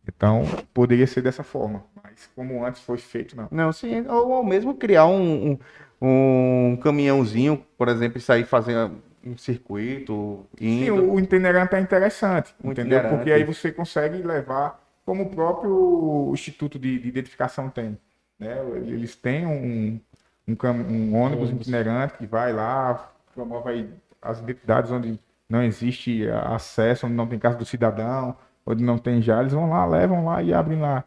Então, 0.08 0.44
poderia 0.72 1.06
ser 1.06 1.20
dessa 1.20 1.42
forma, 1.42 1.82
mas 2.02 2.30
como 2.34 2.64
antes 2.64 2.80
foi 2.80 2.96
feito, 2.96 3.36
não. 3.36 3.48
Não, 3.50 3.72
sim, 3.72 4.06
ou, 4.08 4.30
ou 4.30 4.44
mesmo 4.44 4.74
criar 4.74 5.06
um, 5.06 5.58
um, 6.00 6.72
um 6.72 6.76
caminhãozinho, 6.76 7.62
por 7.76 7.88
exemplo, 7.88 8.16
e 8.16 8.20
sair 8.20 8.44
fazendo 8.44 9.02
um 9.28 9.36
circuito. 9.36 10.46
Indo. 10.60 10.84
Sim, 10.84 10.90
o 10.90 11.18
itinerante 11.18 11.74
é 11.74 11.80
interessante, 11.80 12.54
o 12.62 12.70
entendeu? 12.70 13.08
Porque 13.08 13.30
aí 13.30 13.44
você 13.44 13.72
consegue 13.72 14.18
levar, 14.18 14.82
como 15.04 15.24
o 15.24 15.30
próprio 15.30 16.30
Instituto 16.32 16.78
de, 16.78 16.98
de 16.98 17.08
Identificação 17.08 17.68
tem. 17.68 17.98
Né? 18.38 18.56
Eles 18.86 19.16
têm 19.16 19.46
um, 19.46 20.00
um, 20.46 20.56
um 20.88 21.16
ônibus 21.16 21.50
itinerante 21.50 22.14
que 22.18 22.26
vai 22.26 22.52
lá, 22.52 23.12
promove 23.34 23.88
as 24.20 24.40
identidades 24.40 24.90
onde 24.90 25.18
não 25.48 25.62
existe 25.62 26.28
acesso, 26.28 27.06
onde 27.06 27.14
não 27.14 27.26
tem 27.26 27.38
casa 27.38 27.56
do 27.56 27.64
cidadão, 27.64 28.36
onde 28.64 28.82
não 28.82 28.98
tem 28.98 29.22
já, 29.22 29.40
eles 29.40 29.52
vão 29.52 29.70
lá, 29.70 29.86
levam 29.86 30.24
lá 30.24 30.42
e 30.42 30.52
abrem 30.52 30.80
lá 30.80 31.04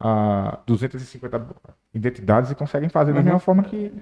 a 0.00 0.58
250 0.66 1.46
identidades 1.92 2.50
e 2.50 2.54
conseguem 2.54 2.88
fazer 2.88 3.12
da 3.12 3.18
uhum. 3.18 3.24
mesma 3.24 3.40
forma 3.40 3.62
que 3.64 3.92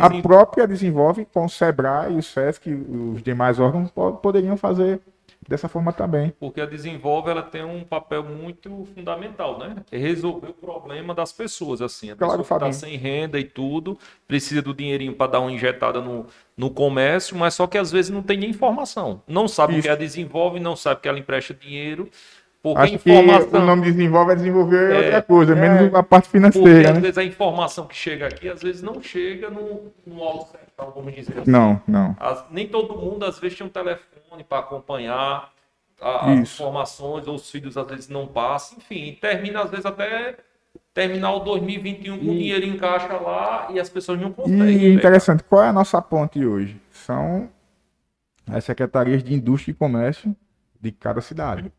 a, 0.00 0.06
a, 0.06 0.22
própria 0.22 0.66
desenvolve 0.66 1.26
com 1.26 1.44
o 1.44 1.48
Sebrae 1.48 2.12
e 2.12 2.16
o 2.16 2.22
SESC 2.22 2.70
e 2.70 2.74
os 2.74 3.22
demais 3.22 3.60
órgãos 3.60 3.90
poderiam 4.20 4.56
fazer 4.56 5.00
dessa 5.48 5.68
forma 5.68 5.92
também. 5.92 6.32
Porque 6.40 6.60
a 6.60 6.66
desenvolve 6.66 7.30
ela 7.30 7.42
tem 7.42 7.62
um 7.62 7.84
papel 7.84 8.24
muito 8.24 8.86
fundamental, 8.94 9.58
né? 9.58 9.76
É 9.92 9.98
resolver 9.98 10.48
o 10.48 10.54
problema 10.54 11.14
das 11.14 11.32
pessoas 11.32 11.82
assim, 11.82 12.10
a 12.10 12.16
claro, 12.16 12.42
pessoa 12.42 12.58
está 12.58 12.72
sem 12.72 12.96
renda 12.96 13.38
e 13.38 13.44
tudo, 13.44 13.98
precisa 14.26 14.62
do 14.62 14.74
dinheirinho 14.74 15.14
para 15.14 15.32
dar 15.32 15.40
uma 15.40 15.52
injetada 15.52 16.00
no, 16.00 16.26
no 16.56 16.70
comércio, 16.70 17.36
mas 17.36 17.54
só 17.54 17.66
que 17.66 17.78
às 17.78 17.92
vezes 17.92 18.10
não 18.10 18.22
tem 18.22 18.38
nem 18.38 18.50
informação. 18.50 19.22
Não 19.26 19.46
sabe 19.46 19.74
Isso. 19.74 19.80
o 19.80 19.82
que 19.82 19.88
a 19.88 19.96
desenvolve, 19.96 20.58
não 20.58 20.74
sabe 20.74 21.00
que 21.00 21.08
ela 21.08 21.18
empresta 21.18 21.54
dinheiro 21.54 22.10
porque 22.64 22.80
Acho 22.80 22.94
informação... 22.94 23.50
que 23.50 23.56
o 23.58 23.60
nome 23.60 23.82
desenvolve 23.82 24.32
é 24.32 24.36
desenvolver 24.36 24.90
é, 24.90 24.96
outra 24.96 25.22
coisa, 25.22 25.52
é, 25.52 25.54
menos 25.54 25.94
a 25.94 26.02
parte 26.02 26.30
financeira. 26.30 26.70
Porque, 26.70 26.86
às 26.86 26.94
né? 26.94 27.00
vezes 27.00 27.18
a 27.18 27.24
informação 27.24 27.86
que 27.86 27.94
chega 27.94 28.26
aqui, 28.26 28.48
às 28.48 28.62
vezes 28.62 28.80
não 28.80 29.02
chega 29.02 29.50
no, 29.50 29.92
no 30.06 30.22
alto 30.24 30.50
central, 30.50 30.90
vamos 30.96 31.14
dizer 31.14 31.40
assim. 31.40 31.50
Não, 31.50 31.78
não. 31.86 32.16
As, 32.18 32.42
nem 32.50 32.66
todo 32.66 32.96
mundo, 32.96 33.26
às 33.26 33.38
vezes, 33.38 33.58
tem 33.58 33.66
um 33.66 33.70
telefone 33.70 34.44
para 34.48 34.60
acompanhar 34.60 35.52
a, 36.00 36.32
as 36.32 36.38
informações, 36.38 37.28
ou 37.28 37.34
os 37.34 37.50
filhos 37.50 37.76
às 37.76 37.86
vezes 37.86 38.08
não 38.08 38.26
passam, 38.26 38.78
enfim, 38.78 39.14
termina 39.20 39.60
às 39.60 39.70
vezes 39.70 39.84
até 39.84 40.36
terminar 40.94 41.34
o 41.34 41.40
2021 41.40 42.16
com 42.16 42.24
o 42.24 42.34
dinheiro 42.34 42.64
em 42.64 42.78
caixa 42.78 43.12
lá 43.12 43.68
e 43.74 43.78
as 43.78 43.90
pessoas 43.90 44.18
não 44.18 44.32
conseguem. 44.32 44.78
E 44.78 44.94
interessante, 44.94 45.44
qual 45.44 45.62
é 45.62 45.68
a 45.68 45.72
nossa 45.72 46.00
ponte 46.00 46.42
hoje? 46.42 46.80
São 46.90 47.50
as 48.46 48.64
secretarias 48.64 49.22
de 49.22 49.34
Indústria 49.34 49.72
e 49.72 49.74
Comércio 49.74 50.34
de 50.84 50.92
cada 50.92 51.20
cidade. 51.20 51.72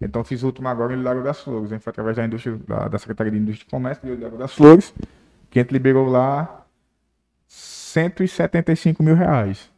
Então 0.00 0.22
fiz 0.22 0.42
o 0.42 0.46
último 0.46 0.68
agora 0.68 0.94
em 0.94 1.02
Lago 1.02 1.22
das 1.22 1.40
Flores. 1.40 1.70
Gente 1.70 1.80
foi 1.80 1.90
através 1.90 2.16
da, 2.16 2.24
indústria, 2.24 2.56
da, 2.66 2.86
da 2.86 2.98
Secretaria 2.98 3.32
de 3.32 3.38
Indústria 3.38 3.66
e 3.66 3.70
Comércio 3.70 4.16
de 4.16 4.22
Lago 4.22 4.36
das 4.36 4.54
Flores, 4.54 4.94
que 5.50 5.58
a 5.58 5.62
gente 5.62 5.72
liberou 5.72 6.06
lá 6.08 6.64
175 7.48 9.02
mil 9.02 9.16
reais 9.16 9.70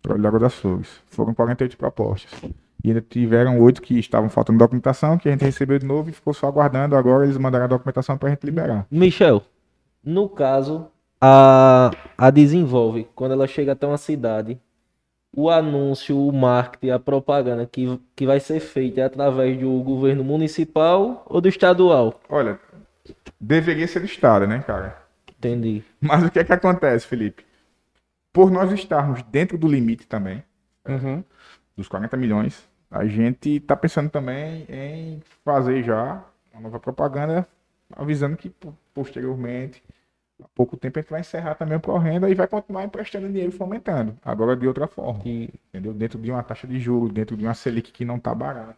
para 0.00 0.14
o 0.14 0.20
Lago 0.20 0.38
das 0.38 0.54
Flores. 0.54 0.88
Foram 1.06 1.34
48 1.34 1.76
propostas. 1.76 2.30
E 2.84 2.88
ainda 2.88 3.00
tiveram 3.00 3.58
oito 3.60 3.82
que 3.82 3.98
estavam 3.98 4.28
faltando 4.28 4.58
documentação, 4.58 5.18
que 5.18 5.28
a 5.28 5.32
gente 5.32 5.44
recebeu 5.44 5.78
de 5.78 5.86
novo 5.86 6.10
e 6.10 6.12
ficou 6.12 6.32
só 6.32 6.46
aguardando. 6.46 6.94
Agora 6.94 7.24
eles 7.24 7.36
mandaram 7.36 7.64
a 7.64 7.68
documentação 7.68 8.16
para 8.16 8.28
a 8.28 8.30
gente 8.30 8.44
liberar. 8.44 8.86
Michel, 8.90 9.42
no 10.04 10.28
caso, 10.28 10.88
a, 11.20 11.90
a 12.16 12.30
Desenvolve, 12.30 13.08
quando 13.14 13.32
ela 13.32 13.46
chega 13.46 13.72
até 13.72 13.86
uma 13.86 13.98
cidade, 13.98 14.60
o 15.34 15.48
anúncio, 15.48 16.18
o 16.18 16.32
marketing, 16.32 16.90
a 16.90 16.98
propaganda 16.98 17.66
que, 17.66 17.98
que 18.14 18.26
vai 18.26 18.38
ser 18.38 18.60
feita 18.60 19.00
é 19.00 19.04
através 19.04 19.58
do 19.58 19.82
governo 19.82 20.22
municipal 20.22 21.24
ou 21.26 21.40
do 21.40 21.48
estadual? 21.48 22.20
Olha, 22.28 22.58
deveria 23.40 23.86
ser 23.88 24.00
do 24.00 24.06
estado, 24.06 24.46
né, 24.46 24.62
cara? 24.66 24.96
Entendi. 25.28 25.82
Mas 26.00 26.24
o 26.24 26.30
que 26.30 26.38
é 26.38 26.44
que 26.44 26.52
acontece, 26.52 27.06
Felipe? 27.06 27.44
Por 28.32 28.50
nós 28.50 28.70
estarmos 28.72 29.22
dentro 29.24 29.58
do 29.58 29.66
limite 29.66 30.06
também, 30.06 30.42
uhum. 30.86 31.24
dos 31.76 31.88
40 31.88 32.16
milhões, 32.16 32.68
a 32.90 33.04
gente 33.06 33.56
está 33.56 33.74
pensando 33.74 34.10
também 34.10 34.66
em 34.68 35.22
fazer 35.44 35.82
já 35.82 36.22
uma 36.52 36.62
nova 36.62 36.78
propaganda 36.78 37.46
avisando 37.96 38.36
que 38.36 38.54
posteriormente 38.94 39.82
há 40.40 40.46
pouco 40.54 40.76
tempo 40.76 40.98
a 40.98 41.02
gente 41.02 41.10
vai 41.10 41.20
encerrar 41.20 41.54
também 41.54 41.76
o 41.76 41.80
pró-renda 41.80 42.30
e 42.30 42.34
vai 42.34 42.46
continuar 42.46 42.84
emprestando 42.84 43.26
dinheiro 43.28 43.52
e 43.52 43.56
fomentando. 43.56 44.16
Agora 44.24 44.56
de 44.56 44.66
outra 44.66 44.86
forma. 44.86 45.22
E, 45.24 45.50
entendeu? 45.68 45.92
Dentro 45.92 46.18
de 46.18 46.30
uma 46.30 46.42
taxa 46.42 46.66
de 46.66 46.78
juros, 46.78 47.10
dentro 47.12 47.36
de 47.36 47.44
uma 47.44 47.54
Selic 47.54 47.90
que 47.92 48.04
não 48.04 48.16
está 48.16 48.34
barata. 48.34 48.76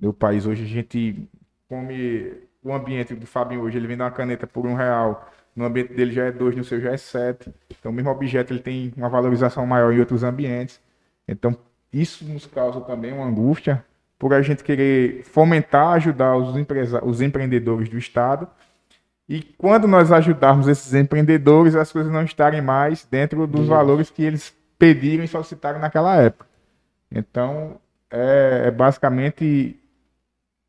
No 0.00 0.12
país 0.12 0.46
hoje 0.46 0.64
a 0.64 0.66
gente 0.66 1.28
come 1.68 2.34
o 2.62 2.72
ambiente 2.72 3.14
do 3.14 3.26
Fabinho 3.26 3.62
hoje, 3.62 3.76
ele 3.76 3.86
vende 3.86 4.02
uma 4.02 4.10
caneta 4.10 4.46
por 4.46 4.66
um 4.66 4.74
real, 4.74 5.30
no 5.54 5.64
ambiente 5.64 5.92
dele 5.92 6.12
já 6.12 6.24
é 6.24 6.32
dois, 6.32 6.56
no 6.56 6.64
seu 6.64 6.80
já 6.80 6.92
é 6.92 6.96
sete. 6.96 7.52
Então 7.70 7.90
o 7.90 7.94
mesmo 7.94 8.10
objeto 8.10 8.52
ele 8.52 8.60
tem 8.60 8.92
uma 8.96 9.08
valorização 9.08 9.66
maior 9.66 9.92
em 9.92 9.98
outros 9.98 10.22
ambientes. 10.22 10.80
Então 11.26 11.56
isso 11.92 12.24
nos 12.24 12.46
causa 12.46 12.80
também 12.80 13.12
uma 13.12 13.26
angústia 13.26 13.84
por 14.18 14.32
a 14.32 14.40
gente 14.40 14.62
querer 14.62 15.24
fomentar, 15.24 15.94
ajudar 15.94 16.36
os, 16.36 16.56
empresa 16.56 17.04
os 17.04 17.20
empreendedores 17.20 17.88
do 17.88 17.98
Estado. 17.98 18.48
E 19.28 19.42
quando 19.56 19.86
nós 19.86 20.10
ajudarmos 20.12 20.68
esses 20.68 20.92
empreendedores, 20.94 21.74
as 21.74 21.92
coisas 21.92 22.12
não 22.12 22.24
estarem 22.24 22.60
mais 22.60 23.04
dentro 23.04 23.46
dos 23.46 23.68
valores 23.68 24.10
que 24.10 24.22
eles 24.22 24.54
pediram 24.78 25.24
e 25.24 25.28
solicitaram 25.28 25.78
naquela 25.78 26.16
época. 26.16 26.46
Então, 27.10 27.80
é, 28.10 28.64
é 28.66 28.70
basicamente 28.70 29.78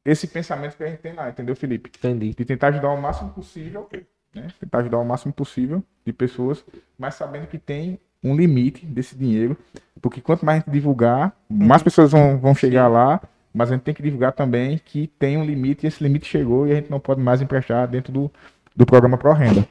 esse 0.06 0.28
pensamento 0.28 0.78
que 0.78 0.84
a 0.84 0.88
gente 0.88 0.99
tem 0.99 1.14
lá, 1.14 1.30
entendeu, 1.30 1.56
Felipe? 1.56 1.89
Entendi. 1.97 2.34
De 2.34 2.45
tentar 2.45 2.68
ajudar 2.68 2.89
o 2.89 3.01
máximo 3.01 3.32
possível, 3.32 3.89
né? 4.34 4.47
Tentar 4.60 4.80
ajudar 4.80 4.99
o 4.99 5.06
máximo 5.06 5.34
possível 5.34 5.84
de 6.06 6.14
pessoas, 6.14 6.64
mas 6.97 7.16
sabendo 7.16 7.47
que 7.47 7.58
tem 7.58 7.99
um 8.24 8.36
limite 8.36 8.86
desse 8.86 9.16
dinheiro, 9.16 9.58
porque 10.01 10.22
quanto 10.22 10.45
mais 10.45 10.58
a 10.58 10.60
gente 10.60 10.72
divulgar, 10.72 11.36
mais 11.49 11.84
pessoas 11.84 12.12
vão, 12.12 12.38
vão 12.38 12.56
chegar 12.56 12.88
lá, 12.88 13.22
mas 13.54 13.70
a 13.70 13.76
gente 13.76 13.84
tem 13.84 13.93
que 13.93 14.01
divulgar 14.01 14.32
também 14.32 14.80
que 14.84 15.08
tem 15.08 15.38
um 15.38 15.45
limite 15.45 15.86
e 15.86 15.88
esse 15.88 16.04
limite 16.04 16.26
chegou 16.26 16.68
e 16.68 16.72
a 16.72 16.76
gente 16.76 16.89
não 16.89 16.99
pode 16.99 17.22
mais 17.22 17.41
emprestar 17.41 17.88
dentro 17.88 18.12
do, 18.12 18.32
do 18.76 18.86
programa 18.86 19.18
Pro 19.18 19.34
Renda. 19.34 19.68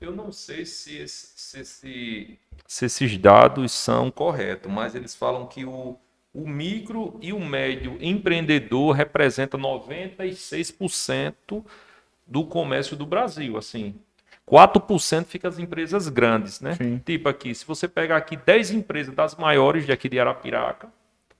Eu 0.00 0.14
não 0.14 0.30
sei 0.30 0.66
se, 0.66 1.08
se, 1.08 1.64
se, 1.64 2.38
se 2.66 2.84
esses 2.84 3.16
dados 3.16 3.72
são 3.72 4.10
corretos, 4.10 4.70
mas 4.70 4.94
eles 4.94 5.14
falam 5.14 5.46
que 5.46 5.64
o, 5.64 5.96
o 6.34 6.48
micro 6.48 7.18
e 7.22 7.32
o 7.32 7.40
médio 7.40 7.96
empreendedor 8.00 8.94
representa 8.94 9.56
96% 9.56 11.64
do 12.26 12.44
comércio 12.44 12.96
do 12.96 13.06
Brasil, 13.06 13.56
assim. 13.56 13.94
4% 14.48 15.26
fica 15.26 15.48
as 15.48 15.58
empresas 15.58 16.08
grandes, 16.08 16.60
né? 16.60 16.74
Sim. 16.74 17.00
Tipo 17.04 17.28
aqui, 17.28 17.54
se 17.54 17.64
você 17.64 17.88
pegar 17.88 18.16
aqui 18.16 18.36
10 18.36 18.72
empresas 18.72 19.14
das 19.14 19.36
maiores 19.36 19.86
de 19.86 19.92
aqui 19.92 20.08
de 20.08 20.18
Arapiraca, 20.18 20.88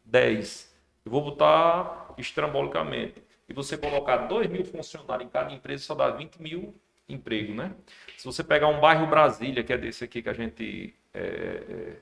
10. 0.05 0.72
Eu 1.05 1.11
vou 1.11 1.22
botar 1.22 2.14
estrambolicamente. 2.18 3.22
E 3.48 3.53
você 3.53 3.76
colocar 3.76 4.28
2 4.28 4.48
mil 4.48 4.64
funcionários 4.64 5.26
em 5.26 5.30
cada 5.30 5.53
empresa, 5.53 5.84
só 5.84 5.94
dá 5.94 6.11
20 6.11 6.40
mil 6.40 6.74
empregos, 7.09 7.55
né? 7.55 7.74
Se 8.16 8.24
você 8.24 8.42
pegar 8.42 8.68
um 8.68 8.80
bairro 8.80 9.07
Brasília, 9.07 9.62
que 9.62 9.72
é 9.72 9.78
desse 9.78 10.05
aqui 10.05 10.22
que 10.22 10.28
a 10.28 10.32
gente... 10.32 10.94
É, 11.12 11.20
é, 11.68 11.96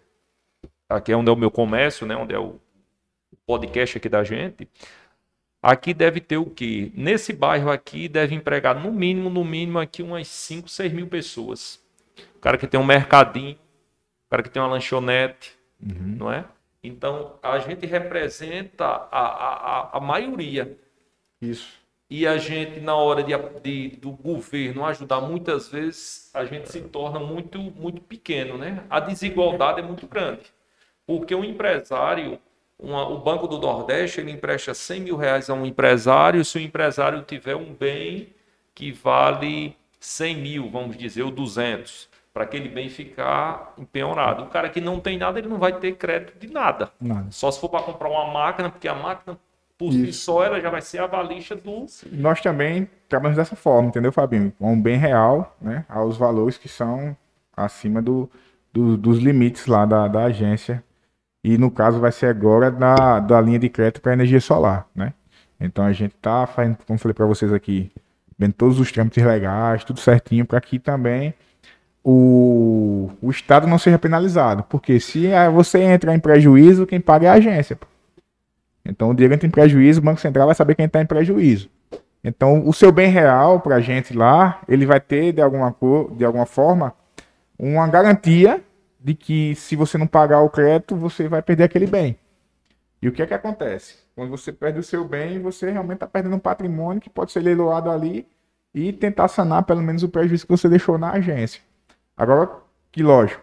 aqui 0.89 1.13
é 1.13 1.17
onde 1.17 1.31
é 1.31 1.33
o 1.33 1.37
meu 1.37 1.51
comércio, 1.51 2.07
né? 2.07 2.15
Onde 2.15 2.35
é 2.35 2.39
o 2.39 2.61
podcast 3.47 3.99
aqui 3.99 4.09
da 4.09 4.23
gente. 4.23 4.69
Aqui 5.63 5.93
deve 5.93 6.21
ter 6.21 6.37
o 6.37 6.47
quê? 6.47 6.91
Nesse 6.95 7.33
bairro 7.33 7.71
aqui 7.71 8.09
deve 8.09 8.35
empregar 8.35 8.81
no 8.81 8.93
mínimo, 8.93 9.29
no 9.29 9.45
mínimo 9.45 9.79
aqui 9.79 10.03
umas 10.03 10.29
5, 10.29 10.69
6 10.69 10.93
mil 10.93 11.07
pessoas. 11.07 11.83
O 12.37 12.39
cara 12.39 12.57
que 12.57 12.67
tem 12.67 12.81
um 12.81 12.85
mercadinho, 12.85 13.55
o 13.55 14.31
cara 14.31 14.43
que 14.43 14.49
tem 14.49 14.63
uma 14.63 14.69
lanchonete, 14.69 15.59
não 15.79 16.33
é? 16.33 16.45
Então 16.83 17.39
a 17.43 17.59
gente 17.59 17.87
representa 17.87 18.85
a, 18.87 19.21
a, 19.21 19.99
a, 19.99 20.01
maioria. 20.01 20.79
Isso. 21.43 21.79
E 22.09 22.27
a 22.27 22.39
gente, 22.39 22.81
na 22.81 22.95
hora 22.97 23.23
de, 23.23 23.33
de- 23.63 23.97
do 23.97 24.11
governo 24.13 24.85
ajudar, 24.85 25.21
muitas 25.21 25.69
vezes 25.69 26.31
a 26.35 26.45
gente 26.45 26.69
se 26.71 26.81
torna 26.83 27.21
muito, 27.21 27.59
muito 27.61 28.01
pequeno, 28.03 28.59
né? 28.59 28.85
A 28.91 28.99
desigualdade 29.01 29.81
é 29.81 29.83
muito 29.83 30.07
grande. 30.09 30.43
Porque 31.07 31.35
o 31.35 31.45
empresário, 31.45 32.39
uma- 32.79 33.09
o 33.09 33.19
Banco 33.19 33.47
do 33.49 33.59
Nordeste, 33.59 34.21
ele 34.21 34.33
empresta 34.33 34.75
100 34.75 35.01
mil 35.03 35.17
reais 35.17 35.49
a 35.51 35.55
um 35.55 35.67
empresário, 35.67 36.45
se 36.45 36.59
o 36.59 36.61
empresário 36.61 37.23
tiver 37.23 37.57
um 37.57 37.75
bem 37.75 38.35
que 38.75 38.93
vale 38.93 39.77
100 40.01 40.37
mil, 40.37 40.71
vamos 40.71 40.97
dizer, 40.99 41.23
ou 41.23 41.31
200, 41.31 42.10
para 42.33 42.45
aquele 42.45 42.69
bem 42.69 42.89
ficar 42.89 43.75
empenhorado. 43.79 44.45
O 44.45 44.47
cara 44.47 44.69
que 44.69 44.81
não 44.81 45.01
tem 45.01 45.19
nada, 45.19 45.39
ele 45.39 45.49
não 45.49 45.59
vai 45.59 45.73
ter 45.73 45.97
crédito 45.97 46.39
de 46.39 46.53
nada. 46.53 46.91
Nada. 47.01 47.27
Só 47.31 47.51
se 47.51 47.61
for 47.61 47.69
para 47.69 47.83
comprar 47.83 48.09
uma 48.09 48.31
máquina, 48.33 48.71
porque 48.71 48.87
a 48.87 48.95
máquina, 48.95 49.37
por 49.77 49.93
si 49.93 50.09
Isso. 50.11 50.25
só, 50.25 50.45
ela 50.45 50.61
já 50.61 50.71
vai 50.71 50.81
ser 50.81 51.01
avalista 51.01 51.57
do 51.57 51.87
Nós 52.13 52.41
também 52.41 52.89
trabalhamos 53.09 53.37
dessa 53.37 53.57
forma, 53.57 53.89
entendeu, 53.89 54.13
Fabinho? 54.13 54.53
Com 54.59 54.73
um 54.75 54.81
bem 54.81 54.97
real, 54.97 55.57
né? 55.61 55.85
Aos 55.89 56.17
valores 56.17 56.57
que 56.57 56.69
são 56.69 57.17
acima 57.57 58.01
do, 58.01 58.31
do- 58.73 58.97
dos 58.97 59.19
limites 59.19 59.67
lá 59.67 59.85
da, 59.85 60.07
da 60.07 60.25
agência. 60.25 60.85
E 61.43 61.57
no 61.57 61.71
caso 61.71 61.99
vai 61.99 62.13
ser 62.13 62.27
agora 62.27 62.71
da, 62.71 63.19
da 63.19 63.41
linha 63.41 63.59
de 63.59 63.69
crédito 63.71 64.01
para 64.03 64.13
energia 64.13 64.41
solar, 64.41 64.87
né? 64.95 65.15
Então 65.59 65.85
a 65.85 65.93
gente 65.93 66.15
tá 66.21 66.47
fazendo, 66.47 66.77
como 66.87 66.97
eu 66.97 66.99
falei 67.01 67.15
para 67.15 67.27
vocês 67.27 67.53
aqui, 67.53 67.91
vendo 68.39 68.53
todos 68.53 68.79
os 68.79 68.93
trâmites 68.93 69.25
legais, 69.25 69.83
tudo 69.85 69.99
certinho, 70.01 70.45
para 70.47 70.61
que 70.61 70.79
também 70.79 71.35
o, 72.05 73.11
o 73.21 73.31
Estado 73.31 73.67
não 73.67 73.79
seja 73.79 73.99
penalizado. 73.99 74.65
Porque 74.65 74.99
se 75.01 75.33
ah, 75.33 75.51
você 75.51 75.81
entrar 75.81 76.15
em 76.15 76.21
prejuízo, 76.21 76.87
quem 76.87 77.01
paga 77.01 77.27
é 77.27 77.31
a 77.31 77.35
agência. 77.35 77.79
Então 78.85 79.11
o 79.11 79.15
dinheiro 79.15 79.35
entra 79.35 79.47
em 79.47 79.51
prejuízo, 79.51 80.01
o 80.01 80.05
Banco 80.05 80.21
Central 80.21 80.47
vai 80.47 80.55
saber 80.55 80.75
quem 80.75 80.87
está 80.87 81.01
em 81.01 81.07
prejuízo. 81.07 81.69
Então 82.25 82.67
o 82.67 82.73
seu 82.73 82.91
bem 82.91 83.11
real 83.11 83.61
para 83.61 83.77
a 83.77 83.81
gente 83.81 84.15
lá, 84.15 84.61
ele 84.69 84.87
vai 84.87 85.01
ter 85.01 85.33
de 85.33 85.41
alguma, 85.41 85.73
cor, 85.73 86.15
de 86.15 86.25
alguma 86.25 86.47
forma 86.47 86.95
uma 87.59 87.87
garantia 87.87 88.63
de 88.99 89.15
que 89.15 89.55
se 89.55 89.77
você 89.77 89.97
não 89.97 90.07
pagar 90.07 90.41
o 90.41 90.51
crédito, 90.51 90.97
você 90.97 91.29
vai 91.29 91.43
perder 91.43 91.65
aquele 91.65 91.87
bem. 91.87 92.19
E 93.03 93.09
o 93.09 93.13
que 93.13 93.23
é 93.23 93.27
que 93.27 93.35
acontece? 93.35 93.97
Quando 94.15 94.31
você 94.31 94.53
perde 94.53 94.79
o 94.79 94.83
seu 94.83 95.05
bem, 95.05 95.41
você 95.41 95.71
realmente 95.71 95.97
está 95.97 96.07
perdendo 96.07 96.37
um 96.37 96.41
patrimônio 96.41 97.01
que 97.01 97.09
pode 97.09 97.33
ser 97.33 97.41
leiloado 97.41 97.91
ali 97.91 98.27
e 98.75 98.93
tentar 98.93 99.29
sanar 99.29 99.63
pelo 99.63 99.83
menos 99.83 100.03
o 100.03 100.09
prejuízo 100.09 100.47
que 100.47 100.53
você 100.53 100.69
deixou 100.69 100.99
na 100.99 101.13
agência. 101.13 101.63
Agora, 102.21 102.51
que 102.93 103.03
lógico, 103.03 103.43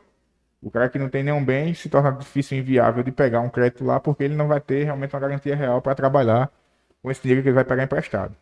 o 0.61 0.69
cara 0.69 0.87
que 0.87 0.99
não 0.99 1.09
tem 1.09 1.23
nenhum 1.23 1.43
bem 1.43 1.73
se 1.73 1.89
torna 1.89 2.11
difícil 2.11 2.55
e 2.55 2.61
inviável 2.61 3.01
de 3.01 3.11
pegar 3.11 3.41
um 3.41 3.49
crédito 3.49 3.83
lá 3.83 3.99
porque 3.99 4.23
ele 4.23 4.35
não 4.35 4.47
vai 4.47 4.61
ter 4.61 4.83
realmente 4.83 5.15
uma 5.15 5.19
garantia 5.19 5.55
real 5.55 5.81
para 5.81 5.95
trabalhar 5.95 6.51
com 7.01 7.09
esse 7.09 7.19
dinheiro 7.23 7.41
que 7.41 7.49
ele 7.49 7.55
vai 7.55 7.65
pegar 7.65 7.83
emprestado. 7.83 8.35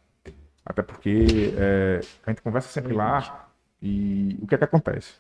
Até 0.66 0.82
porque 0.82 1.54
é, 1.58 2.02
a 2.26 2.32
gente 2.32 2.42
conversa 2.42 2.68
sempre 2.68 2.94
lá 2.94 3.48
e 3.82 4.38
o 4.42 4.46
que 4.46 4.56
é 4.56 4.58
que 4.58 4.66
acontece? 4.66 5.14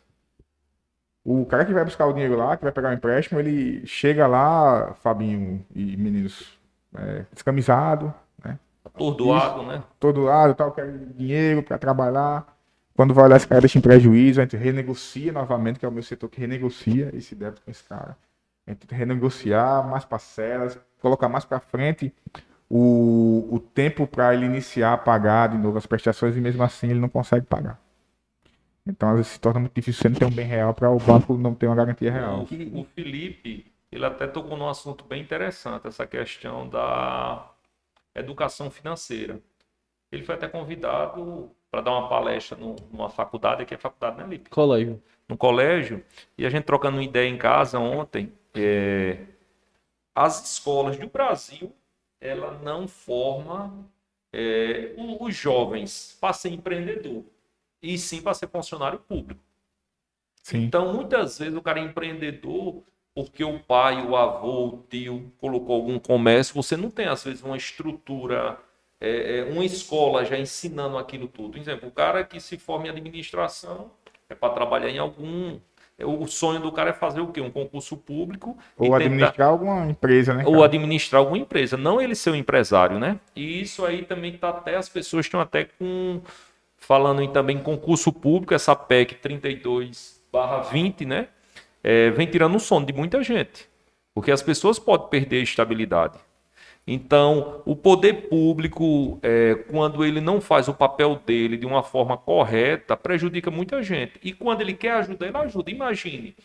O 1.24 1.46
cara 1.46 1.64
que 1.64 1.72
vai 1.72 1.86
buscar 1.86 2.08
o 2.08 2.14
dinheiro 2.14 2.36
lá, 2.36 2.58
que 2.58 2.64
vai 2.64 2.74
pegar 2.74 2.90
o 2.90 2.94
empréstimo, 2.94 3.40
ele 3.40 3.88
chega 3.88 4.28
lá, 4.28 4.96
Fabinho 4.96 5.66
e 5.74 5.96
meninos, 5.96 6.60
é, 6.94 7.26
descamisado, 7.32 8.14
né? 8.44 8.60
atordoado, 8.84 9.64
né? 9.64 9.82
todo 9.98 10.24
lado, 10.24 10.54
tal, 10.56 10.74
quer 10.74 10.92
dinheiro 11.16 11.64
para 11.64 11.78
trabalhar. 11.78 12.55
Quando 12.96 13.14
vai 13.14 13.26
olhar 13.26 13.36
esse 13.36 13.48
cara 13.48 13.60
deixa 13.60 13.78
em 13.78 13.82
prejuízo, 13.82 14.40
a 14.40 14.44
gente 14.44 14.56
renegocia 14.56 15.32
novamente, 15.32 15.78
que 15.78 15.86
é 15.86 15.90
o 15.90 15.92
meu 15.92 16.02
setor 16.02 16.30
que 16.30 16.40
renegocia 16.40 17.12
esse 17.14 17.36
débito 17.36 17.62
com 17.62 17.70
esse 17.70 17.84
cara. 17.84 18.18
A 18.66 18.72
gente 18.72 18.88
renegociar 18.90 19.86
mais 19.88 20.06
parcelas, 20.06 20.80
colocar 21.02 21.28
mais 21.28 21.44
para 21.44 21.60
frente 21.60 22.14
o, 22.70 23.48
o 23.52 23.60
tempo 23.60 24.08
para 24.08 24.34
ele 24.34 24.46
iniciar 24.46 24.94
a 24.94 24.98
pagar 24.98 25.50
de 25.50 25.58
novo 25.58 25.78
as 25.78 25.86
prestações 25.86 26.38
e 26.38 26.42
mesmo 26.42 26.64
assim 26.64 26.90
ele 26.90 27.00
não 27.00 27.10
consegue 27.10 27.46
pagar. 27.46 27.80
Então 28.88 29.10
às 29.10 29.16
vezes 29.18 29.32
se 29.34 29.40
torna 29.40 29.60
muito 29.60 29.74
difícil 29.74 30.02
você 30.02 30.10
não 30.10 30.16
ter 30.16 30.26
um 30.26 30.32
bem 30.32 30.48
real 30.48 30.74
para 30.74 30.90
o 30.90 30.98
banco 30.98 31.38
não 31.38 31.54
ter 31.54 31.68
uma 31.68 31.76
garantia 31.76 32.12
real. 32.12 32.48
O, 32.50 32.82
o 32.82 32.84
Felipe, 32.86 33.72
ele 33.92 34.06
até 34.06 34.26
tocou 34.26 34.58
num 34.58 34.70
assunto 34.70 35.04
bem 35.04 35.22
interessante, 35.22 35.86
essa 35.86 36.08
questão 36.08 36.68
da 36.70 37.52
educação 38.16 38.72
financeira. 38.72 39.40
Ele 40.12 40.24
foi 40.24 40.36
até 40.36 40.48
convidado 40.48 41.52
para 41.72 41.82
dar 41.82 41.92
uma 41.92 42.08
palestra 42.10 42.58
no- 42.58 42.76
numa 42.92 43.10
faculdade, 43.10 43.64
aqui 43.64 43.74
é 43.74 43.78
faculdade, 43.78 44.18
né, 44.18 44.26
Lipe? 44.28 44.50
Colégio. 44.50 45.02
no 45.28 45.36
colégio, 45.38 46.06
e 46.38 46.46
a 46.46 46.50
gente 46.52 46.66
trocando 46.66 46.98
uma 46.98 47.04
ideia 47.04 47.28
em 47.28 47.38
casa 47.38 47.80
ontem, 47.80 48.32
é, 48.54 49.26
as 50.14 50.52
escolas 50.54 50.98
do 50.98 51.08
Brasil, 51.08 51.74
ela 52.22 52.58
não 52.60 52.88
forma 52.88 53.74
é, 54.34 54.94
os 54.98 55.36
jovens 55.36 56.18
para 56.20 56.34
ser 56.34 56.50
empreendedor, 56.50 57.24
e 57.82 57.98
sim 57.98 58.22
para 58.22 58.34
ser 58.34 58.48
funcionário 58.50 59.00
público. 59.00 59.42
Sim. 60.44 60.64
Então, 60.66 60.94
muitas 60.94 61.40
vezes 61.40 61.56
o 61.56 61.62
cara 61.62 61.80
é 61.80 61.84
empreendedor 61.84 62.84
porque 63.16 63.44
o 63.44 63.60
pai, 63.60 64.06
o 64.06 64.16
avô, 64.16 64.68
o 64.68 64.84
tio 64.90 65.32
colocou 65.40 65.76
algum 65.76 65.98
comércio. 65.98 66.54
Você 66.56 66.76
não 66.76 66.92
tem, 66.92 67.08
às 67.08 67.24
vezes, 67.24 67.42
uma 67.42 67.56
estrutura, 67.58 68.60
é, 69.00 69.40
é, 69.40 69.44
uma 69.44 69.64
escola 69.66 70.24
já 70.26 70.38
ensinando 70.38 70.98
aquilo 70.98 71.28
tudo. 71.28 71.52
Por 71.52 71.60
exemplo, 71.60 71.90
o 71.90 71.92
cara 71.92 72.24
que 72.24 72.40
se 72.40 72.58
forma 72.58 72.88
em 72.88 72.90
administração 72.90 73.92
é 74.30 74.36
para 74.36 74.54
trabalhar 74.54 74.90
em 74.90 74.98
algum. 74.98 75.60
O 75.98 76.28
sonho 76.28 76.60
do 76.60 76.74
cara 76.74 76.90
é 76.90 76.94
fazer 76.94 77.22
o 77.22 77.28
quê? 77.28 77.40
Um 77.40 77.50
concurso 77.50 77.96
público 77.96 78.58
Ou 78.78 78.88
tentar- 78.88 78.98
administrar 78.98 79.48
alguma 79.48 79.86
empresa, 79.88 80.34
né? 80.34 80.44
ou 80.46 80.54
cara? 80.54 80.66
administrar 80.66 81.20
alguma 81.22 81.38
empresa, 81.38 81.78
não 81.78 82.02
ele 82.02 82.14
ser 82.16 82.32
um 82.32 82.36
empresário, 82.36 83.00
né? 83.00 83.18
E 83.34 83.62
isso 83.62 83.86
aí 83.86 84.04
também 84.04 84.38
tá 84.38 84.50
até 84.50 84.76
as 84.76 84.90
pessoas 84.90 85.26
estão 85.26 85.40
até 85.40 85.64
com 85.64 86.20
falando 86.78 87.22
em 87.22 87.32
também 87.32 87.58
concurso 87.60 88.12
público, 88.12 88.54
essa 88.54 88.76
PEC 88.76 89.16
32/20, 89.16 91.06
né? 91.06 91.30
É, 91.84 92.10
vem 92.10 92.28
tirando 92.28 92.56
o 92.56 92.60
sono 92.60 92.86
de 92.86 92.92
muita 92.92 93.24
gente, 93.24 93.70
porque 94.14 94.32
as 94.32 94.42
pessoas 94.42 94.78
podem 94.78 95.08
perder 95.08 95.40
a 95.40 95.44
estabilidade. 95.44 96.18
Então, 96.88 97.64
o 97.66 97.76
poder 97.76 98.30
público, 98.30 99.20
é, 99.24 99.56
quando 99.56 100.06
ele 100.06 100.22
não 100.22 100.40
faz 100.40 100.68
o 100.68 100.74
papel 100.74 101.16
dele 101.26 101.58
de 101.58 101.66
uma 101.66 101.82
forma 101.82 102.16
correta, 102.16 102.96
prejudica 102.96 103.50
muita 103.50 103.82
gente. 103.82 104.20
E 104.24 104.32
quando 104.32 104.62
ele 104.62 104.74
quer 104.74 104.92
ajudar, 104.94 105.28
ele 105.28 105.38
ajuda. 105.38 105.72
Imagine, 105.72 106.36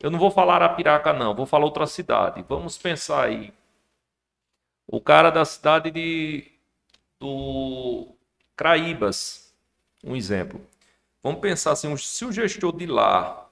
eu 0.00 0.10
não 0.10 0.18
vou 0.18 0.30
falar 0.30 0.54
Arapiraca, 0.56 1.12
não, 1.12 1.34
vou 1.34 1.46
falar 1.46 1.66
outra 1.66 1.86
cidade. 1.86 2.44
Vamos 2.48 2.78
pensar 2.78 3.24
aí. 3.24 3.52
O 4.86 5.00
cara 5.00 5.30
da 5.30 5.44
cidade 5.44 5.90
de 5.90 6.50
do 7.20 8.08
Craíbas, 8.56 9.54
um 10.04 10.16
exemplo. 10.16 10.60
Vamos 11.22 11.40
pensar 11.40 11.72
assim, 11.72 11.96
se 11.96 12.24
o 12.24 12.32
gestor 12.32 12.76
de 12.76 12.86
lá, 12.86 13.48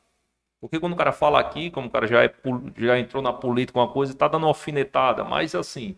porque 0.61 0.81
quando 0.81 0.95
o 0.95 0.97
cara 0.97 1.13
fala 1.13 1.39
aqui, 1.41 1.71
como 1.71 1.87
o 1.89 1.91
cara 1.91 2.07
já, 2.07 2.25
é, 2.25 2.35
já 2.77 2.99
entrou 2.99 3.23
na 3.23 3.33
política, 3.33 3.79
uma 3.79 3.89
coisa, 3.89 4.13
está 4.13 4.27
dando 4.27 4.43
uma 4.43 4.49
alfinetada, 4.49 5.23
mas 5.25 5.55
assim, 5.55 5.97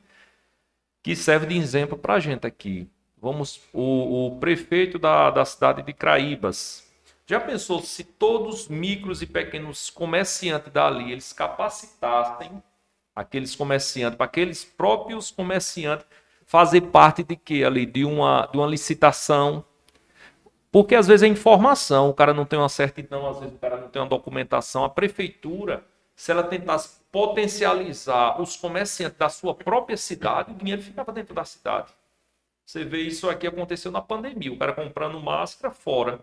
que 1.03 1.16
serve 1.16 1.46
de 1.46 1.57
exemplo 1.57 1.98
para 1.98 2.14
a 2.14 2.20
gente 2.20 2.46
aqui. 2.46 2.88
Vamos, 3.20 3.61
o, 3.72 4.26
o 4.26 4.38
prefeito 4.38 4.98
da, 4.98 5.30
da 5.30 5.44
cidade 5.44 5.82
de 5.82 5.92
Craíbas, 5.92 6.90
já 7.26 7.40
pensou 7.40 7.80
se 7.80 8.05
todos 8.05 8.62
os 8.62 8.68
micros 8.68 9.22
e 9.22 9.26
pequenos 9.26 9.88
comerciantes 9.90 10.72
dali, 10.72 11.12
eles 11.12 11.32
capacitassem 11.32 12.62
aqueles 13.14 13.55
comerciantes, 13.55 14.16
para 14.16 14.26
aqueles 14.26 14.64
próprios 14.64 15.30
comerciantes 15.30 16.07
fazer 16.46 16.82
parte 16.82 17.22
de 17.22 17.36
quê 17.36 17.62
ali? 17.64 17.86
De 17.86 18.05
uma, 18.05 18.48
de 18.50 18.59
uma 18.59 18.66
licitação. 18.66 19.64
Porque 20.70 20.94
às 20.94 21.07
vezes 21.07 21.22
é 21.22 21.26
informação, 21.26 22.09
o 22.09 22.14
cara 22.14 22.32
não 22.32 22.44
tem 22.44 22.59
uma 22.59 22.68
certidão, 22.68 23.28
às 23.28 23.38
vezes 23.38 23.55
o 23.55 23.59
cara 23.59 23.76
não 23.76 23.88
tem 23.88 24.00
uma 24.00 24.09
documentação. 24.09 24.84
A 24.84 24.88
prefeitura, 24.88 25.84
se 26.16 26.30
ela 26.30 26.42
tentasse 26.42 27.01
potencializar 27.12 28.40
os 28.40 28.56
comerciantes 28.56 29.18
da 29.18 29.28
sua 29.28 29.54
própria 29.54 29.98
cidade, 29.98 30.50
o 30.50 30.54
dinheiro 30.54 30.80
ficava 30.80 31.12
dentro 31.12 31.34
da 31.34 31.44
cidade. 31.44 31.92
Você 32.64 32.84
vê 32.84 33.02
isso 33.02 33.28
aqui 33.28 33.46
aconteceu 33.46 33.92
na 33.92 34.00
pandemia, 34.00 34.50
o 34.50 34.56
cara 34.56 34.72
comprando 34.72 35.20
máscara 35.20 35.74
fora 35.74 36.20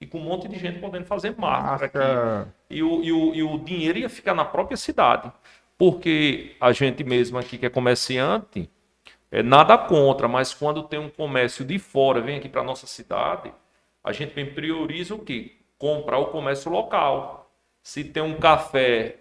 e 0.00 0.06
com 0.06 0.18
um 0.18 0.22
monte 0.22 0.46
de 0.46 0.56
gente 0.56 0.78
podendo 0.78 1.06
fazer 1.06 1.34
máscara, 1.36 1.70
máscara. 1.72 2.40
aqui. 2.42 2.50
E 2.70 2.82
o, 2.84 3.02
e, 3.02 3.12
o, 3.12 3.34
e 3.34 3.42
o 3.42 3.58
dinheiro 3.58 3.98
ia 3.98 4.08
ficar 4.08 4.32
na 4.32 4.44
própria 4.44 4.76
cidade. 4.76 5.32
Porque 5.76 6.56
a 6.60 6.72
gente 6.72 7.02
mesmo 7.02 7.36
aqui 7.36 7.58
que 7.58 7.66
é 7.66 7.70
comerciante, 7.70 8.70
é 9.30 9.42
nada 9.42 9.76
contra, 9.76 10.28
mas 10.28 10.54
quando 10.54 10.84
tem 10.84 11.00
um 11.00 11.10
comércio 11.10 11.64
de 11.64 11.78
fora, 11.80 12.20
vem 12.20 12.38
aqui 12.38 12.48
para 12.48 12.62
nossa 12.62 12.86
cidade, 12.86 13.52
a 14.02 14.12
gente 14.12 14.32
prioriza 14.52 15.14
o 15.14 15.18
quê? 15.18 15.56
Comprar 15.76 16.18
o 16.18 16.26
comércio 16.26 16.70
local. 16.70 17.50
Se 17.82 18.04
tem 18.04 18.22
um 18.22 18.38
café 18.38 19.18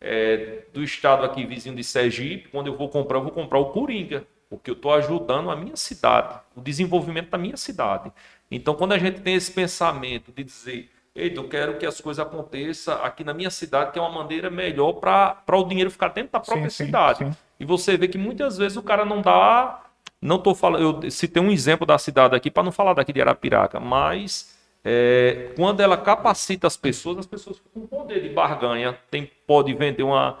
é, 0.00 0.64
do 0.72 0.82
estado 0.82 1.24
aqui 1.24 1.44
vizinho 1.44 1.74
de 1.74 1.84
Sergipe, 1.84 2.48
quando 2.48 2.68
eu 2.68 2.76
vou 2.76 2.88
comprar, 2.88 3.18
eu 3.18 3.22
vou 3.22 3.32
comprar 3.32 3.58
o 3.58 3.66
Coringa, 3.66 4.24
porque 4.48 4.70
eu 4.70 4.74
estou 4.74 4.92
ajudando 4.94 5.50
a 5.50 5.56
minha 5.56 5.76
cidade, 5.76 6.40
o 6.54 6.60
desenvolvimento 6.60 7.30
da 7.30 7.38
minha 7.38 7.56
cidade. 7.56 8.12
Então, 8.50 8.74
quando 8.74 8.92
a 8.92 8.98
gente 8.98 9.20
tem 9.20 9.34
esse 9.34 9.52
pensamento 9.52 10.32
de 10.32 10.42
dizer, 10.42 10.90
eita, 11.14 11.40
eu 11.40 11.48
quero 11.48 11.76
que 11.76 11.84
as 11.84 12.00
coisas 12.00 12.24
aconteçam 12.24 12.94
aqui 13.04 13.22
na 13.22 13.34
minha 13.34 13.50
cidade, 13.50 13.92
que 13.92 13.98
é 13.98 14.02
uma 14.02 14.10
maneira 14.10 14.50
melhor 14.50 14.94
para 14.94 15.56
o 15.56 15.64
dinheiro 15.64 15.90
ficar 15.90 16.08
dentro 16.08 16.32
da 16.32 16.40
própria 16.40 16.70
sim, 16.70 16.86
cidade. 16.86 17.18
Sim, 17.18 17.32
sim. 17.32 17.38
E 17.60 17.64
você 17.64 17.96
vê 17.96 18.08
que 18.08 18.16
muitas 18.16 18.56
vezes 18.56 18.76
o 18.76 18.82
cara 18.82 19.04
não 19.04 19.20
dá. 19.20 19.84
Não 20.20 20.36
estou 20.36 20.54
falando. 20.54 21.04
Eu 21.04 21.10
citei 21.10 21.42
um 21.42 21.50
exemplo 21.50 21.86
da 21.86 21.98
cidade 21.98 22.34
aqui, 22.34 22.50
para 22.50 22.62
não 22.62 22.72
falar 22.72 22.94
daqui 22.94 23.12
de 23.12 23.20
Arapiraca, 23.20 23.78
mas 23.78 24.57
é, 24.90 25.50
quando 25.54 25.80
ela 25.80 25.98
capacita 25.98 26.66
as 26.66 26.74
pessoas, 26.74 27.18
as 27.18 27.26
pessoas 27.26 27.58
ficam 27.58 27.82
com 27.82 27.86
poder 27.86 28.22
de 28.22 28.30
barganha. 28.30 28.98
Tem, 29.10 29.30
pode 29.46 29.74
vender 29.74 30.02
uma. 30.02 30.38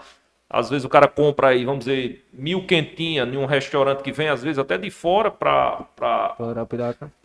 Às 0.48 0.70
vezes 0.70 0.86
o 0.86 0.88
cara 0.88 1.06
compra 1.06 1.48
aí, 1.48 1.66
vamos 1.66 1.84
dizer, 1.84 2.26
mil 2.32 2.66
quentinhas 2.66 3.28
em 3.28 3.36
um 3.36 3.44
restaurante 3.44 4.00
que 4.02 4.10
vem, 4.10 4.30
às 4.30 4.42
vezes, 4.42 4.58
até 4.58 4.78
de 4.78 4.90
fora 4.90 5.30
para 5.30 5.84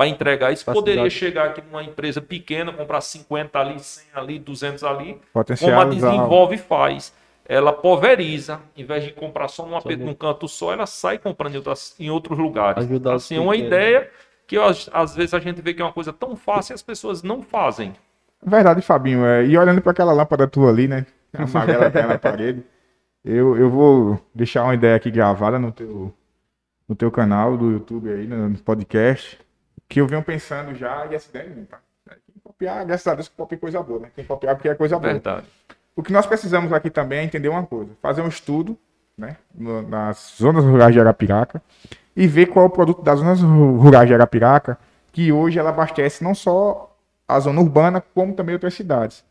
entregar. 0.06 0.52
Isso 0.52 0.66
pra 0.66 0.74
poderia 0.74 1.10
cidade. 1.10 1.16
chegar 1.16 1.46
aqui 1.46 1.62
numa 1.62 1.82
empresa 1.82 2.22
pequena, 2.22 2.74
comprar 2.74 3.00
50 3.00 3.58
ali, 3.58 3.80
100 3.80 4.06
ali, 4.14 4.40
200 4.40 4.84
ali, 4.84 5.22
como 5.62 5.80
a 5.80 5.86
desenvolve 5.86 6.56
e 6.56 6.58
faz. 6.58 7.14
Ela 7.46 7.72
pulveriza, 7.72 8.60
em 8.76 8.84
vez 8.84 9.06
de 9.06 9.14
comprar 9.14 9.48
só 9.48 9.66
numa, 9.66 9.80
num 9.98 10.14
canto 10.14 10.46
só, 10.50 10.74
ela 10.74 10.86
sai 10.86 11.18
comprando 11.18 11.54
em, 11.54 11.58
outras, 11.58 11.96
em 11.98 12.10
outros 12.10 12.38
lugares. 12.38 12.84
Ajudar 12.84 13.14
assim, 13.14 13.38
é 13.38 13.40
uma 13.40 13.56
ideia 13.56 14.10
que 14.54 14.90
às, 14.94 15.16
vezes 15.16 15.34
a 15.34 15.40
gente 15.40 15.64
vê 15.64 15.74
que 15.74 15.82
é 15.82 15.86
uma 15.86 15.92
coisa 15.92 16.14
tão 16.14 16.36
fácil 16.36 16.74
e 16.74 16.76
as 16.76 16.84
pessoas 16.84 17.24
não 17.24 17.42
fazem. 17.42 17.96
Verdade, 18.46 18.84
Fabinho. 18.84 19.26
É, 19.26 19.44
e 19.44 19.58
olhando 19.58 19.82
para 19.82 19.92
aquela 19.92 20.14
lâmpada 20.14 20.48
tua 20.48 20.70
ali, 20.70 20.88
né? 20.88 21.08
A 21.36 21.44
amarela 21.44 21.90
que 21.90 22.02
na 22.04 22.20
parede. 22.20 22.64
Eu, 23.26 23.58
eu 23.58 23.68
vou 23.68 24.24
deixar 24.36 24.64
uma 24.64 24.76
ideia 24.76 24.96
aqui 24.96 25.10
gravada 25.10 25.58
no 25.58 25.72
teu, 25.72 26.14
no 26.88 26.96
teu 26.96 27.10
canal 27.10 27.58
do 27.58 27.72
YouTube 27.72 28.12
aí, 28.12 28.28
no 28.28 28.56
podcast, 28.60 29.40
que 29.90 30.00
eu 30.00 30.06
venho 30.06 30.22
pensando 30.22 30.76
já 30.76 31.08
e 31.10 31.16
essa 31.16 31.30
ideia 31.30 31.68
é? 32.12 32.14
Quem 32.14 32.42
copiar, 32.44 32.86
graças 32.86 33.08
a 33.08 33.16
Deus 33.16 33.28
que 33.30 33.36
copia 33.36 33.58
coisa 33.58 33.82
boa, 33.82 34.02
né? 34.02 34.12
Quem 34.14 34.24
copiar 34.24 34.56
porque 34.56 34.70
é 34.70 34.76
coisa 34.76 35.00
boa. 35.00 35.14
Verdade. 35.14 35.48
O 35.96 36.04
que 36.04 36.14
nós 36.14 36.28
precisamos 36.28 36.72
aqui 36.72 36.92
também 36.92 37.20
é 37.20 37.24
entender 37.24 37.50
uma 37.50 37.66
coisa, 37.66 37.90
fazer 38.04 38.22
um 38.22 38.28
estudo, 38.28 38.78
né? 39.18 39.38
Nas 39.56 40.36
zonas 40.38 40.64
rurais 40.64 40.94
de 40.94 41.00
Arapiraca, 41.00 41.60
e 42.16 42.28
ver 42.28 42.48
qual 42.48 42.66
é 42.66 42.68
o 42.68 42.72
produto 42.72 43.02
das 43.02 43.20
zonas 43.20 43.42
rurais 43.42 44.08
de 44.08 44.14
Arapiraca, 44.14 44.78
que 45.12 45.32
hoje 45.32 45.60
ela 45.60 45.70
abastece 45.70 46.24
não 46.24 46.36
só 46.36 46.96
a 47.28 47.40
zona 47.40 47.62
urbana, 47.62 48.04
como 48.14 48.34
também 48.34 48.54
outras 48.54 48.74
cidades. 48.74 49.24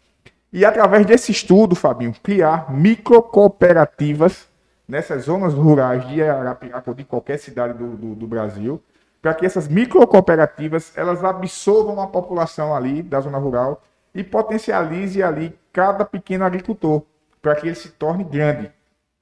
E 0.52 0.64
através 0.64 1.06
desse 1.06 1.32
estudo, 1.32 1.74
Fabinho, 1.74 2.14
criar 2.22 2.72
microcooperativas 2.72 4.48
nessas 4.86 5.24
zonas 5.24 5.54
rurais 5.54 6.06
de 6.08 6.22
Arapiraca 6.22 6.90
ou 6.90 6.94
de 6.94 7.04
qualquer 7.04 7.38
cidade 7.38 7.74
do, 7.74 7.96
do, 7.96 8.14
do 8.14 8.26
Brasil, 8.26 8.82
para 9.20 9.34
que 9.34 9.46
essas 9.46 9.68
microcooperativas 9.68 10.92
elas 10.96 11.22
absorvam 11.24 12.00
a 12.00 12.06
população 12.06 12.74
ali 12.74 13.02
da 13.02 13.20
zona 13.20 13.38
rural 13.38 13.82
e 14.14 14.22
potencialize 14.22 15.22
ali 15.22 15.56
cada 15.72 16.04
pequeno 16.04 16.44
agricultor, 16.44 17.02
para 17.40 17.54
que 17.54 17.68
ele 17.68 17.76
se 17.76 17.88
torne 17.90 18.24
grande 18.24 18.70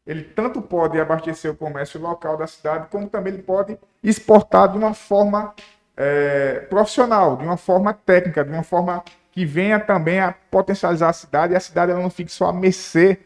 ele 0.06 0.22
tanto 0.22 0.62
pode 0.62 0.98
abastecer 0.98 1.50
o 1.50 1.56
comércio 1.56 2.00
local 2.00 2.36
da 2.36 2.46
cidade, 2.46 2.88
como 2.90 3.08
também 3.08 3.34
ele 3.34 3.42
pode 3.42 3.78
exportar 4.02 4.70
de 4.70 4.78
uma 4.78 4.94
forma 4.94 5.54
é, 5.96 6.60
profissional, 6.60 7.36
de 7.36 7.44
uma 7.44 7.56
forma 7.56 7.92
técnica, 7.92 8.44
de 8.44 8.50
uma 8.50 8.62
forma 8.62 9.04
que 9.30 9.44
venha 9.44 9.78
também 9.78 10.18
a 10.20 10.32
potencializar 10.50 11.10
a 11.10 11.12
cidade 11.12 11.52
e 11.52 11.56
a 11.56 11.60
cidade 11.60 11.92
ela 11.92 12.00
não 12.00 12.10
fique 12.10 12.32
só 12.32 12.46
a 12.46 12.52
mercê 12.52 13.18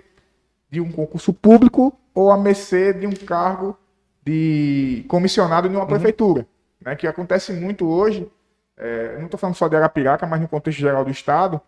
de 0.70 0.80
um 0.80 0.90
concurso 0.90 1.32
público 1.32 1.96
ou 2.14 2.30
a 2.30 2.36
mercê 2.36 2.92
de 2.92 3.06
um 3.06 3.12
cargo 3.12 3.78
de 4.24 5.04
comissionado 5.08 5.68
de 5.68 5.74
uma 5.74 5.82
uhum. 5.82 5.88
prefeitura, 5.88 6.46
né, 6.80 6.96
que 6.96 7.06
acontece 7.06 7.52
muito 7.52 7.86
hoje. 7.86 8.28
É, 8.76 9.16
não 9.18 9.26
estou 9.26 9.38
falando 9.38 9.54
só 9.54 9.68
de 9.68 9.76
Arapiraca, 9.76 10.26
mas 10.26 10.40
no 10.40 10.48
contexto 10.48 10.78
geral 10.78 11.04
do 11.04 11.10
estado, 11.10 11.60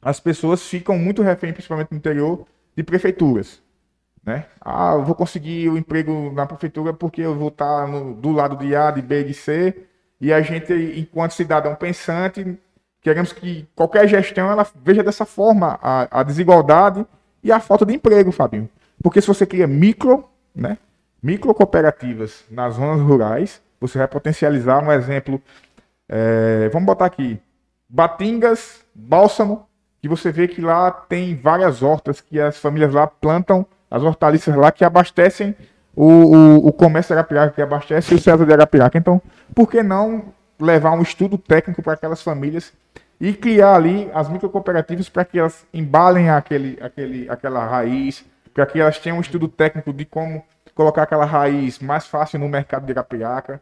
as 0.00 0.20
pessoas 0.20 0.62
ficam 0.62 0.96
muito 0.96 1.22
refém, 1.22 1.52
principalmente 1.52 1.90
no 1.90 1.96
interior, 1.96 2.46
de 2.76 2.84
prefeituras. 2.84 3.60
Né? 4.28 4.44
Ah, 4.60 4.92
eu 4.92 5.04
vou 5.04 5.14
conseguir 5.14 5.70
o 5.70 5.78
emprego 5.78 6.30
na 6.34 6.44
prefeitura 6.44 6.92
porque 6.92 7.22
eu 7.22 7.34
vou 7.34 7.48
estar 7.48 7.88
no, 7.88 8.12
do 8.12 8.30
lado 8.30 8.58
de 8.58 8.76
A, 8.76 8.90
de 8.90 9.00
B, 9.00 9.24
de 9.24 9.32
C. 9.32 9.74
E 10.20 10.30
a 10.34 10.42
gente, 10.42 10.70
enquanto 11.00 11.30
cidadão 11.30 11.74
pensante, 11.74 12.58
queremos 13.00 13.32
que 13.32 13.66
qualquer 13.74 14.06
gestão 14.06 14.50
ela 14.50 14.66
veja 14.84 15.02
dessa 15.02 15.24
forma 15.24 15.78
a, 15.80 16.20
a 16.20 16.22
desigualdade 16.22 17.06
e 17.42 17.50
a 17.50 17.58
falta 17.58 17.86
de 17.86 17.94
emprego, 17.94 18.30
Fabinho. 18.30 18.68
Porque 19.02 19.22
se 19.22 19.26
você 19.26 19.46
cria 19.46 19.66
micro, 19.66 20.28
né, 20.54 20.76
micro 21.22 21.54
cooperativas 21.54 22.44
nas 22.50 22.74
zonas 22.74 23.00
rurais, 23.00 23.62
você 23.80 23.96
vai 23.96 24.08
potencializar 24.08 24.84
um 24.84 24.92
exemplo. 24.92 25.40
É, 26.06 26.68
vamos 26.70 26.84
botar 26.84 27.06
aqui: 27.06 27.40
Batingas, 27.88 28.84
Bálsamo, 28.94 29.66
que 30.02 30.08
você 30.08 30.30
vê 30.30 30.46
que 30.46 30.60
lá 30.60 30.90
tem 30.90 31.34
várias 31.34 31.82
hortas 31.82 32.20
que 32.20 32.38
as 32.38 32.58
famílias 32.58 32.92
lá 32.92 33.06
plantam 33.06 33.66
as 33.90 34.02
hortaliças 34.02 34.54
lá 34.54 34.70
que 34.70 34.84
abastecem 34.84 35.54
o, 35.94 36.06
o, 36.06 36.66
o 36.68 36.72
comércio 36.72 37.14
de 37.14 37.18
Arapiraca, 37.18 37.54
que 37.54 37.62
abastece 37.62 38.14
o 38.14 38.18
César 38.18 38.44
de 38.44 38.52
Arapiraca. 38.52 38.96
Então, 38.96 39.20
por 39.54 39.68
que 39.68 39.82
não 39.82 40.26
levar 40.60 40.92
um 40.92 41.02
estudo 41.02 41.38
técnico 41.38 41.82
para 41.82 41.94
aquelas 41.94 42.22
famílias 42.22 42.72
e 43.20 43.32
criar 43.32 43.74
ali 43.74 44.10
as 44.14 44.28
microcooperativas 44.28 45.08
para 45.08 45.24
que 45.24 45.38
elas 45.38 45.66
embalem 45.72 46.30
aquele, 46.30 46.78
aquele, 46.80 47.28
aquela 47.28 47.64
raiz, 47.66 48.24
para 48.54 48.66
que 48.66 48.80
elas 48.80 48.98
tenham 48.98 49.18
um 49.18 49.20
estudo 49.20 49.48
técnico 49.48 49.92
de 49.92 50.04
como 50.04 50.44
colocar 50.74 51.02
aquela 51.02 51.24
raiz 51.24 51.80
mais 51.80 52.06
fácil 52.06 52.38
no 52.38 52.48
mercado 52.48 52.86
de 52.86 52.92
Arapiraca, 52.92 53.60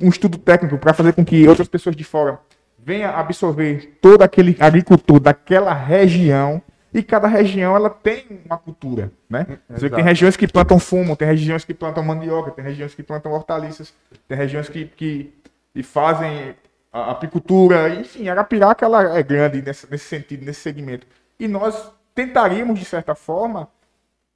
um 0.00 0.08
estudo 0.08 0.38
técnico 0.38 0.78
para 0.78 0.94
fazer 0.94 1.12
com 1.12 1.24
que 1.24 1.46
outras 1.46 1.68
pessoas 1.68 1.94
de 1.94 2.04
fora 2.04 2.38
venham 2.78 3.14
absorver 3.14 3.98
todo 4.00 4.22
aquele 4.22 4.56
agricultor 4.60 5.20
daquela 5.20 5.74
região 5.74 6.62
e 6.96 7.02
cada 7.02 7.28
região 7.28 7.76
ela 7.76 7.90
tem 7.90 8.40
uma 8.46 8.56
cultura, 8.56 9.12
né? 9.28 9.58
Você 9.68 9.90
tem 9.90 10.02
regiões 10.02 10.34
que 10.34 10.48
plantam 10.48 10.78
fumo, 10.78 11.14
tem 11.14 11.28
regiões 11.28 11.62
que 11.62 11.74
plantam 11.74 12.02
mandioca, 12.02 12.50
tem 12.50 12.64
regiões 12.64 12.94
que 12.94 13.02
plantam 13.02 13.32
hortaliças, 13.32 13.92
tem 14.26 14.36
regiões 14.36 14.66
que, 14.70 14.86
que, 14.86 15.34
que 15.74 15.82
fazem 15.82 16.54
a 16.90 17.10
apicultura, 17.10 17.90
enfim, 17.90 18.28
Arapiraca 18.28 18.86
ela 18.86 19.18
é 19.18 19.22
grande 19.22 19.60
nesse, 19.60 19.86
nesse 19.90 20.06
sentido, 20.06 20.46
nesse 20.46 20.60
segmento. 20.60 21.06
E 21.38 21.46
nós 21.46 21.92
tentaríamos, 22.14 22.78
de 22.78 22.86
certa 22.86 23.14
forma, 23.14 23.68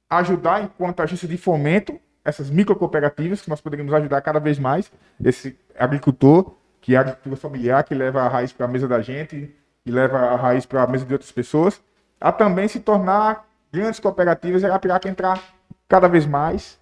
ajudar 0.07 0.63
enquanto 0.63 0.99
agência 0.99 1.27
de 1.27 1.37
fomento 1.37 1.99
essas 2.23 2.51
microcooperativas 2.51 3.41
que 3.41 3.49
nós 3.49 3.59
poderíamos 3.59 3.91
ajudar 3.91 4.21
cada 4.21 4.39
vez 4.39 4.59
mais 4.59 4.91
esse 5.23 5.57
agricultor, 5.75 6.53
que 6.79 6.93
é 6.93 6.97
a 6.99 7.01
agricultura 7.01 7.35
familiar, 7.37 7.83
que 7.83 7.95
leva 7.95 8.21
a 8.21 8.27
raiz 8.27 8.53
para 8.53 8.67
a 8.67 8.69
mesa 8.69 8.87
da 8.87 9.01
gente 9.01 9.51
e 9.83 9.91
leva 9.91 10.19
a 10.19 10.35
raiz 10.35 10.63
para 10.63 10.83
a 10.83 10.87
mesa 10.87 11.03
de 11.05 11.13
outras 11.13 11.31
pessoas, 11.31 11.81
a 12.21 12.31
também 12.31 12.67
se 12.67 12.79
tornar 12.79 13.47
grandes 13.73 13.99
cooperativas 13.99 14.61
e 14.61 14.65
a 14.65 14.69
Arapiraca 14.69 15.09
entrar 15.09 15.41
cada 15.89 16.07
vez 16.07 16.25
mais 16.25 16.79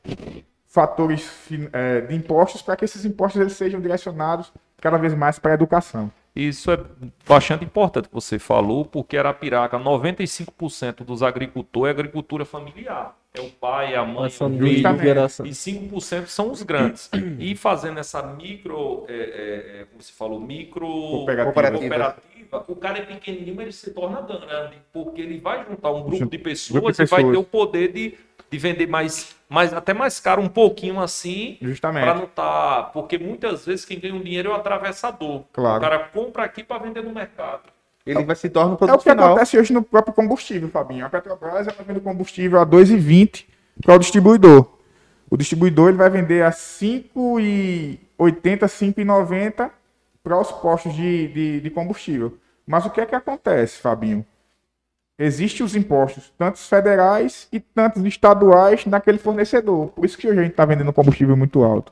fatores 0.67 1.31
é, 1.71 2.01
de 2.01 2.15
impostos 2.15 2.61
para 2.61 2.75
que 2.75 2.85
esses 2.85 3.05
impostos 3.05 3.41
eles 3.41 3.53
sejam 3.53 3.79
direcionados 3.79 4.51
cada 4.79 4.97
vez 4.97 5.15
mais 5.15 5.39
para 5.39 5.51
a 5.51 5.55
educação. 5.55 6.11
Isso 6.35 6.71
é 6.71 6.79
bastante 7.27 7.65
importante 7.65 8.07
que 8.07 8.13
você 8.13 8.37
falou, 8.37 8.85
porque 8.85 9.17
Arapiraca, 9.17 9.79
95% 9.79 11.03
dos 11.03 11.23
agricultores 11.23 11.89
é 11.89 11.91
agricultura 11.91 12.45
familiar. 12.45 13.15
É 13.33 13.41
o 13.41 13.49
pai, 13.49 13.95
a 13.95 14.03
mãe, 14.03 14.25
a 14.25 14.29
família, 14.29 14.89
e 15.45 15.49
5% 15.51 16.25
são 16.27 16.51
os 16.51 16.63
grandes. 16.63 17.11
E 17.37 17.55
fazendo 17.55 17.99
essa 17.99 18.23
micro, 18.23 19.05
é, 19.07 19.13
é, 19.13 19.81
é 19.81 19.85
como 19.85 20.01
você 20.01 20.11
falou, 20.11 20.39
micro 20.39 20.87
cooperativa. 20.87 21.77
cooperativa. 21.77 22.65
o 22.67 22.75
cara 22.75 22.97
é 22.97 23.01
pequenininho, 23.01 23.55
mas 23.55 23.63
ele 23.65 23.71
se 23.73 23.93
torna 23.93 24.21
grande, 24.21 24.77
porque 24.91 25.21
ele 25.21 25.39
vai 25.39 25.63
juntar 25.63 25.91
um 25.91 26.03
grupo 26.03 26.25
de 26.25 26.37
pessoas, 26.39 26.71
grupo 26.71 26.91
de 26.91 26.97
pessoas. 26.97 27.21
e 27.21 27.23
vai 27.23 27.31
ter 27.31 27.37
o 27.37 27.43
poder 27.43 27.91
de 27.93 28.17
de 28.49 28.57
vender 28.57 28.87
mais, 28.87 29.35
mais 29.47 29.73
até 29.73 29.93
mais 29.93 30.19
caro 30.19 30.41
um 30.41 30.49
pouquinho 30.49 30.99
assim, 30.99 31.57
justamente 31.61 32.03
para 32.03 32.15
não 32.15 32.23
estar, 32.23 32.83
tá, 32.83 32.83
porque 32.83 33.17
muitas 33.17 33.65
vezes 33.65 33.85
quem 33.85 33.99
ganha 33.99 34.15
um 34.15 34.21
dinheiro 34.21 34.49
é 34.49 34.53
o 34.53 34.55
atravessador. 34.55 35.43
Claro. 35.53 35.77
O 35.77 35.81
cara 35.81 35.99
compra 35.99 36.43
aqui 36.43 36.63
para 36.63 36.81
vender 36.81 37.03
no 37.03 37.13
mercado. 37.13 37.63
Ele 38.05 38.23
vai 38.23 38.35
se 38.35 38.49
tornar 38.49 38.73
um 38.73 38.75
produto 38.75 38.95
É 38.95 38.95
o 38.95 39.03
que 39.03 39.09
final. 39.09 39.25
acontece 39.27 39.57
hoje 39.57 39.73
no 39.73 39.83
próprio 39.83 40.13
combustível, 40.13 40.69
Fabinho. 40.69 41.05
A 41.05 41.09
Petrobras 41.09 41.67
ela 41.67 41.83
vende 41.85 41.99
combustível 41.99 42.59
a 42.59 42.65
2,20 42.65 43.45
para 43.81 43.95
o 43.95 43.99
distribuidor. 43.99 44.65
O 45.29 45.37
distribuidor 45.37 45.89
ele 45.89 45.97
vai 45.97 46.09
vender 46.09 46.43
a 46.43 46.51
5,80, 46.51 47.99
5,90 48.65 49.69
para 50.23 50.39
os 50.39 50.51
postos 50.51 50.93
de, 50.93 51.27
de, 51.27 51.61
de 51.61 51.69
combustível. 51.69 52.37
Mas 52.65 52.85
o 52.85 52.89
que 52.89 53.01
é 53.01 53.05
que 53.05 53.15
acontece, 53.15 53.77
Fabinho? 53.79 54.25
Existem 55.17 55.65
os 55.65 55.75
impostos, 55.75 56.31
tantos 56.37 56.67
federais 56.67 57.47
e 57.51 57.59
tantos 57.59 58.03
estaduais 58.05 58.85
naquele 58.85 59.17
fornecedor. 59.17 59.89
Por 59.89 60.05
isso 60.05 60.17
que 60.17 60.27
hoje 60.27 60.39
a 60.39 60.43
gente 60.43 60.51
está 60.51 60.65
vendendo 60.65 60.93
combustível 60.93 61.35
muito 61.35 61.61
alto. 61.63 61.91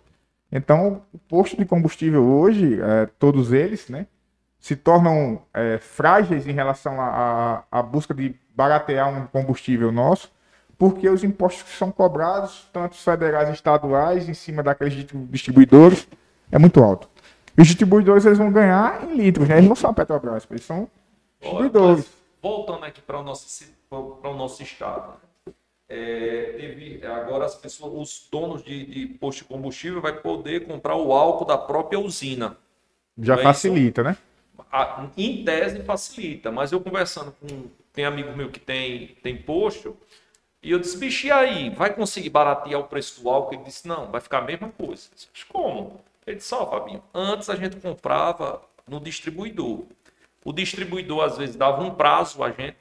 Então, 0.49 1.01
o 1.13 1.17
posto 1.17 1.57
de 1.57 1.65
combustível 1.65 2.23
hoje, 2.23 2.79
é, 2.81 3.05
todos 3.19 3.51
eles, 3.51 3.89
né, 3.89 4.07
se 4.67 4.75
tornam 4.75 5.41
é, 5.53 5.77
frágeis 5.77 6.45
em 6.45 6.51
relação 6.51 6.97
à 6.99 7.81
busca 7.81 8.13
de 8.13 8.35
baratear 8.53 9.07
um 9.07 9.25
combustível 9.25 9.93
nosso, 9.93 10.29
porque 10.77 11.07
os 11.07 11.23
impostos 11.23 11.63
que 11.63 11.69
são 11.69 11.89
cobrados, 11.89 12.67
tanto 12.73 12.97
federais 12.97 13.47
e 13.47 13.53
estaduais, 13.53 14.27
em 14.27 14.33
cima 14.33 14.61
daqueles 14.61 15.07
distribuidores, 15.29 16.05
é 16.51 16.59
muito 16.59 16.83
alto. 16.83 17.07
E 17.57 17.61
os 17.61 17.67
distribuidores 17.67 18.25
eles 18.25 18.37
vão 18.37 18.51
ganhar 18.51 19.05
em 19.05 19.15
litros, 19.15 19.47
né? 19.47 19.55
Eles 19.57 19.69
não 19.69 19.75
são 19.75 19.91
a 19.91 19.93
Petrobras, 19.93 20.45
eles 20.51 20.65
são 20.65 20.89
distribuidores 21.39 22.09
voltando 22.41 22.83
aqui 22.83 23.01
para 23.01 23.21
o 23.21 23.23
nosso, 23.23 23.73
para 23.89 24.29
o 24.29 24.35
nosso 24.35 24.61
estado. 24.61 25.13
É, 25.87 26.55
teve, 26.57 27.05
agora 27.05 27.45
as 27.45 27.55
pessoas, 27.55 27.93
os 27.93 28.27
donos 28.29 28.61
de, 28.61 28.85
de 28.85 29.07
posto 29.13 29.39
de 29.39 29.45
combustível 29.45 30.01
vai 30.01 30.19
poder 30.19 30.67
comprar 30.67 30.97
o 30.97 31.13
álcool 31.13 31.45
da 31.45 31.57
própria 31.57 31.97
usina. 31.97 32.57
Já 33.17 33.35
é 33.35 33.43
facilita, 33.43 34.01
isso? 34.01 34.09
né? 34.09 34.17
A, 34.71 35.07
em 35.17 35.43
tese 35.43 35.83
facilita, 35.83 36.51
mas 36.51 36.71
eu 36.71 36.81
conversando 36.81 37.33
com 37.33 37.67
tem 37.93 38.05
amigo 38.05 38.35
meu 38.37 38.51
que 38.51 38.59
tem, 38.59 39.17
tem 39.23 39.35
posto, 39.35 39.97
e 40.61 40.71
eu 40.71 40.77
disse, 40.77 40.97
bicho, 40.97 41.25
e 41.25 41.31
aí, 41.31 41.69
vai 41.69 41.93
conseguir 41.93 42.29
baratear 42.29 42.79
o 42.79 42.83
preço 42.83 43.21
do 43.21 43.29
álcool? 43.29 43.55
Ele 43.55 43.63
disse, 43.63 43.87
não, 43.87 44.11
vai 44.11 44.21
ficar 44.21 44.39
a 44.39 44.41
mesma 44.41 44.69
coisa. 44.69 45.07
Eu 45.09 45.15
disse, 45.15 45.45
como? 45.47 45.99
Ele 46.25 46.37
disse, 46.37 46.53
ó, 46.53 46.63
oh, 46.63 46.67
Fabinho, 46.67 47.03
antes 47.13 47.49
a 47.49 47.55
gente 47.55 47.77
comprava 47.77 48.61
no 48.87 48.99
distribuidor. 48.99 49.85
O 50.43 50.53
distribuidor 50.53 51.23
às 51.23 51.37
vezes 51.37 51.55
dava 51.55 51.81
um 51.81 51.91
prazo, 51.91 52.43
a 52.43 52.51
gente 52.51 52.77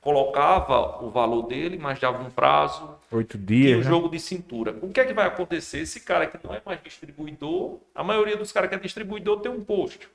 colocava 0.00 1.02
o 1.04 1.10
valor 1.10 1.42
dele, 1.42 1.78
mas 1.78 1.98
dava 1.98 2.22
um 2.22 2.30
prazo. 2.30 2.94
Oito 3.10 3.38
dias. 3.38 3.70
E 3.70 3.74
o 3.74 3.84
né? 3.84 3.84
jogo 3.84 4.08
de 4.08 4.18
cintura. 4.18 4.76
O 4.82 4.90
que 4.90 5.00
é 5.00 5.04
que 5.04 5.14
vai 5.14 5.26
acontecer? 5.26 5.80
Esse 5.80 6.00
cara 6.00 6.26
que 6.26 6.38
não 6.46 6.54
é 6.54 6.60
mais 6.64 6.82
distribuidor, 6.82 7.78
a 7.94 8.04
maioria 8.04 8.36
dos 8.36 8.52
caras 8.52 8.68
que 8.68 8.74
é 8.74 8.78
distribuidor 8.78 9.40
tem 9.40 9.50
um 9.50 9.64
posto. 9.64 10.10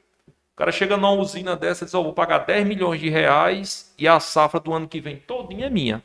O 0.54 0.56
cara 0.56 0.72
chega 0.72 0.96
numa 0.96 1.12
usina 1.12 1.56
dessa 1.56 1.84
e 1.84 1.86
diz: 1.86 1.94
oh, 1.96 2.04
vou 2.04 2.14
pagar 2.14 2.40
10 2.40 2.68
milhões 2.68 3.00
de 3.00 3.10
reais 3.10 3.92
e 3.98 4.08
a 4.08 4.20
safra 4.20 4.60
do 4.60 4.72
ano 4.72 4.88
que 4.88 5.02
vem 5.02 5.18
todinha 5.18 5.66
é 5.66 5.70
minha. 5.70 6.04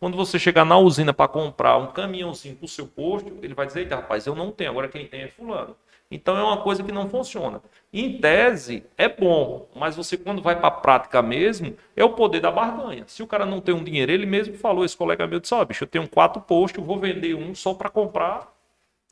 Quando 0.00 0.16
você 0.16 0.38
chegar 0.40 0.64
na 0.64 0.76
usina 0.76 1.12
para 1.12 1.28
comprar 1.28 1.76
um 1.76 1.86
caminhãozinho 1.88 2.56
para 2.56 2.64
o 2.64 2.68
seu 2.68 2.86
posto, 2.86 3.32
ele 3.42 3.54
vai 3.54 3.66
dizer: 3.66 3.86
rapaz, 3.88 4.26
eu 4.26 4.34
não 4.34 4.50
tenho, 4.50 4.70
agora 4.70 4.88
quem 4.88 5.06
tem 5.06 5.22
é 5.22 5.28
Fulano. 5.28 5.76
Então 6.10 6.36
é 6.36 6.42
uma 6.42 6.56
coisa 6.56 6.82
que 6.82 6.90
não 6.90 7.08
funciona. 7.08 7.62
Em 7.92 8.18
tese, 8.18 8.82
é 8.98 9.08
bom, 9.08 9.68
mas 9.76 9.94
você, 9.94 10.16
quando 10.16 10.42
vai 10.42 10.56
para 10.56 10.66
a 10.66 10.72
prática 10.72 11.22
mesmo, 11.22 11.76
é 11.94 12.02
o 12.02 12.10
poder 12.10 12.40
da 12.40 12.50
barganha. 12.50 13.04
Se 13.06 13.22
o 13.22 13.26
cara 13.26 13.46
não 13.46 13.60
tem 13.60 13.72
um 13.72 13.84
dinheiro, 13.84 14.10
ele 14.10 14.26
mesmo 14.26 14.54
falou, 14.54 14.84
esse 14.84 14.96
colega 14.96 15.28
meu 15.28 15.38
disse: 15.38 15.54
Ó, 15.54 15.60
oh, 15.60 15.64
bicho, 15.64 15.84
eu 15.84 15.88
tenho 15.88 16.08
quatro 16.08 16.42
postos, 16.42 16.84
vou 16.84 16.98
vender 16.98 17.34
um 17.34 17.54
só 17.54 17.72
para 17.72 17.88
comprar 17.88 18.52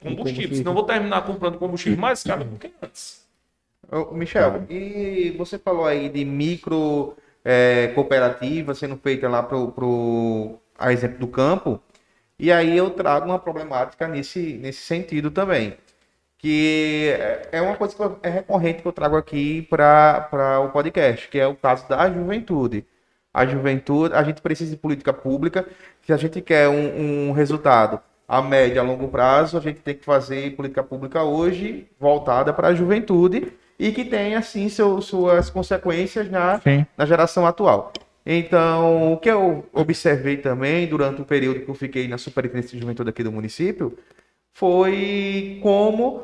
combustível. 0.01 0.17
combustível. 0.17 0.57
Senão 0.57 0.73
eu 0.73 0.75
vou 0.75 0.85
terminar 0.85 1.25
comprando 1.25 1.59
combustível 1.59 1.97
mais 1.97 2.25
caro 2.25 2.43
do 2.43 2.59
que 2.59 2.73
antes. 2.83 3.28
Ô, 3.91 4.13
Michel, 4.15 4.65
e 4.69 5.31
você 5.39 5.59
falou 5.59 5.87
aí 5.87 6.09
de 6.09 6.25
micro 6.25 7.17
é, 7.45 7.89
cooperativa 7.89 8.75
sendo 8.75 8.97
feita 8.97 9.29
lá 9.29 9.43
pro, 9.43 9.73
pro 9.73 10.59
a 10.79 10.93
exemplo 10.93 11.19
do 11.19 11.29
campo. 11.29 11.81
E 12.39 12.53
aí 12.53 12.77
eu 12.77 12.91
trago 12.91 13.27
uma 13.27 13.39
problemática 13.39 14.07
nesse, 14.09 14.55
nesse 14.59 14.83
sentido 14.83 15.31
também 15.31 15.77
que 16.39 17.15
é 17.53 17.61
uma 17.61 17.77
coisa 17.77 17.95
que 17.97 18.27
é 18.27 18.31
recorrente 18.31 18.83
que 18.83 18.89
eu 18.89 18.93
trago 18.93 19.17
aqui 19.17 19.63
para 19.63 20.61
o 20.65 20.71
podcast, 20.71 21.29
que 21.29 21.39
é 21.39 21.47
o 21.47 21.57
caso 21.57 21.89
da 21.89 22.11
juventude. 22.11 22.87
A 23.35 23.45
juventude, 23.47 24.15
a 24.15 24.23
gente 24.23 24.41
precisa 24.41 24.71
de 24.71 24.77
política 24.77 25.13
pública. 25.13 25.67
Se 26.03 26.13
a 26.13 26.17
gente 26.17 26.41
quer 26.41 26.69
um, 26.69 27.31
um 27.31 27.33
resultado 27.33 28.01
a 28.27 28.41
médio 28.43 28.81
a 28.81 28.85
longo 28.85 29.09
prazo, 29.09 29.59
a 29.59 29.61
gente 29.61 29.81
tem 29.81 29.95
que 29.97 30.05
fazer 30.05 30.55
política 30.57 30.83
pública 30.83 31.23
hoje 31.25 31.89
voltada 31.99 32.53
para 32.53 32.69
a 32.69 32.75
juventude 32.75 33.53
e 33.79 33.93
que 33.93 34.05
tenha, 34.05 34.39
assim, 34.39 34.69
seu, 34.69 35.01
suas 35.01 35.49
consequências 35.51 36.31
na, 36.31 36.61
na 36.97 37.07
geração 37.07 37.47
atual. 37.47 37.93
Então, 38.27 39.13
o 39.13 39.17
que 39.17 39.31
eu 39.31 39.65
observei 39.73 40.37
também 40.37 40.87
durante 40.87 41.23
o 41.23 41.25
período 41.25 41.61
que 41.61 41.69
eu 41.71 41.75
fiquei 41.75 42.07
na 42.09 42.19
Superintendência 42.19 42.73
de 42.73 42.81
Juventude 42.81 43.09
aqui 43.09 43.23
do 43.23 43.33
município 43.33 43.97
foi 44.53 45.61
como 45.63 46.23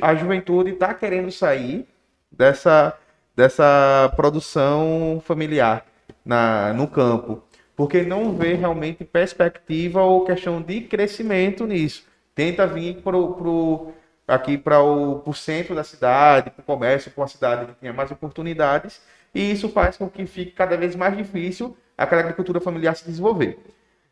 a 0.00 0.14
juventude 0.14 0.70
está 0.70 0.94
querendo 0.94 1.30
sair 1.30 1.86
dessa, 2.32 2.96
dessa 3.34 4.12
produção 4.16 5.22
familiar 5.24 5.84
na, 6.24 6.72
no 6.72 6.88
campo, 6.88 7.42
porque 7.76 8.02
não 8.02 8.32
vê 8.32 8.54
realmente 8.54 9.04
perspectiva 9.04 10.02
ou 10.02 10.24
questão 10.24 10.62
de 10.62 10.80
crescimento 10.80 11.66
nisso. 11.66 12.04
Tenta 12.34 12.66
vir 12.66 13.02
pro, 13.02 13.92
aqui 14.26 14.58
para 14.58 14.82
o 14.82 15.32
centro 15.32 15.74
da 15.74 15.84
cidade, 15.84 16.50
para 16.50 16.62
o 16.62 16.64
comércio, 16.64 17.10
para 17.10 17.22
uma 17.22 17.28
cidade 17.28 17.66
que 17.66 17.80
tenha 17.80 17.92
mais 17.92 18.10
oportunidades, 18.10 19.00
e 19.34 19.52
isso 19.52 19.68
faz 19.68 19.96
com 19.96 20.08
que 20.08 20.26
fique 20.26 20.52
cada 20.52 20.76
vez 20.76 20.96
mais 20.96 21.16
difícil 21.16 21.76
aquela 21.96 22.22
agricultura 22.22 22.60
familiar 22.60 22.96
se 22.96 23.04
desenvolver. 23.04 23.58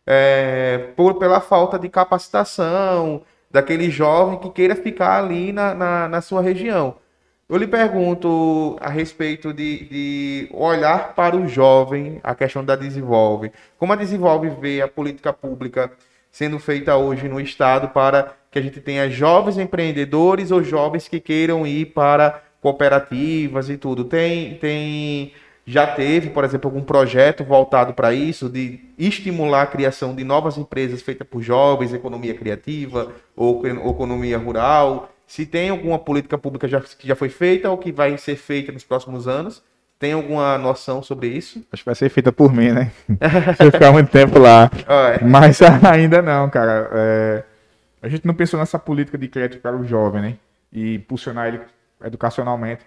É, 0.06 0.90
por, 0.96 1.14
pela 1.14 1.40
falta 1.40 1.78
de 1.78 1.88
capacitação, 1.88 3.22
daquele 3.50 3.88
jovem 3.88 4.38
que 4.38 4.50
queira 4.50 4.74
ficar 4.74 5.16
ali 5.22 5.52
na, 5.52 5.72
na, 5.74 6.08
na 6.08 6.20
sua 6.20 6.42
região. 6.42 6.96
Eu 7.48 7.56
lhe 7.56 7.68
pergunto 7.68 8.76
a 8.80 8.88
respeito 8.88 9.52
de, 9.52 9.84
de, 9.84 10.48
olhar 10.52 11.14
para 11.14 11.36
o 11.36 11.46
jovem, 11.46 12.18
a 12.24 12.34
questão 12.34 12.64
da 12.64 12.74
Desenvolve. 12.74 13.52
Como 13.78 13.92
a 13.92 13.96
Desenvolve 13.96 14.48
vê 14.48 14.80
a 14.80 14.88
política 14.88 15.32
pública 15.32 15.92
sendo 16.35 16.59
feita 16.59 16.97
hoje 16.97 17.28
no 17.28 17.41
Estado 17.41 17.91
para 17.91 18.35
que 18.51 18.59
a 18.59 18.62
gente 18.62 18.80
tenha 18.80 19.09
jovens 19.09 19.57
empreendedores 19.57 20.51
ou 20.51 20.64
jovens 20.64 21.07
que 21.07 21.20
queiram 21.20 21.64
ir 21.64 21.87
para 21.93 22.43
cooperativas 22.61 23.70
e 23.70 23.76
tudo? 23.76 24.03
Tem, 24.03 24.57
tem 24.57 25.32
já 25.64 25.87
teve, 25.87 26.30
por 26.30 26.43
exemplo, 26.43 26.68
algum 26.68 26.82
projeto 26.82 27.45
voltado 27.45 27.95
para 27.95 28.12
isso, 28.12 28.49
de 28.49 28.80
estimular 28.99 29.62
a 29.62 29.66
criação 29.66 30.12
de 30.12 30.24
novas 30.24 30.59
empresas 30.59 31.03
feitas 31.03 31.24
por 31.24 31.41
jovens, 31.41 31.95
economia 31.95 32.35
criativa 32.35 33.12
ou 33.37 33.64
economia 33.64 34.37
rural? 34.37 35.11
Se 35.28 35.47
tem 35.47 35.70
alguma 35.70 36.01
política 36.01 36.37
pública 36.37 36.66
já, 36.66 36.80
que 36.80 37.07
já 37.07 37.14
foi 37.14 37.28
feita 37.28 37.70
ou 37.70 37.78
que 37.78 37.93
vai 37.93 38.18
ser 38.18 38.35
feita 38.35 38.72
nos 38.72 38.82
próximos 38.82 39.28
anos? 39.28 39.62
Tem 39.99 40.12
alguma 40.12 40.59
noção 40.59 41.03
sobre 41.03 41.28
isso? 41.28 41.64
Acho 41.72 41.82
que 41.82 41.88
vai 41.88 41.95
ser 41.95 42.09
feita 42.09 42.32
por 42.32 42.53
mim, 42.53 42.72
né? 42.72 42.90
Se 43.57 43.64
eu 43.64 43.72
ficar 43.72 43.92
muito 43.92 44.11
tempo 44.11 44.38
lá. 44.38 44.70
Mas 45.22 45.61
ainda 45.84 46.20
não, 46.20 46.51
cara. 46.51 46.90
É... 46.92 47.45
A 48.03 48.09
gente 48.09 48.26
não 48.26 48.34
pensou 48.34 48.61
nessa 48.61 48.78
política 48.78 49.16
de 49.16 49.28
crédito 49.28 49.62
para 49.62 49.76
o 49.76 49.84
jovem, 49.84 50.20
né? 50.20 50.36
E 50.72 50.97
impulsionar 50.97 51.49
ele 51.49 51.61
educacionalmente 52.05 52.84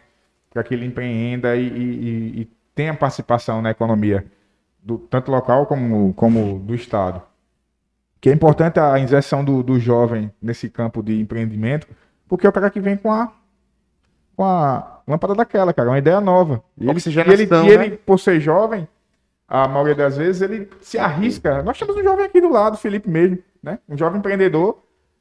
para 0.52 0.64
que 0.64 0.74
ele 0.74 0.86
empreenda 0.86 1.56
e, 1.56 1.68
e, 1.68 2.42
e 2.42 2.52
tenha 2.76 2.94
participação 2.94 3.62
na 3.62 3.72
economia, 3.72 4.26
do, 4.82 4.98
tanto 4.98 5.32
local 5.32 5.66
como, 5.66 6.14
como 6.14 6.60
do 6.60 6.76
Estado. 6.76 7.22
que 8.22 8.30
é 8.30 8.34
importante 8.34 8.80
a 8.80 9.00
inserção 9.00 9.44
do, 9.44 9.64
do 9.64 9.80
jovem 9.80 10.32
nesse 10.42 10.70
campo 10.70 11.02
de 11.02 11.20
empreendimento, 11.20 11.88
porque 12.28 12.46
é 12.46 12.50
o 12.50 12.54
cara 12.54 12.70
que 12.70 12.80
vem 12.80 12.96
com 12.96 13.12
a, 13.12 13.32
com 14.38 14.44
a 14.46 15.02
lâmpada 15.08 15.34
daquela, 15.34 15.74
cara, 15.74 15.90
uma 15.90 15.98
ideia 15.98 16.22
nova. 16.22 16.64
E 16.78 16.86
ele, 16.86 16.92
e 17.28 17.34
ele, 17.34 17.44
e 17.74 17.78
né? 17.78 17.86
ele, 17.88 17.98
por 17.98 18.20
ser 18.20 18.40
jovem, 18.40 18.88
a 19.48 19.68
maioria 19.68 19.96
das 19.96 20.16
vezes, 20.16 20.44
ele 20.44 20.70
se 20.80 21.00
arrisca. 21.00 21.64
Nós 21.64 21.78
temos 21.80 21.96
um 21.96 22.04
jovem 22.04 22.26
aqui 22.26 22.40
do 22.40 22.50
lado, 22.50 22.78
Felipe 22.78 23.10
mesmo, 23.10 23.40
né? 23.64 23.80
Um 23.90 23.98
jovem 23.98 24.20
empreendedor 24.20 24.78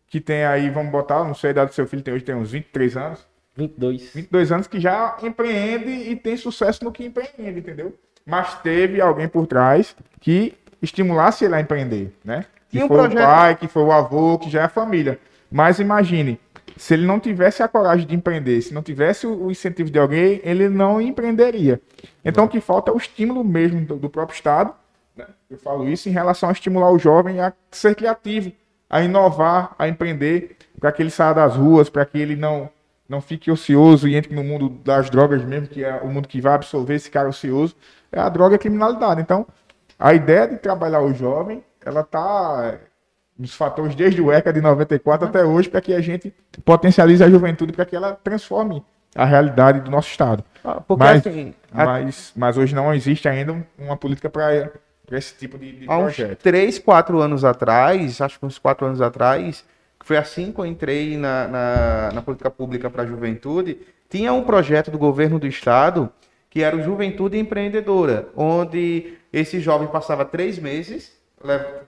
que 0.07 0.21
tem 0.21 0.45
aí, 0.45 0.69
vamos 0.69 0.93
botar, 0.93 1.25
não 1.25 1.35
sei 1.35 1.49
a 1.49 1.53
idade 1.53 1.71
do 1.71 1.75
seu 1.75 1.87
filho, 1.87 2.03
tem 2.03 2.13
hoje 2.13 2.25
tem 2.25 2.35
uns 2.35 2.53
23 2.53 2.97
anos. 2.97 3.27
22. 3.57 4.11
22 4.15 4.53
anos 4.53 4.67
que 4.67 4.79
já 4.79 5.17
empreende 5.23 5.89
e 5.91 6.15
tem 6.15 6.37
sucesso 6.37 6.85
no 6.85 6.93
que 6.93 7.07
empreende, 7.07 7.59
entendeu? 7.59 7.95
Mas 8.27 8.55
teve 8.61 9.01
alguém 9.01 9.27
por 9.29 9.47
trás 9.47 9.97
que 10.21 10.55
estimulasse 10.83 11.45
ele 11.45 11.55
a 11.55 11.61
empreender, 11.61 12.13
né? 12.23 12.45
Que 12.69 12.83
um 12.85 12.89
foi 12.89 12.97
projeto- 12.99 13.19
o 13.19 13.25
pai, 13.25 13.57
que 13.57 13.67
foi 13.67 13.83
o 13.83 13.93
avô, 13.93 14.39
que 14.39 14.51
já 14.51 14.61
é 14.61 14.65
a 14.65 14.69
família. 14.69 15.19
Mas 15.51 15.79
imagine, 15.79 16.39
se 16.77 16.95
ele 16.95 17.07
não 17.07 17.19
tivesse 17.19 17.63
a 17.63 17.69
coragem 17.69 18.07
de 18.07 18.15
empreender, 18.15 18.61
se 18.61 18.75
não 18.75 18.83
tivesse 18.83 19.27
o 19.27 19.51
incentivo 19.51 19.91
de 19.91 19.99
alguém, 19.99 20.41
ele 20.45 20.69
não 20.69 21.01
empreenderia. 21.01 21.81
Então 22.25 22.45
o 22.45 22.49
que 22.49 22.61
falta 22.61 22.91
é 22.91 22.95
o 22.95 22.99
estímulo 22.99 23.43
mesmo 23.43 23.85
do, 23.85 23.97
do 23.97 24.11
próprio 24.11 24.35
Estado. 24.35 24.75
né? 25.17 25.27
Eu 25.49 25.59
falo 25.59 25.89
isso 25.89 26.09
em 26.09 26.13
relação 26.13 26.49
a 26.49 26.53
estimular 26.53 26.91
o 26.91 26.99
jovem 26.99 27.41
a 27.41 27.53
ser 27.71 27.95
criativo, 27.95 28.53
a 28.91 29.03
inovar, 29.03 29.75
a 29.79 29.89
empreender, 29.89 30.57
para 30.79 30.93
que 30.93 31.03
ele 31.03 31.11
saia 31.11 31.35
das 31.35 31.57
ruas, 31.57 31.89
para 31.89 32.05
que 32.05 32.19
ele 32.19 32.37
não 32.37 32.71
não 33.09 33.21
fique 33.21 33.51
ocioso 33.51 34.09
e 34.09 34.17
entre 34.17 34.35
no 34.35 34.43
mundo 34.43 34.69
das 34.69 35.09
drogas 35.09 35.45
mesmo, 35.45 35.69
que 35.69 35.85
é 35.85 36.01
o 36.03 36.09
mundo 36.09 36.27
que 36.27 36.41
vai 36.41 36.55
absorver 36.55 36.95
esse 36.95 37.11
cara 37.11 37.29
ocioso, 37.29 37.77
é 38.11 38.19
a 38.19 38.29
droga 38.29 38.55
e 38.55 38.57
a 38.57 38.59
criminalidade. 38.59 39.21
Então, 39.21 39.47
a 39.99 40.13
ideia 40.13 40.47
de 40.49 40.57
trabalhar 40.57 41.01
o 41.01 41.15
jovem, 41.15 41.63
ela 41.85 42.03
tá 42.03 42.73
é, 42.75 42.81
nos 43.39 43.55
fatores 43.55 43.95
desde 43.95 44.21
o 44.21 44.33
ECA 44.33 44.53
de 44.53 44.61
94 44.61 45.29
até 45.29 45.45
hoje, 45.45 45.69
para 45.69 45.81
que 45.81 45.93
a 45.95 46.01
gente 46.01 46.33
potencialize 46.65 47.23
a 47.23 47.29
juventude, 47.29 47.73
para 47.73 47.85
que 47.85 47.95
ela 47.95 48.13
transforme 48.23 48.83
a 49.15 49.25
realidade 49.25 49.81
do 49.81 49.91
nosso 49.91 50.09
Estado. 50.11 50.43
Ah, 50.65 50.81
Porque 50.81 51.03
Mas- 51.05 51.27
assim, 51.27 51.55
a- 51.73 51.85
Mas, 51.85 52.33
mas 52.37 52.57
hoje 52.59 52.75
não 52.75 52.93
existe 52.95 53.29
ainda 53.29 53.53
um- 53.53 53.63
uma 53.79 53.97
política 53.97 54.29
para 54.29 54.71
esse 55.13 55.35
tipo 55.37 55.59
de, 55.59 55.73
de 55.73 55.87
há 55.89 55.97
uns 55.99 56.15
projeto. 56.17 56.43
3, 56.43 56.79
4 56.79 57.21
anos 57.21 57.45
atrás, 57.45 58.21
acho 58.21 58.39
que 58.39 58.45
uns 58.47 58.59
4 58.59 58.87
anos 58.87 59.01
atrás, 59.01 59.65
foi 60.05 60.17
assim 60.17 60.53
que 60.53 60.59
eu 60.61 60.67
entrei 60.67 61.17
na, 61.17 61.49
na, 61.49 62.11
na 62.15 62.23
política 62.23 62.51
pública 62.51 62.89
para 62.91 63.03
a 63.03 63.07
juventude, 63.07 63.79
tinha 64.09 64.33
um 64.33 64.43
projeto 64.45 64.91
do 64.91 64.99
governo 64.99 65.39
do 65.39 65.47
estado 65.47 66.11
que 66.51 66.63
era 66.63 66.75
o 66.77 66.83
Juventude 66.83 67.39
Empreendedora, 67.39 68.29
onde 68.35 69.15
esse 69.33 69.61
jovem 69.61 69.89
passava 69.89 70.25
três 70.25 70.59
meses 70.59 71.13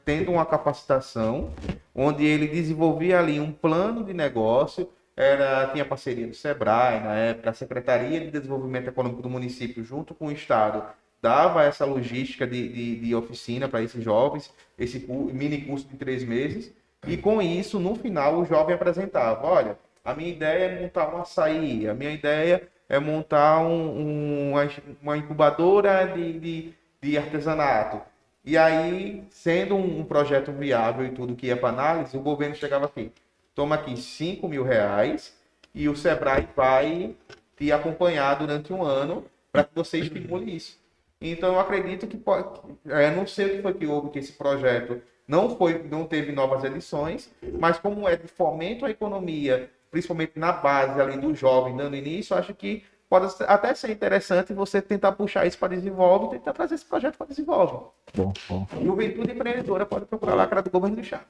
tendo 0.04 0.30
uma 0.32 0.46
capacitação, 0.46 1.52
onde 1.94 2.24
ele 2.24 2.46
desenvolvia 2.46 3.18
ali 3.18 3.40
um 3.40 3.52
plano 3.52 4.04
de 4.04 4.12
negócio, 4.12 4.88
era, 5.16 5.66
tinha 5.68 5.84
parceria 5.84 6.26
do 6.28 6.34
SEBRAE, 6.34 7.00
na 7.00 7.14
época, 7.16 7.50
a 7.50 7.54
Secretaria 7.54 8.20
de 8.20 8.30
Desenvolvimento 8.30 8.88
Econômico 8.88 9.22
do 9.22 9.28
município, 9.30 9.82
junto 9.82 10.14
com 10.14 10.26
o 10.26 10.32
Estado, 10.32 10.84
dava 11.20 11.64
essa 11.64 11.84
logística 11.84 12.46
de, 12.46 12.68
de, 12.68 12.96
de 13.00 13.14
oficina 13.14 13.68
para 13.68 13.82
esses 13.82 14.02
jovens, 14.04 14.52
esse 14.78 15.04
mini 15.08 15.62
curso 15.62 15.88
de 15.88 15.96
três 15.96 16.22
meses, 16.22 16.72
e 17.06 17.16
com 17.16 17.42
isso, 17.42 17.80
no 17.80 17.96
final, 17.96 18.38
o 18.38 18.44
jovem 18.44 18.74
apresentava, 18.74 19.44
olha, 19.46 19.78
a 20.04 20.14
minha 20.14 20.30
ideia 20.30 20.64
é 20.66 20.80
montar 20.82 21.12
um 21.12 21.20
açaí, 21.20 21.88
a 21.88 21.94
minha 21.94 22.12
ideia 22.12 22.68
é 22.88 22.98
montar 23.00 23.58
um- 23.60 23.98
um- 24.00 24.50
uma, 24.52 24.68
uma 25.02 25.16
incubadora 25.16 26.06
de, 26.06 26.38
de, 26.38 26.74
de 27.02 27.18
artesanato. 27.18 28.00
E 28.48 28.56
aí, 28.56 29.24
sendo 29.28 29.74
um, 29.74 30.00
um 30.00 30.04
projeto 30.06 30.50
viável 30.50 31.04
e 31.04 31.10
tudo 31.10 31.36
que 31.36 31.48
ia 31.48 31.56
para 31.58 31.68
análise, 31.68 32.16
o 32.16 32.22
governo 32.22 32.54
chegava 32.54 32.86
aqui, 32.86 33.12
toma 33.54 33.74
aqui 33.74 33.94
5 33.94 34.48
mil 34.48 34.64
reais 34.64 35.36
e 35.74 35.86
o 35.86 35.94
Sebrae 35.94 36.48
vai 36.56 37.14
te 37.58 37.70
acompanhar 37.70 38.38
durante 38.38 38.72
um 38.72 38.82
ano 38.82 39.26
para 39.52 39.64
que 39.64 39.74
você 39.74 39.98
estimule 39.98 40.56
isso. 40.56 40.80
Então, 41.20 41.52
eu 41.52 41.60
acredito 41.60 42.06
que 42.06 42.16
pode. 42.16 42.58
é, 42.86 43.14
não 43.14 43.26
sei 43.26 43.44
o 43.44 43.50
que 43.50 43.62
foi 43.62 43.74
que 43.74 43.86
houve 43.86 44.08
que 44.08 44.18
esse 44.18 44.32
projeto 44.32 45.02
não 45.26 45.54
foi, 45.54 45.82
não 45.82 46.06
teve 46.06 46.32
novas 46.32 46.64
edições, 46.64 47.30
mas 47.60 47.78
como 47.78 48.08
é 48.08 48.16
de 48.16 48.28
fomento 48.28 48.86
à 48.86 48.90
economia, 48.90 49.70
principalmente 49.90 50.38
na 50.38 50.52
base 50.52 50.98
ali 50.98 51.18
do 51.18 51.34
jovem 51.34 51.76
dando 51.76 51.96
início, 51.96 52.32
eu 52.32 52.38
acho 52.38 52.54
que 52.54 52.82
pode 53.08 53.32
até 53.46 53.74
ser 53.74 53.90
interessante 53.90 54.52
você 54.52 54.82
tentar 54.82 55.12
puxar 55.12 55.46
isso 55.46 55.58
para 55.58 55.74
desenvolve, 55.74 56.36
tentar 56.36 56.52
trazer 56.52 56.74
esse 56.74 56.84
projeto 56.84 57.16
para 57.16 57.26
desenvolve. 57.26 57.86
Bom, 58.14 58.32
bom. 58.48 58.66
Juventude 58.82 59.32
empreendedora 59.32 59.86
pode 59.86 60.06
procurar 60.06 60.34
lá, 60.34 60.46
cara 60.46 60.62
do 60.62 60.70
governo 60.70 60.96
do 60.96 61.02
Estado. 61.02 61.24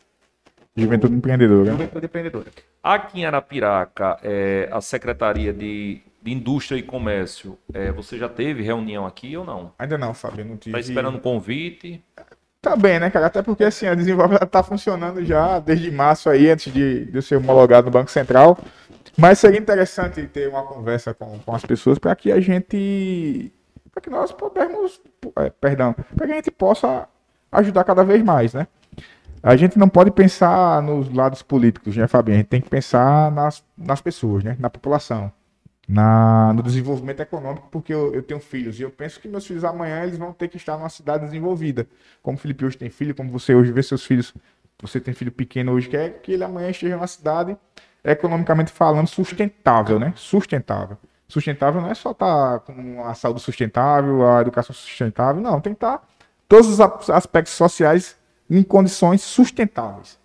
Juventude 0.77 1.15
empreendedora. 1.15 1.71
Juventude 1.71 2.07
empreendedora. 2.07 2.47
Aqui 2.83 3.21
em 3.21 3.27
Arapiraca, 3.27 4.19
é, 4.23 4.69
a 4.71 4.81
Secretaria 4.81 5.53
de, 5.53 6.01
de 6.23 6.33
Indústria 6.33 6.79
e 6.79 6.83
Comércio, 6.83 7.59
é, 7.73 7.91
você 7.91 8.17
já 8.17 8.29
teve 8.29 8.63
reunião 8.63 9.05
aqui 9.05 9.37
ou 9.37 9.45
não? 9.45 9.73
Ainda 9.79 9.99
não, 9.99 10.15
Fábio, 10.15 10.45
não 10.45 10.57
tive. 10.57 10.79
Está 10.79 10.89
esperando 10.89 11.21
convite? 11.21 12.03
Tá 12.61 12.77
bem, 12.77 12.99
né, 12.99 13.09
cara? 13.09 13.27
Até 13.27 13.41
porque 13.41 13.65
assim, 13.65 13.87
a 13.87 13.95
Desenvolve 13.95 14.35
ela 14.35 14.47
tá 14.47 14.63
funcionando 14.63 15.25
já 15.25 15.61
desde 15.61 15.91
março 15.91 16.29
aí, 16.29 16.51
antes 16.51 16.73
de, 16.73 17.05
de 17.05 17.17
eu 17.17 17.23
ser 17.23 17.37
homologado 17.37 17.87
no 17.87 17.93
Banco 17.93 18.11
Central. 18.11 18.59
Mas 19.19 19.41
seria 19.41 19.59
interessante 19.59 20.25
ter 20.29 20.49
uma 20.49 20.63
conversa 20.63 21.13
com, 21.13 21.41
com 21.41 21.53
as 21.53 21.65
pessoas 21.65 21.99
para 21.99 22.15
que 22.15 22.31
a 22.31 22.39
gente. 22.39 23.53
para 23.91 24.01
que 24.01 24.09
nós 24.09 24.31
pudermos. 24.31 25.01
é, 25.39 25.51
perdão, 25.51 25.93
para 25.93 26.27
que 26.27 26.33
a 26.33 26.37
gente 26.37 26.53
possa 26.53 27.09
ajudar 27.51 27.83
cada 27.83 28.05
vez 28.05 28.23
mais, 28.23 28.55
né? 28.55 28.69
A 29.43 29.57
gente 29.57 29.77
não 29.77 29.89
pode 29.89 30.13
pensar 30.13 30.81
nos 30.83 31.13
lados 31.13 31.43
políticos, 31.43 31.97
né, 31.97 32.07
Fabinho? 32.07 32.37
A 32.37 32.39
gente 32.39 32.49
tem 32.49 32.61
que 32.61 32.69
pensar 32.69 33.33
nas, 33.33 33.65
nas 33.77 34.01
pessoas, 34.01 34.45
né? 34.45 34.57
Na 34.61 34.71
população. 34.71 35.33
Na, 35.89 36.53
no 36.53 36.63
desenvolvimento 36.63 37.21
econômico, 37.21 37.67
porque 37.73 37.93
eu, 37.93 38.15
eu 38.15 38.23
tenho 38.23 38.39
filhos 38.39 38.79
e 38.79 38.83
eu 38.83 38.91
penso 38.91 39.19
que 39.19 39.27
meus 39.27 39.47
filhos 39.47 39.65
amanhã 39.65 40.03
eles 40.03 40.19
vão 40.19 40.33
ter 40.33 40.47
que 40.47 40.59
estar 40.59 40.77
numa 40.77 40.91
cidade 40.91 41.25
desenvolvida. 41.25 41.89
Como 42.23 42.37
o 42.37 42.41
Felipe 42.41 42.65
hoje 42.65 42.77
tem 42.77 42.91
filho, 42.91 43.15
como 43.15 43.33
você 43.33 43.55
hoje 43.55 43.73
vê 43.73 43.83
seus 43.83 44.05
filhos, 44.05 44.35
você 44.81 45.01
tem 45.01 45.15
filho 45.15 45.33
pequeno 45.33 45.73
hoje, 45.73 45.89
quer 45.89 46.21
que 46.21 46.33
ele 46.33 46.45
amanhã 46.45 46.69
esteja 46.69 46.95
numa 46.95 47.07
cidade 47.07 47.57
economicamente 48.05 48.73
falando 48.73 49.07
sustentável, 49.07 49.99
né? 49.99 50.13
Sustentável. 50.17 50.97
Sustentável 51.29 51.81
não 51.81 51.91
é 51.91 51.95
só 51.95 52.13
estar 52.13 52.61
com 52.61 53.05
a 53.05 53.15
saúde 53.15 53.41
sustentável, 53.41 54.27
a 54.27 54.41
educação 54.41 54.75
sustentável, 54.75 55.43
não, 55.43 55.61
tem 55.61 55.75
que 55.75 55.77
estar 55.77 56.03
todos 56.49 56.69
os 56.69 57.11
aspectos 57.11 57.53
sociais 57.53 58.17
em 58.49 58.63
condições 58.63 59.21
sustentáveis. 59.21 60.19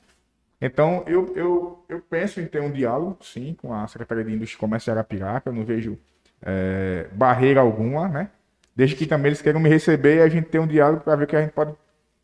Então, 0.61 1.03
eu, 1.05 1.33
eu, 1.35 1.85
eu 1.89 1.99
penso 2.09 2.39
em 2.39 2.47
ter 2.47 2.61
um 2.61 2.71
diálogo, 2.71 3.17
sim, 3.21 3.53
com 3.61 3.73
a 3.73 3.85
Secretaria 3.85 4.23
de 4.23 4.31
Indústria 4.31 4.55
e 4.55 4.59
Comércio 4.59 4.85
de 4.85 4.91
Arapiraca. 4.91 5.49
Eu 5.49 5.53
não 5.53 5.65
vejo 5.65 5.99
é, 6.41 7.07
barreira 7.11 7.59
alguma, 7.59 8.07
né? 8.07 8.29
Desde 8.73 8.95
que 8.95 9.05
também 9.05 9.27
eles 9.27 9.41
queiram 9.41 9.59
me 9.59 9.67
receber 9.67 10.17
e 10.17 10.21
a 10.21 10.29
gente 10.29 10.47
ter 10.47 10.59
um 10.59 10.67
diálogo 10.67 11.01
para 11.01 11.17
ver 11.17 11.25
o 11.25 11.27
que 11.27 11.35
a 11.35 11.41
gente 11.41 11.51
pode 11.51 11.75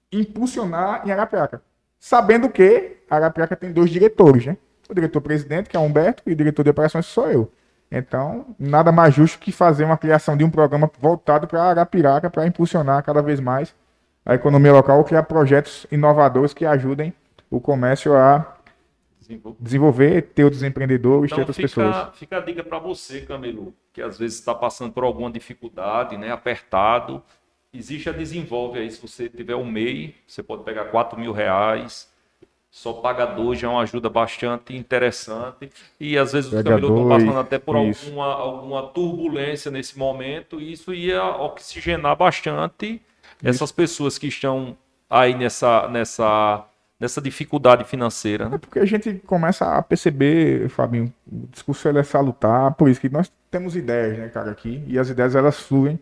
impulsionar 0.09 1.05
em 1.05 1.11
Arapiraca. 1.11 1.61
Sabendo 1.99 2.49
que 2.49 2.99
Arapiraca 3.09 3.57
tem 3.57 3.73
dois 3.73 3.89
diretores, 3.89 4.45
né? 4.45 4.55
O 4.89 4.93
diretor-presidente, 4.93 5.69
que 5.69 5.77
é 5.77 5.79
o 5.79 5.83
Humberto, 5.83 6.23
e 6.25 6.33
o 6.33 6.35
diretor 6.35 6.63
de 6.63 6.71
operações, 6.71 7.05
que 7.05 7.13
sou 7.13 7.29
eu. 7.29 7.51
Então, 7.91 8.55
nada 8.59 8.91
mais 8.91 9.13
justo 9.13 9.39
que 9.39 9.51
fazer 9.51 9.83
uma 9.83 9.97
criação 9.97 10.35
de 10.35 10.43
um 10.43 10.49
programa 10.49 10.89
voltado 10.99 11.47
para 11.47 11.63
Arapiraca, 11.63 12.29
para 12.29 12.45
impulsionar 12.45 13.03
cada 13.03 13.21
vez 13.21 13.39
mais 13.39 13.73
a 14.25 14.35
economia 14.35 14.73
local, 14.73 15.03
criar 15.03 15.23
projetos 15.23 15.87
inovadores 15.91 16.53
que 16.53 16.65
ajudem 16.65 17.13
o 17.49 17.59
comércio 17.59 18.15
a 18.15 18.55
desenvolver, 19.59 20.21
ter 20.33 20.43
outros 20.43 20.63
empreendedores, 20.63 21.29
ter 21.29 21.35
Então 21.35 21.39
outras 21.39 21.57
pessoas. 21.57 21.95
fica, 21.95 22.11
fica 22.13 22.37
a 22.37 22.41
dica 22.41 22.63
para 22.63 22.79
você, 22.79 23.21
Camilo, 23.21 23.73
que 23.93 24.01
às 24.01 24.17
vezes 24.17 24.39
está 24.39 24.53
passando 24.53 24.91
por 24.91 25.03
alguma 25.03 25.31
dificuldade, 25.31 26.17
né, 26.17 26.31
apertado. 26.31 27.21
Existe 27.71 28.09
a 28.09 28.11
Desenvolve 28.11 28.79
aí, 28.79 28.89
se 28.89 28.99
você 28.99 29.29
tiver 29.29 29.55
um 29.55 29.65
MEI, 29.65 30.15
você 30.27 30.41
pode 30.41 30.63
pegar 30.63 30.85
4 30.85 31.19
mil 31.19 31.31
reais, 31.31 32.08
só 32.71 32.93
paga 32.93 33.25
dois, 33.25 33.59
já 33.59 33.67
é 33.67 33.71
uma 33.71 33.81
ajuda 33.81 34.09
bastante 34.09 34.75
interessante. 34.75 35.69
E 35.99 36.17
às 36.17 36.31
vezes 36.31 36.51
os 36.53 36.61
camelôs 36.61 36.91
estão 36.91 37.07
dois, 37.07 37.23
passando 37.23 37.39
até 37.39 37.57
por 37.57 37.77
isso. 37.77 38.05
alguma, 38.05 38.33
alguma 38.33 38.83
turbulência 38.87 39.71
nesse 39.71 39.97
momento, 39.97 40.61
e 40.61 40.71
isso 40.71 40.93
ia 40.93 41.23
oxigenar 41.23 42.15
bastante 42.15 43.01
essas 43.43 43.71
pessoas 43.71 44.17
que 44.17 44.27
estão 44.27 44.77
aí 45.09 45.33
nessa, 45.35 45.87
nessa, 45.87 46.65
nessa 46.99 47.21
dificuldade 47.21 47.83
financeira. 47.85 48.45
É 48.45 48.49
Né? 48.49 48.57
porque 48.57 48.79
a 48.79 48.85
gente 48.85 49.13
começa 49.25 49.65
a 49.77 49.81
perceber, 49.81 50.69
Fabinho, 50.69 51.11
o 51.31 51.47
discurso 51.47 51.87
é 51.89 52.03
salutar, 52.03 52.73
por 52.75 52.89
isso 52.89 53.01
que 53.01 53.09
nós 53.09 53.31
temos 53.49 53.75
ideias, 53.75 54.17
né, 54.17 54.29
cara, 54.29 54.51
aqui, 54.51 54.83
e 54.85 54.99
as 54.99 55.09
ideias 55.09 55.35
elas 55.35 55.59
fluem. 55.59 55.99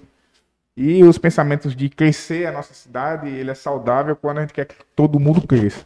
E 0.76 1.04
os 1.04 1.18
pensamentos 1.18 1.76
de 1.76 1.90
crescer 1.90 2.46
a 2.46 2.52
nossa 2.52 2.72
cidade, 2.74 3.28
ele 3.28 3.50
é 3.50 3.56
saudável 3.56 4.16
quando 4.16 4.38
a 4.38 4.42
gente 4.42 4.54
quer 4.54 4.66
que 4.66 4.76
todo 4.96 5.20
mundo 5.20 5.42
cresça. 5.42 5.84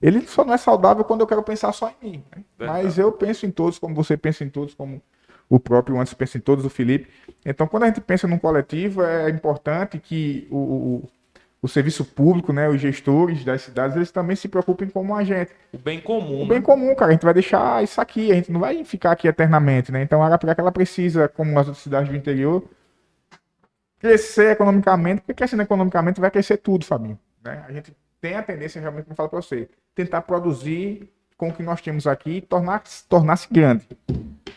Ele 0.00 0.26
só 0.26 0.44
não 0.44 0.54
é 0.54 0.58
saudável 0.58 1.04
quando 1.04 1.22
eu 1.22 1.26
quero 1.26 1.42
pensar 1.42 1.72
só 1.72 1.92
em 2.02 2.10
mim. 2.10 2.24
né? 2.36 2.44
Mas 2.58 2.98
eu 2.98 3.10
penso 3.12 3.46
em 3.46 3.50
todos, 3.50 3.78
como 3.78 3.94
você 3.94 4.16
pensa 4.16 4.44
em 4.44 4.48
todos, 4.50 4.74
como 4.74 5.00
o 5.48 5.58
próprio 5.60 5.98
antes 5.98 6.12
pensa 6.12 6.36
em 6.38 6.40
todos, 6.40 6.64
o 6.64 6.70
Felipe. 6.70 7.08
Então, 7.44 7.66
quando 7.66 7.84
a 7.84 7.86
gente 7.86 8.00
pensa 8.00 8.26
num 8.26 8.38
coletivo, 8.38 9.02
é 9.02 9.30
importante 9.30 9.98
que 9.98 10.46
o, 10.50 10.56
o- 10.56 11.08
o 11.62 11.68
serviço 11.68 12.04
público, 12.04 12.52
né, 12.52 12.68
os 12.68 12.80
gestores 12.80 13.44
das 13.44 13.62
cidades, 13.62 13.96
eles 13.96 14.10
também 14.10 14.36
se 14.36 14.46
preocupem 14.48 14.88
como 14.88 15.14
a 15.16 15.24
gente. 15.24 15.50
O 15.72 15.78
bem 15.78 16.00
comum. 16.00 16.42
O 16.42 16.46
bem 16.46 16.58
né? 16.58 16.64
comum, 16.64 16.94
cara, 16.94 17.10
a 17.10 17.12
gente 17.12 17.24
vai 17.24 17.32
deixar 17.34 17.82
isso 17.82 18.00
aqui, 18.00 18.30
a 18.30 18.34
gente 18.34 18.52
não 18.52 18.60
vai 18.60 18.84
ficar 18.84 19.12
aqui 19.12 19.26
eternamente, 19.26 19.90
né? 19.90 20.02
Então 20.02 20.22
a 20.22 20.26
Arapiraca, 20.26 20.60
ela 20.60 20.70
precisa, 20.70 21.28
como 21.28 21.58
as 21.58 21.66
outras 21.66 21.82
cidades 21.82 22.08
do 22.10 22.16
interior, 22.16 22.62
crescer 23.98 24.52
economicamente, 24.52 25.20
porque 25.22 25.34
crescendo 25.34 25.62
economicamente 25.62 26.20
vai 26.20 26.30
crescer 26.30 26.58
tudo, 26.58 26.84
Fabinho. 26.84 27.18
Né? 27.42 27.64
A 27.66 27.72
gente 27.72 27.92
tem 28.20 28.34
a 28.34 28.42
tendência, 28.42 28.80
realmente, 28.80 29.04
como 29.04 29.12
eu 29.12 29.16
falo 29.16 29.28
para 29.28 29.40
você, 29.40 29.68
tentar 29.94 30.22
produzir 30.22 31.10
com 31.36 31.48
o 31.48 31.52
que 31.52 31.62
nós 31.62 31.80
temos 31.80 32.06
aqui 32.06 32.38
e 32.38 32.40
tornar, 32.40 32.82
tornar-se 33.08 33.48
grande. 33.52 33.86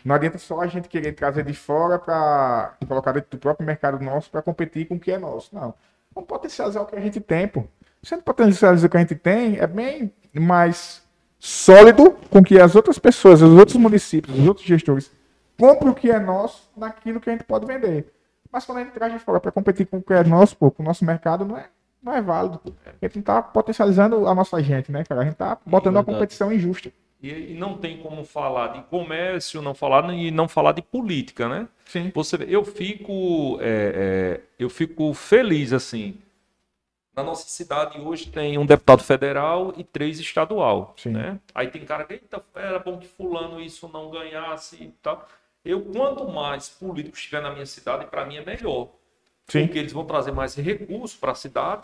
Não 0.03 0.15
adianta 0.15 0.37
só 0.37 0.61
a 0.61 0.67
gente 0.67 0.87
querer 0.87 1.13
trazer 1.13 1.43
de 1.43 1.53
fora 1.53 1.99
para 1.99 2.75
colocar 2.87 3.11
dentro 3.11 3.31
do 3.31 3.37
próprio 3.37 3.65
mercado 3.65 4.03
nosso 4.03 4.31
para 4.31 4.41
competir 4.41 4.87
com 4.87 4.95
o 4.95 4.99
que 4.99 5.11
é 5.11 5.17
nosso. 5.17 5.53
Não. 5.53 5.73
Vamos 6.13 6.27
potencializar 6.27 6.81
o 6.81 6.85
que 6.85 6.95
a 6.95 7.01
gente 7.01 7.19
tem, 7.19 7.47
pô. 7.47 7.65
Se 8.01 8.13
a 8.13 8.17
gente 8.17 8.25
potencializar 8.25 8.87
o 8.87 8.89
que 8.89 8.97
a 8.97 8.99
gente 9.01 9.15
tem, 9.15 9.57
é 9.57 9.67
bem 9.67 10.11
mais 10.33 11.03
sólido 11.37 12.11
com 12.29 12.43
que 12.43 12.59
as 12.59 12.75
outras 12.75 12.97
pessoas, 12.97 13.41
os 13.41 13.57
outros 13.57 13.77
municípios, 13.77 14.37
os 14.37 14.47
outros 14.47 14.65
gestores 14.65 15.11
comprem 15.57 15.91
o 15.91 15.95
que 15.95 16.09
é 16.09 16.19
nosso 16.19 16.69
naquilo 16.75 17.19
que 17.19 17.29
a 17.29 17.33
gente 17.33 17.43
pode 17.43 17.65
vender. 17.65 18.13
Mas 18.51 18.65
quando 18.65 18.79
a 18.79 18.83
gente 18.83 18.93
traz 18.93 19.13
de 19.13 19.19
fora 19.19 19.39
para 19.39 19.51
competir 19.51 19.85
com 19.85 19.97
o 19.97 20.01
que 20.01 20.13
é 20.13 20.23
nosso, 20.23 20.55
pô, 20.55 20.71
com 20.71 20.81
o 20.81 20.85
nosso 20.85 21.05
mercado, 21.05 21.45
não 21.45 21.57
é, 21.57 21.69
não 22.01 22.13
é 22.13 22.21
válido. 22.21 22.61
A 22.85 23.05
gente 23.05 23.15
não 23.15 23.21
está 23.21 23.41
potencializando 23.41 24.27
a 24.27 24.33
nossa 24.33 24.61
gente, 24.61 24.91
né, 24.91 25.03
cara? 25.03 25.21
A 25.21 25.23
gente 25.23 25.33
está 25.33 25.57
botando 25.65 25.95
uma 25.95 26.01
Verdade. 26.01 26.17
competição 26.17 26.51
injusta. 26.51 26.91
E, 27.21 27.51
e 27.51 27.53
não 27.53 27.77
tem 27.77 27.97
como 27.97 28.23
falar 28.23 28.69
de 28.69 28.83
comércio, 28.83 29.61
não 29.61 29.73
falar 29.73 30.09
e 30.13 30.31
não 30.31 30.47
falar 30.47 30.71
de 30.71 30.81
política, 30.81 31.49
né? 31.49 31.67
Sim. 31.85 32.11
Você 32.15 32.37
vê, 32.37 32.45
eu 32.47 32.63
fico, 32.63 33.57
é, 33.61 34.39
é, 34.39 34.41
eu 34.57 34.69
fico 34.69 35.13
feliz 35.13 35.73
assim. 35.73 36.17
Na 37.13 37.23
nossa 37.23 37.49
cidade 37.49 37.99
hoje 37.99 38.27
tem 38.29 38.57
um 38.57 38.65
deputado 38.65 39.03
federal 39.03 39.73
e 39.75 39.83
três 39.83 40.19
estadual, 40.19 40.93
Sim. 40.95 41.09
né? 41.09 41.39
Aí 41.53 41.67
tem 41.67 41.83
cara 41.83 42.05
que 42.05 42.13
Eita, 42.13 42.41
era 42.55 42.79
bom 42.79 42.97
que 42.97 43.07
fulano 43.07 43.59
isso 43.59 43.89
não 43.91 44.09
ganhasse 44.09 44.81
e 44.81 44.87
tal. 45.01 45.27
Eu 45.65 45.81
quanto 45.81 46.25
mais 46.29 46.69
políticos 46.69 47.19
estiver 47.19 47.41
na 47.41 47.51
minha 47.51 47.65
cidade, 47.65 48.05
para 48.05 48.25
mim 48.25 48.37
é 48.37 48.45
melhor, 48.45 48.87
Sim. 49.51 49.65
porque 49.65 49.79
eles 49.79 49.91
vão 49.93 50.05
trazer 50.05 50.31
mais 50.31 50.55
recursos 50.55 51.15
para 51.17 51.31
a 51.31 51.35
cidade. 51.35 51.81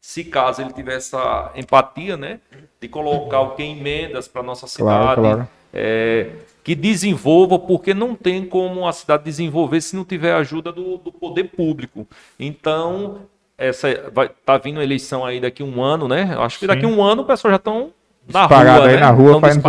Se 0.00 0.22
caso 0.24 0.62
ele 0.62 0.72
tiver 0.72 0.96
essa 0.96 1.50
empatia, 1.56 2.16
né, 2.16 2.38
de 2.80 2.88
colocar 2.88 3.40
o 3.40 3.50
que 3.56 3.62
em 3.62 3.78
emendas 3.78 4.28
para 4.28 4.42
nossa 4.42 4.66
cidade, 4.66 5.14
Claro, 5.14 5.22
claro. 5.22 5.48
é, 5.72 6.30
que 6.62 6.74
desenvolva, 6.74 7.58
porque 7.58 7.92
não 7.94 8.14
tem 8.14 8.44
como 8.46 8.86
a 8.86 8.92
cidade 8.92 9.24
desenvolver 9.24 9.80
se 9.80 9.96
não 9.96 10.04
tiver 10.04 10.32
ajuda 10.34 10.70
do, 10.70 10.96
do 10.98 11.10
poder 11.10 11.44
público. 11.44 12.06
Então, 12.38 13.22
essa 13.58 14.10
vai 14.12 14.28
tá 14.28 14.58
vindo 14.58 14.78
a 14.78 14.84
eleição 14.84 15.24
aí 15.24 15.40
daqui 15.40 15.62
a 15.62 15.66
um 15.66 15.82
ano, 15.82 16.06
né? 16.06 16.36
Acho 16.38 16.58
que 16.58 16.66
daqui 16.66 16.84
a 16.84 16.88
um 16.88 17.02
ano 17.02 17.22
o 17.22 17.24
pessoal 17.24 17.50
já 17.52 17.56
estão 17.56 17.90
na 18.28 18.40
Disparado 18.40 18.80
rua, 18.80 18.88
aí 18.88 18.94
né? 18.94 19.00
na 19.00 19.10
rua 19.10 19.40
fazendo. 19.40 19.62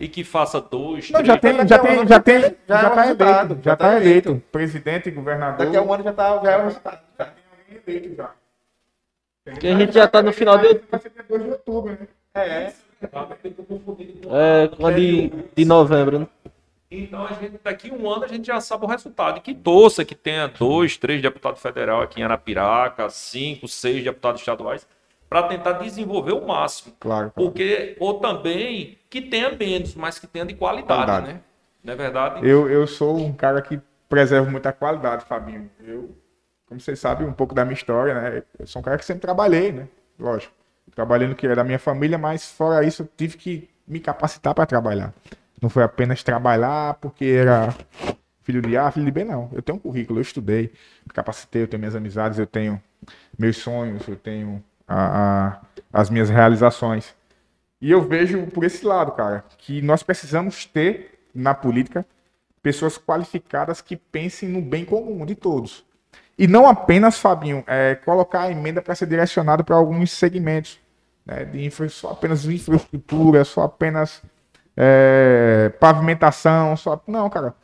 E 0.00 0.06
que 0.08 0.22
faça 0.22 0.60
dois, 0.60 1.10
Não, 1.10 1.24
já 1.24 1.36
três- 1.36 1.56
tem, 1.56 1.66
já 1.68 1.76
um 1.76 1.82
tem, 1.82 1.98
ano 1.98 2.08
já 2.08 2.20
tem, 2.20 2.40
já 2.40 2.48
já 2.68 2.80
é 2.82 2.86
um 2.86 2.94
tá 2.94 3.02
resultado, 3.02 3.50
eleito, 3.52 3.64
já 3.64 3.70
já 3.72 3.76
tá 3.76 3.88
tá 3.88 3.96
eleito. 3.96 4.28
eleito. 4.30 4.44
Presidente 4.52 5.08
e 5.08 5.12
governador. 5.12 5.66
Daqui 5.66 5.76
a 5.76 5.82
um 5.82 5.92
ano 5.92 6.04
já, 6.04 6.12
tá, 6.12 6.40
já 6.44 6.50
é 6.52 6.56
o 6.58 6.64
resultado. 6.64 7.00
Já 7.18 7.24
tem 7.24 7.44
alguém 7.50 7.82
eleito 7.86 8.16
já. 8.16 8.30
Que 9.58 9.66
a 9.68 9.76
gente 9.76 9.92
já 9.92 10.06
tá 10.06 10.22
no 10.22 10.32
final 10.32 10.58
de 10.58 10.80
Vai 10.90 11.00
ser 11.00 11.10
dia 11.10 11.24
2 11.28 11.42
de 11.42 11.50
outubro, 11.50 11.92
né? 11.92 12.06
É, 12.34 12.72
É, 14.30 14.92
de, 14.94 15.28
de 15.56 15.64
novembro, 15.64 16.18
né? 16.20 16.26
Então 16.90 17.24
a 17.26 17.32
gente 17.34 17.60
daqui 17.62 17.90
a 17.90 17.94
um 17.94 18.08
ano 18.10 18.24
a 18.24 18.28
gente 18.28 18.46
já 18.46 18.60
sabe 18.60 18.84
o 18.84 18.88
resultado. 18.88 19.38
E 19.38 19.40
que 19.40 19.54
torça 19.54 20.04
que 20.04 20.14
tenha 20.14 20.46
dois, 20.46 20.96
três 20.96 21.20
deputados 21.20 21.60
federal 21.60 22.00
aqui 22.02 22.20
em 22.20 22.24
Arapiraca, 22.24 23.10
cinco, 23.10 23.66
seis 23.68 24.02
deputados 24.02 24.40
estaduais, 24.40 24.86
para 25.28 25.42
tentar 25.44 25.72
desenvolver 25.72 26.32
o 26.32 26.46
máximo. 26.46 26.94
Claro. 26.98 27.30
claro. 27.30 27.50
Porque, 27.50 27.96
ou 28.00 28.18
também 28.20 28.98
que 29.10 29.20
tenha 29.20 29.50
menos, 29.50 29.94
mas 29.94 30.18
que 30.18 30.26
tenha 30.26 30.44
de 30.46 30.54
qualidade, 30.54 31.06
Qualidade. 31.06 31.34
né? 31.34 31.40
Não 31.84 31.92
é 31.92 31.96
verdade? 31.96 32.46
Eu, 32.48 32.68
eu 32.68 32.86
sou 32.86 33.16
um 33.18 33.32
cara 33.32 33.60
que 33.62 33.80
preserva 34.08 34.50
muita 34.50 34.72
qualidade, 34.72 35.24
Fabinho. 35.24 35.70
Eu, 35.80 36.14
como 36.66 36.80
vocês 36.80 36.98
sabem 36.98 37.26
um 37.26 37.32
pouco 37.32 37.54
da 37.54 37.64
minha 37.64 37.74
história, 37.74 38.14
né? 38.14 38.42
Eu 38.58 38.66
sou 38.66 38.80
um 38.80 38.82
cara 38.82 38.98
que 38.98 39.04
sempre 39.04 39.22
trabalhei, 39.22 39.72
né? 39.72 39.88
Lógico. 40.18 40.52
Trabalhei 40.94 41.28
no 41.28 41.34
que 41.34 41.46
era 41.46 41.56
da 41.56 41.64
minha 41.64 41.78
família, 41.78 42.18
mas 42.18 42.50
fora 42.50 42.84
isso 42.84 43.02
eu 43.02 43.08
tive 43.16 43.36
que 43.36 43.68
me 43.86 44.00
capacitar 44.00 44.54
para 44.54 44.66
trabalhar. 44.66 45.14
Não 45.60 45.68
foi 45.68 45.82
apenas 45.82 46.22
trabalhar 46.22 46.94
porque 46.94 47.24
era 47.26 47.74
filho 48.42 48.62
de 48.62 48.76
A, 48.76 48.90
filho 48.90 49.04
de 49.06 49.12
B, 49.12 49.24
não. 49.24 49.50
Eu 49.52 49.62
tenho 49.62 49.76
um 49.76 49.80
currículo, 49.80 50.18
eu 50.18 50.22
estudei, 50.22 50.72
me 51.06 51.12
capacitei, 51.12 51.62
eu 51.62 51.68
tenho 51.68 51.80
minhas 51.80 51.94
amizades, 51.94 52.38
eu 52.38 52.46
tenho 52.46 52.82
meus 53.38 53.58
sonhos, 53.58 54.06
eu 54.08 54.16
tenho 54.16 54.62
a- 54.88 55.48
a- 55.48 55.60
as 55.92 56.10
minhas 56.10 56.30
realizações. 56.30 57.14
E 57.80 57.90
eu 57.90 58.02
vejo 58.02 58.46
por 58.46 58.64
esse 58.64 58.84
lado, 58.84 59.12
cara, 59.12 59.44
que 59.58 59.80
nós 59.82 60.02
precisamos 60.02 60.64
ter 60.66 61.20
na 61.34 61.54
política 61.54 62.04
pessoas 62.62 62.98
qualificadas 62.98 63.80
que 63.80 63.96
pensem 63.96 64.48
no 64.48 64.60
bem 64.60 64.84
comum 64.84 65.24
de 65.24 65.34
todos. 65.34 65.84
E 66.36 66.46
não 66.46 66.68
apenas, 66.68 67.18
Fabinho, 67.18 67.64
é, 67.66 67.94
colocar 67.94 68.42
a 68.42 68.50
emenda 68.50 68.80
para 68.82 68.94
ser 68.94 69.06
direcionado 69.06 69.64
para 69.64 69.76
alguns 69.76 70.10
segmentos, 70.12 70.80
né, 71.24 71.44
de 71.44 71.64
infra, 71.64 71.88
só 71.88 72.10
apenas 72.10 72.44
infraestrutura, 72.44 73.44
só 73.44 73.62
apenas 73.62 74.22
é, 74.76 75.72
pavimentação, 75.80 76.76
só 76.76 77.02
não, 77.06 77.28
cara. 77.28 77.54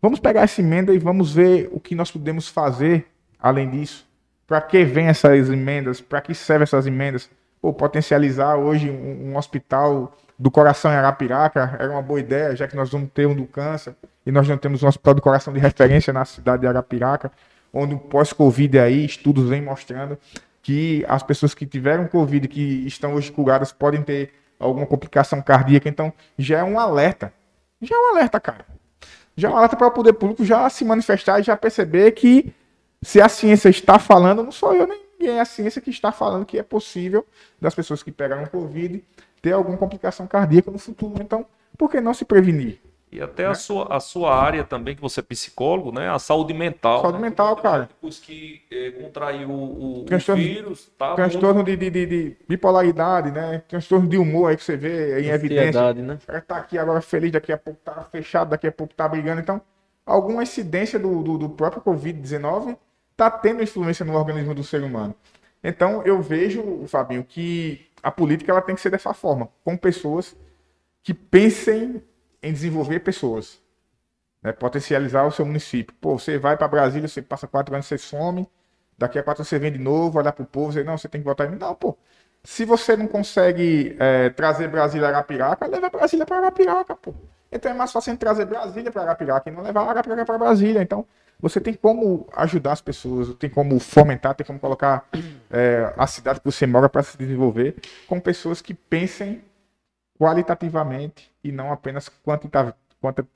Vamos 0.00 0.18
pegar 0.20 0.42
essa 0.42 0.60
emenda 0.60 0.92
e 0.94 0.98
vamos 0.98 1.34
ver 1.34 1.68
o 1.72 1.78
que 1.80 1.94
nós 1.94 2.10
podemos 2.10 2.48
fazer 2.48 3.06
além 3.38 3.70
disso. 3.70 4.06
Para 4.46 4.60
que 4.60 4.84
vem 4.84 5.06
essas 5.06 5.48
emendas? 5.48 6.00
Para 6.00 6.20
que 6.20 6.34
servem 6.34 6.64
essas 6.64 6.86
emendas? 6.86 7.30
Pô, 7.60 7.72
potencializar 7.72 8.56
hoje 8.56 8.90
um, 8.90 9.30
um 9.30 9.36
hospital 9.36 10.16
do 10.38 10.50
coração 10.50 10.92
em 10.92 10.96
Arapiraca 10.96 11.76
era 11.78 11.90
uma 11.90 12.02
boa 12.02 12.20
ideia, 12.20 12.54
já 12.54 12.68
que 12.68 12.76
nós 12.76 12.90
vamos 12.90 13.10
ter 13.12 13.26
um 13.26 13.34
do 13.34 13.46
câncer 13.46 13.94
e 14.26 14.32
nós 14.32 14.48
não 14.48 14.58
temos 14.58 14.82
um 14.82 14.88
hospital 14.88 15.14
do 15.14 15.22
coração 15.22 15.52
de 15.52 15.60
referência 15.60 16.12
na 16.12 16.24
cidade 16.24 16.62
de 16.62 16.66
Arapiraca, 16.66 17.30
onde 17.72 17.94
o 17.94 17.98
pós-Covid 17.98 18.78
aí, 18.78 19.04
estudos 19.04 19.48
vêm 19.48 19.62
mostrando 19.62 20.18
que 20.62 21.04
as 21.08 21.22
pessoas 21.22 21.54
que 21.54 21.66
tiveram 21.66 22.06
Covid, 22.06 22.48
que 22.48 22.86
estão 22.86 23.14
hoje 23.14 23.30
curadas, 23.30 23.72
podem 23.72 24.02
ter 24.02 24.32
alguma 24.58 24.86
complicação 24.86 25.42
cardíaca. 25.42 25.88
Então, 25.88 26.12
já 26.38 26.60
é 26.60 26.64
um 26.64 26.78
alerta. 26.78 27.32
Já 27.82 27.94
é 27.94 27.98
um 27.98 28.16
alerta, 28.16 28.40
cara. 28.40 28.64
Já 29.36 29.48
é 29.48 29.50
um 29.50 29.56
alerta 29.56 29.76
para 29.76 29.86
o 29.86 29.90
poder 29.90 30.14
público 30.14 30.44
já 30.44 30.68
se 30.70 30.84
manifestar 30.84 31.40
e 31.40 31.42
já 31.42 31.56
perceber 31.56 32.12
que 32.12 32.54
se 33.04 33.20
a 33.20 33.28
ciência 33.28 33.68
está 33.68 33.98
falando, 33.98 34.42
não 34.42 34.52
sou 34.52 34.74
eu 34.74 34.86
nem 34.86 35.00
ninguém, 35.18 35.36
é 35.36 35.40
a 35.40 35.44
ciência 35.44 35.80
que 35.80 35.90
está 35.90 36.10
falando 36.12 36.44
que 36.44 36.58
é 36.58 36.62
possível 36.62 37.24
das 37.60 37.74
pessoas 37.74 38.02
que 38.02 38.10
pegaram 38.10 38.46
Covid 38.46 39.02
ter 39.40 39.52
alguma 39.52 39.76
complicação 39.76 40.26
cardíaca 40.26 40.70
no 40.70 40.78
futuro. 40.78 41.22
Então, 41.22 41.46
por 41.76 41.90
que 41.90 42.00
não 42.00 42.14
se 42.14 42.24
prevenir? 42.24 42.80
E 43.12 43.20
até 43.20 43.46
a, 43.46 43.54
sua, 43.54 43.94
a 43.94 44.00
sua 44.00 44.34
área 44.34 44.64
também, 44.64 44.96
que 44.96 45.00
você 45.00 45.20
é 45.20 45.22
psicólogo, 45.22 45.92
né? 45.92 46.10
A 46.10 46.18
saúde 46.18 46.52
mental. 46.52 47.00
Saúde 47.00 47.18
né? 47.18 47.28
mental, 47.28 47.54
cara. 47.56 47.82
Depois 47.82 48.18
que 48.18 48.62
eh, 48.72 48.90
contraiu 48.90 49.50
o, 49.50 50.00
o 50.00 50.04
Transtorno- 50.04 50.42
vírus, 50.42 50.90
tá? 50.98 51.14
Transtorno 51.14 51.62
de, 51.62 51.76
de, 51.76 51.90
de- 51.90 52.06
de 52.06 52.36
bipolaridade, 52.48 53.30
né? 53.30 53.62
Transtorno 53.68 54.08
de 54.08 54.16
humor 54.18 54.50
aí 54.50 54.56
que 54.56 54.64
você 54.64 54.76
vê 54.76 55.20
em 55.20 55.28
evidência. 55.28 55.94
Né? 55.94 56.18
O 56.22 56.26
cara 56.26 56.40
tá 56.40 56.56
aqui 56.56 56.76
agora 56.76 57.00
feliz, 57.00 57.30
daqui 57.30 57.52
a 57.52 57.58
pouco 57.58 57.78
tá 57.84 58.04
fechado, 58.10 58.48
daqui 58.50 58.66
a 58.66 58.72
pouco 58.72 58.92
tá 58.94 59.06
brigando. 59.06 59.40
Então, 59.40 59.60
alguma 60.04 60.42
incidência 60.42 60.98
do, 60.98 61.22
do, 61.22 61.38
do 61.38 61.48
próprio 61.50 61.82
Covid-19 61.82 62.76
tá 63.16 63.30
tendo 63.30 63.62
influência 63.62 64.04
no 64.04 64.14
organismo 64.14 64.54
do 64.54 64.64
ser 64.64 64.82
humano. 64.82 65.14
Então, 65.62 66.02
eu 66.04 66.20
vejo, 66.20 66.86
Fabinho, 66.86 67.24
que 67.24 67.86
a 68.02 68.10
política 68.10 68.52
ela 68.52 68.60
tem 68.60 68.74
que 68.74 68.80
ser 68.80 68.90
dessa 68.90 69.14
forma, 69.14 69.48
com 69.64 69.76
pessoas 69.76 70.36
que 71.02 71.14
pensem 71.14 72.02
em 72.42 72.52
desenvolver 72.52 73.00
pessoas, 73.00 73.60
né? 74.42 74.52
potencializar 74.52 75.24
o 75.24 75.30
seu 75.30 75.46
município. 75.46 75.94
Pô, 76.00 76.18
você 76.18 76.38
vai 76.38 76.56
para 76.56 76.68
Brasília, 76.68 77.08
você 77.08 77.22
passa 77.22 77.46
quatro 77.46 77.74
anos, 77.74 77.86
você 77.86 77.96
some, 77.96 78.46
daqui 78.98 79.18
a 79.18 79.22
quatro 79.22 79.40
anos 79.40 79.48
você 79.48 79.58
vem 79.58 79.72
de 79.72 79.78
novo, 79.78 80.18
olhar 80.18 80.32
pro 80.32 80.44
povo, 80.44 80.68
dizer, 80.68 80.84
não, 80.84 80.98
você 80.98 81.08
tem 81.08 81.22
que 81.22 81.48
mim. 81.48 81.56
Não, 81.58 81.74
pô. 81.74 81.96
Se 82.42 82.66
você 82.66 82.94
não 82.94 83.06
consegue 83.06 83.96
é, 83.98 84.28
trazer 84.28 84.68
Brasília 84.68 85.08
a 85.08 85.10
Arapiraca, 85.10 85.66
leva 85.66 85.88
Brasília 85.88 86.26
para 86.26 86.36
Arapiraca, 86.36 86.94
pô. 86.94 87.14
Então 87.50 87.70
é 87.70 87.74
mais 87.74 87.90
fácil 87.90 88.16
trazer 88.18 88.44
Brasília 88.44 88.92
para 88.92 89.02
Arapiraca 89.02 89.48
e 89.48 89.52
não 89.52 89.62
levar 89.62 89.88
Arapiraca 89.88 90.26
para 90.26 90.36
Brasília. 90.36 90.82
Então, 90.82 91.06
você 91.40 91.60
tem 91.60 91.74
como 91.74 92.26
ajudar 92.34 92.72
as 92.72 92.80
pessoas, 92.80 93.34
tem 93.34 93.50
como 93.50 93.78
fomentar, 93.78 94.34
tem 94.34 94.46
como 94.46 94.58
colocar 94.58 95.08
é, 95.50 95.92
a 95.96 96.06
cidade 96.06 96.40
que 96.40 96.46
você 96.46 96.66
mora 96.66 96.88
para 96.88 97.02
se 97.02 97.18
desenvolver 97.18 97.76
com 98.06 98.18
pessoas 98.20 98.62
que 98.62 98.74
pensem 98.74 99.42
qualitativamente 100.18 101.30
e 101.42 101.52
não 101.52 101.72
apenas 101.72 102.10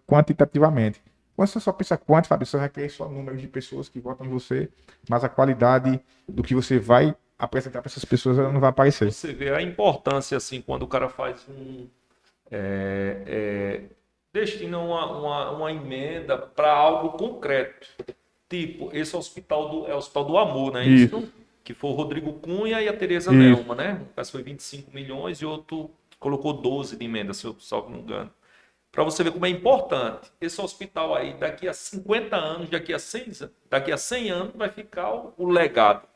quantitativamente. 0.06 1.02
Quando 1.36 1.48
você 1.48 1.60
só 1.60 1.70
pensa 1.70 1.96
quanto, 1.96 2.26
Fábio, 2.26 2.46
você 2.46 2.56
vai 2.56 2.68
querer 2.68 2.88
só 2.88 3.08
número 3.08 3.36
de 3.36 3.46
pessoas 3.46 3.88
que 3.88 4.00
votam 4.00 4.26
em 4.26 4.30
você, 4.30 4.68
mas 5.08 5.22
a 5.22 5.28
qualidade 5.28 6.00
do 6.28 6.42
que 6.42 6.54
você 6.54 6.80
vai 6.80 7.14
apresentar 7.38 7.80
para 7.80 7.88
essas 7.88 8.04
pessoas 8.04 8.38
ela 8.38 8.52
não 8.52 8.60
vai 8.60 8.70
aparecer. 8.70 9.12
Você 9.12 9.32
vê 9.32 9.54
a 9.54 9.62
importância, 9.62 10.36
assim, 10.36 10.60
quando 10.60 10.82
o 10.82 10.88
cara 10.88 11.08
faz 11.08 11.46
um. 11.48 11.86
É, 12.50 13.22
é, 13.26 13.82
destina 14.32 14.78
uma, 14.78 15.06
uma, 15.06 15.50
uma 15.50 15.72
emenda 15.72 16.38
para 16.38 16.72
algo 16.72 17.16
concreto. 17.16 17.86
Tipo, 18.48 18.90
esse 18.92 19.14
hospital 19.16 19.68
do, 19.68 19.86
é 19.86 19.94
o 19.94 19.98
Hospital 19.98 20.24
do 20.24 20.38
Amor, 20.38 20.72
né? 20.72 20.86
Isso. 20.86 21.30
que 21.62 21.74
foi 21.74 21.90
o 21.90 21.94
Rodrigo 21.94 22.32
Cunha 22.34 22.80
e 22.80 22.88
a 22.88 22.96
Tereza 22.96 23.30
Isso. 23.30 23.38
Nelma, 23.38 23.74
né? 23.74 24.00
Um 24.00 24.14
caso 24.14 24.32
foi 24.32 24.42
25 24.42 24.90
milhões 24.94 25.38
e 25.42 25.46
outro 25.46 25.90
colocou 26.18 26.52
12 26.52 26.96
de 26.96 27.04
emenda, 27.04 27.34
se 27.34 27.44
eu 27.46 27.54
só 27.58 27.82
não 27.82 27.90
me 27.90 27.98
engano. 28.00 28.30
Para 28.90 29.04
você 29.04 29.22
ver 29.22 29.32
como 29.32 29.44
é 29.44 29.50
importante. 29.50 30.30
Esse 30.40 30.60
hospital 30.60 31.14
aí, 31.14 31.34
daqui 31.34 31.68
a 31.68 31.74
50 31.74 32.34
anos, 32.36 32.70
daqui 32.70 32.94
a 32.94 32.98
100, 32.98 33.50
daqui 33.68 33.92
a 33.92 33.98
100 33.98 34.30
anos, 34.30 34.54
vai 34.56 34.70
ficar 34.70 35.12
o, 35.12 35.34
o 35.36 35.48
legado. 35.48 36.08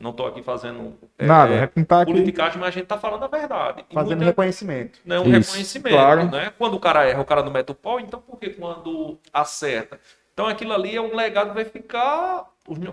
Não 0.00 0.10
estou 0.10 0.26
aqui 0.26 0.42
fazendo 0.42 0.94
é, 1.18 1.24
Nada, 1.24 1.70
não 1.76 1.84
tá 1.84 2.00
aqui. 2.02 2.12
politicagem, 2.12 2.58
mas 2.58 2.68
a 2.68 2.72
gente 2.72 2.82
está 2.82 2.98
falando 2.98 3.24
a 3.24 3.28
verdade. 3.28 3.84
E 3.88 3.94
Fazendo 3.94 4.10
muita- 4.16 4.24
reconhecimento. 4.26 4.98
né, 5.04 5.18
um 5.20 5.22
Isso, 5.22 5.50
reconhecimento, 5.52 5.94
claro. 5.94 6.24
né? 6.30 6.52
Quando 6.58 6.74
o 6.74 6.80
cara 6.80 7.04
erra, 7.08 7.20
o 7.20 7.24
cara 7.24 7.42
não 7.44 7.52
mete 7.52 7.70
o 7.70 7.74
pau, 7.74 8.00
então 8.00 8.20
por 8.20 8.38
que 8.38 8.50
quando 8.50 9.18
acerta? 9.32 9.98
Então 10.32 10.48
aquilo 10.48 10.72
ali 10.72 10.96
é 10.96 11.00
um 11.00 11.14
legado 11.14 11.48
que 11.50 11.54
vai 11.54 11.64
ficar 11.64 12.44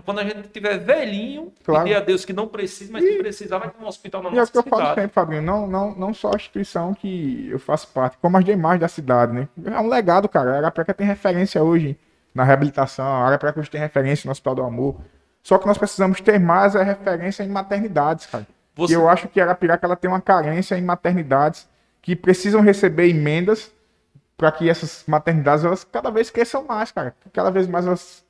quando 0.04 0.18
a 0.20 0.24
gente 0.24 0.48
tiver 0.50 0.78
velhinho, 0.78 1.50
Claro. 1.64 1.84
pedir 1.84 1.96
a 1.96 2.00
Deus 2.00 2.24
que 2.26 2.32
não 2.32 2.46
precisa, 2.46 2.92
mas 2.92 3.02
que 3.02 3.16
precisar, 3.18 3.56
vai 3.58 3.70
ter 3.70 3.82
um 3.82 3.86
hospital 3.88 4.22
na 4.22 4.28
E 4.28 4.32
é 4.32 4.34
o 4.34 4.36
nossa 4.40 4.52
que 4.52 4.58
eu 4.58 4.62
falo 4.62 4.82
cidade. 4.82 5.00
sempre, 5.00 5.14
Fabinho, 5.14 5.42
não, 5.42 5.66
não, 5.66 5.94
não 5.94 6.12
só 6.14 6.30
a 6.30 6.36
instituição 6.36 6.92
que 6.94 7.48
eu 7.50 7.58
faço 7.58 7.88
parte, 7.88 8.16
como 8.20 8.36
as 8.36 8.44
demais 8.44 8.78
da 8.78 8.86
cidade, 8.86 9.32
né? 9.32 9.48
É 9.64 9.80
um 9.80 9.88
legado, 9.88 10.28
cara. 10.28 10.52
A 10.54 10.56
Arapreca 10.58 10.92
tem 10.92 11.06
referência 11.06 11.62
hoje 11.64 11.98
na 12.34 12.44
reabilitação, 12.44 13.06
a 13.06 13.26
Arapreca 13.26 13.58
hoje 13.60 13.70
tem 13.70 13.80
referência 13.80 14.28
no 14.28 14.32
Hospital 14.32 14.54
do 14.56 14.62
Amor. 14.62 14.96
Só 15.42 15.58
que 15.58 15.66
nós 15.66 15.76
precisamos 15.78 16.20
ter 16.20 16.38
mais 16.38 16.76
a 16.76 16.82
referência 16.82 17.42
em 17.42 17.48
maternidades, 17.48 18.26
cara. 18.26 18.46
Você- 18.74 18.92
E 18.92 18.96
eu 18.96 19.08
acho 19.08 19.28
que 19.28 19.40
a 19.40 19.44
Arapiraca 19.44 19.86
ela 19.86 19.96
tem 19.96 20.10
uma 20.10 20.20
carência 20.20 20.76
em 20.78 20.82
maternidades 20.82 21.68
que 22.00 22.16
precisam 22.16 22.60
receber 22.60 23.08
emendas 23.08 23.70
para 24.36 24.50
que 24.50 24.68
essas 24.68 25.04
maternidades 25.06 25.64
elas 25.64 25.84
cada 25.84 26.10
vez 26.10 26.30
cresçam 26.30 26.64
mais, 26.64 26.90
cara. 26.90 27.14
Cada 27.32 27.50
vez 27.50 27.66
mais 27.68 27.86
elas 27.86 28.24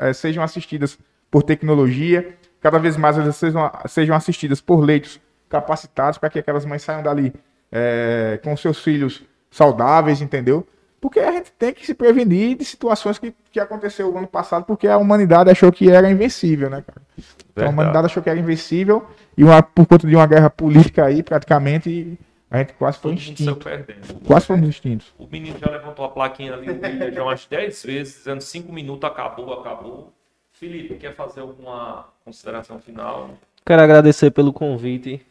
eh, 0.00 0.12
sejam 0.12 0.42
assistidas 0.42 0.98
por 1.30 1.42
tecnologia, 1.42 2.36
cada 2.60 2.78
vez 2.78 2.96
mais 2.96 3.18
elas 3.18 3.36
sejam, 3.36 3.70
sejam 3.86 4.16
assistidas 4.16 4.60
por 4.60 4.80
leitos 4.80 5.20
capacitados 5.48 6.18
para 6.18 6.30
que 6.30 6.38
aquelas 6.38 6.64
mães 6.64 6.82
saiam 6.82 7.02
dali 7.02 7.32
eh, 7.72 8.40
com 8.42 8.56
seus 8.56 8.82
filhos 8.82 9.24
saudáveis, 9.50 10.20
entendeu? 10.22 10.66
Porque 11.00 11.20
a 11.20 11.30
gente 11.30 11.52
tem 11.52 11.72
que 11.72 11.86
se 11.86 11.94
prevenir 11.94 12.56
de 12.56 12.64
situações 12.64 13.18
que, 13.18 13.32
que 13.52 13.60
aconteceu 13.60 14.12
o 14.12 14.18
ano 14.18 14.26
passado, 14.26 14.64
porque 14.64 14.88
a 14.88 14.98
humanidade 14.98 15.50
achou 15.50 15.70
que 15.70 15.90
era 15.90 16.10
invencível, 16.10 16.68
né, 16.68 16.82
cara? 16.84 17.00
Então, 17.52 17.66
a 17.66 17.70
humanidade 17.70 18.06
achou 18.06 18.22
que 18.22 18.28
era 18.28 18.38
invencível 18.38 19.06
e 19.36 19.44
uma, 19.44 19.62
por 19.62 19.86
conta 19.86 20.06
de 20.06 20.16
uma 20.16 20.26
guerra 20.26 20.50
política 20.50 21.04
aí, 21.04 21.22
praticamente, 21.22 22.18
a 22.50 22.58
gente 22.58 22.72
quase 22.72 22.98
foi 22.98 23.14
extinto. 23.14 23.58
Quase 24.26 24.46
fomos 24.46 24.68
extintos. 24.68 25.14
O 25.18 25.26
menino 25.30 25.56
já 25.58 25.70
levantou 25.70 26.04
a 26.04 26.08
plaquinha 26.08 26.54
ali, 26.54 26.66
já 27.14 27.22
umas 27.22 27.46
10 27.46 27.84
vezes, 27.84 28.14
dizendo 28.16 28.40
5 28.40 28.72
minutos, 28.72 29.08
acabou, 29.08 29.52
acabou. 29.52 30.12
Felipe, 30.50 30.96
quer 30.96 31.14
fazer 31.14 31.40
alguma 31.40 32.06
consideração 32.24 32.80
final? 32.80 33.30
Quero 33.64 33.82
agradecer 33.82 34.32
pelo 34.32 34.52
convite 34.52 35.24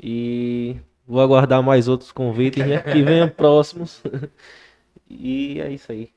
e 0.00 0.76
vou 1.06 1.20
aguardar 1.20 1.62
mais 1.62 1.88
outros 1.88 2.10
convites, 2.10 2.66
né? 2.66 2.78
Que 2.78 3.02
venham 3.02 3.28
próximos. 3.28 4.02
E 5.12 5.60
é 5.60 5.70
isso 5.72 5.92
aí. 5.92 6.12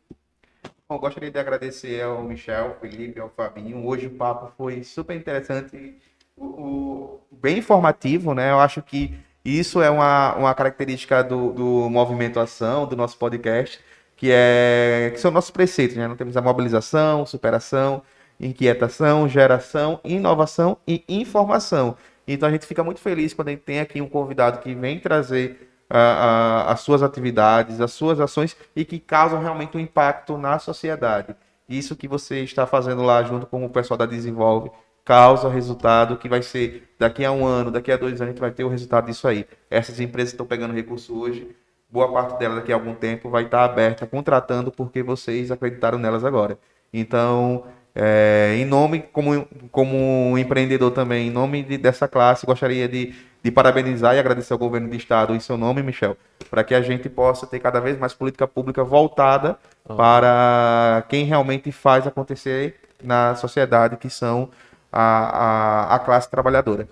Bom, 0.88 1.00
gostaria 1.00 1.32
de 1.32 1.40
agradecer 1.40 2.02
ao 2.04 2.24
Michel, 2.24 2.66
ao 2.68 2.80
Felipe, 2.80 3.20
ao 3.20 3.30
Fabinho. 3.30 3.86
Hoje 3.86 4.08
o 4.08 4.12
papo 4.16 4.52
foi 4.56 4.84
super 4.84 5.16
interessante, 5.16 5.96
o, 6.38 6.46
o- 6.46 7.20
bem 7.32 7.58
informativo, 7.58 8.34
né? 8.36 8.52
Eu 8.52 8.60
acho 8.60 8.82
que 8.84 9.18
isso 9.44 9.82
é 9.82 9.90
uma, 9.90 10.36
uma 10.36 10.54
característica 10.56 11.24
do, 11.24 11.52
do 11.54 11.90
movimento 11.90 12.40
ação, 12.40 12.86
do 12.88 12.96
nosso 12.96 13.18
podcast, 13.18 13.80
que 14.16 14.30
é 14.32 15.10
que 15.14 15.20
são 15.20 15.32
nossos 15.32 15.52
preceitos, 15.52 15.98
né? 15.98 16.08
Não 16.08 16.16
temos 16.16 16.38
a 16.38 16.42
mobilização, 16.42 17.26
superação, 17.26 18.04
inquietação, 18.40 19.28
geração, 19.28 20.00
inovação 20.04 20.78
e 20.88 21.04
informação. 21.10 21.98
Então 22.28 22.48
a 22.48 22.52
gente 22.52 22.66
fica 22.66 22.84
muito 22.84 23.00
feliz 23.02 23.34
quando 23.34 23.48
a 23.50 23.52
gente 23.52 23.62
tem 23.64 23.80
aqui 23.80 24.02
um 24.02 24.10
convidado 24.10 24.60
que 24.60 24.74
vem 24.76 25.00
trazer 25.00 25.68
a- 25.90 26.66
a- 26.68 26.72
as 26.72 26.82
suas 26.82 27.04
atividades, 27.04 27.80
as 27.82 27.92
suas 27.94 28.20
ações 28.20 28.56
e 28.76 28.84
que 28.86 29.00
causam 29.00 29.40
realmente 29.42 29.78
um 29.78 29.80
impacto 29.80 30.38
na 30.38 30.60
sociedade. 30.60 31.36
Isso 31.68 31.96
que 31.96 32.08
você 32.08 32.42
está 32.44 32.66
fazendo 32.68 33.02
lá 33.04 33.24
junto 33.24 33.46
com 33.46 33.66
o 33.66 33.70
pessoal 33.70 33.98
da 33.98 34.06
Desenvolve 34.06 34.72
causa 35.04 35.50
resultado 35.50 36.18
que 36.18 36.28
vai 36.28 36.42
ser 36.42 36.90
daqui 36.98 37.24
a 37.24 37.32
um 37.32 37.46
ano, 37.46 37.70
daqui 37.70 37.92
a 37.92 37.98
dois 37.98 38.14
anos 38.14 38.22
a 38.22 38.26
gente 38.26 38.40
vai 38.40 38.52
ter 38.52 38.64
o 38.64 38.70
resultado 38.70 39.06
disso 39.06 39.28
aí. 39.28 39.46
Essas 39.70 40.00
empresas 40.00 40.34
estão 40.34 40.46
pegando 40.46 40.74
recurso 40.74 41.16
hoje, 41.20 41.56
boa 41.90 42.12
parte 42.12 42.40
delas 42.40 42.58
daqui 42.58 42.72
a 42.72 42.76
algum 42.76 42.94
tempo 42.96 43.30
vai 43.30 43.44
estar 43.44 43.64
aberta 43.64 44.08
contratando 44.08 44.72
porque 44.72 45.04
vocês 45.04 45.52
acreditaram 45.52 46.00
nelas 46.00 46.26
agora. 46.26 46.58
Então, 46.92 47.66
é, 47.94 48.56
em 48.58 48.66
nome, 48.66 49.04
como, 49.14 49.48
como 49.72 50.38
empreendedor 50.38 50.92
também, 50.92 51.28
em 51.28 51.32
nome 51.32 51.64
de- 51.64 51.78
dessa 51.78 52.08
classe, 52.08 52.46
gostaria 52.46 52.88
de, 52.88 53.14
de 53.46 53.52
parabenizar 53.52 54.16
e 54.16 54.20
agradecer 54.20 54.54
ao 54.54 54.58
governo 54.58 54.90
do 54.90 54.96
estado 54.96 55.36
em 55.36 55.40
seu 55.40 55.56
nome, 55.56 55.84
Michel, 55.84 56.18
para 56.50 56.64
que 56.64 56.74
a 56.74 56.82
gente 56.82 57.08
possa 57.08 57.46
ter 57.46 57.60
cada 57.60 57.80
vez 57.80 57.96
mais 57.96 58.12
política 58.12 58.48
pública 58.48 58.84
voltada 58.84 59.56
para 59.88 61.06
quem 61.10 61.26
realmente 61.26 61.72
faz 61.72 62.08
acontecer 62.08 62.74
na 63.04 63.36
sociedade, 63.36 63.98
que 63.98 64.10
são 64.10 64.50
a, 64.92 65.92
a, 65.92 65.96
a 65.96 66.00
classe 66.00 66.28
trabalhadora. 66.28 66.90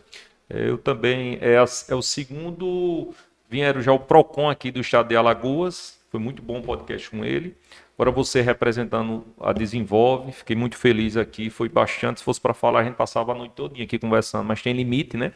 Eu 0.48 0.78
também, 0.78 1.40
é, 1.42 1.56
é 1.56 1.96
o 1.96 2.02
segundo, 2.04 3.16
vieram 3.50 3.82
já 3.82 3.92
o 3.92 3.98
PROCON 3.98 4.48
aqui 4.48 4.70
do 4.70 4.80
estado 4.80 5.08
de 5.08 5.16
Alagoas, 5.16 5.98
foi 6.12 6.20
muito 6.20 6.44
bom 6.44 6.60
o 6.60 6.62
podcast 6.62 7.10
com 7.10 7.26
ele. 7.26 7.58
Agora 7.98 8.12
você 8.12 8.42
representando 8.42 9.26
a 9.40 9.54
Desenvolve, 9.54 10.32
fiquei 10.32 10.56
muito 10.56 10.78
feliz 10.78 11.18
aqui, 11.18 11.50
foi 11.50 11.68
bastante, 11.68 12.20
se 12.20 12.24
fosse 12.24 12.40
para 12.40 12.54
falar 12.54 12.82
a 12.82 12.84
gente 12.84 12.96
passava 12.96 13.32
a 13.32 13.36
noite 13.36 13.54
toda 13.56 13.82
aqui 13.82 13.98
conversando, 13.98 14.44
mas 14.44 14.62
tem 14.62 14.72
limite, 14.72 15.18
né? 15.18 15.34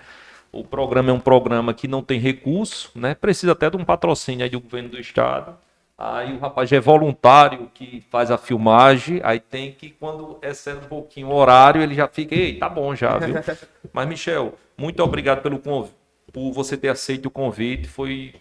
O 0.52 0.64
programa 0.64 1.10
é 1.10 1.14
um 1.14 1.20
programa 1.20 1.74
que 1.74 1.88
não 1.88 2.02
tem 2.02 2.20
recurso, 2.20 2.92
né? 2.96 3.14
Precisa 3.14 3.52
até 3.52 3.70
de 3.70 3.78
um 3.78 3.86
patrocínio 3.86 4.44
aí 4.44 4.50
do 4.50 4.60
governo 4.60 4.90
do 4.90 5.00
estado. 5.00 5.58
Aí 5.98 6.34
o 6.34 6.40
rapaz 6.40 6.72
é 6.72 6.80
voluntário 6.80 7.72
que 7.74 8.04
faz 8.12 8.30
a 8.30 8.38
filmagem, 8.38 9.20
aí 9.24 9.40
tem 9.40 9.72
que, 9.72 9.90
quando 9.90 10.38
excede 10.44 10.86
um 10.86 10.88
pouquinho 10.88 11.30
o 11.30 11.34
horário, 11.34 11.82
ele 11.82 11.96
já 11.96 12.08
fica, 12.08 12.36
ei, 12.36 12.54
tá 12.56 12.70
bom 12.70 12.94
já, 12.94 13.18
viu? 13.18 13.36
Mas, 13.92 14.08
Michel, 14.08 14.54
muito 14.78 15.02
obrigado 15.02 15.42
pelo 15.42 15.58
conv... 15.58 15.90
por 16.32 16.52
você 16.52 16.78
ter 16.78 16.90
aceito 16.90 17.26
o 17.26 17.32
convite. 17.32 17.88
Foi 17.88 18.36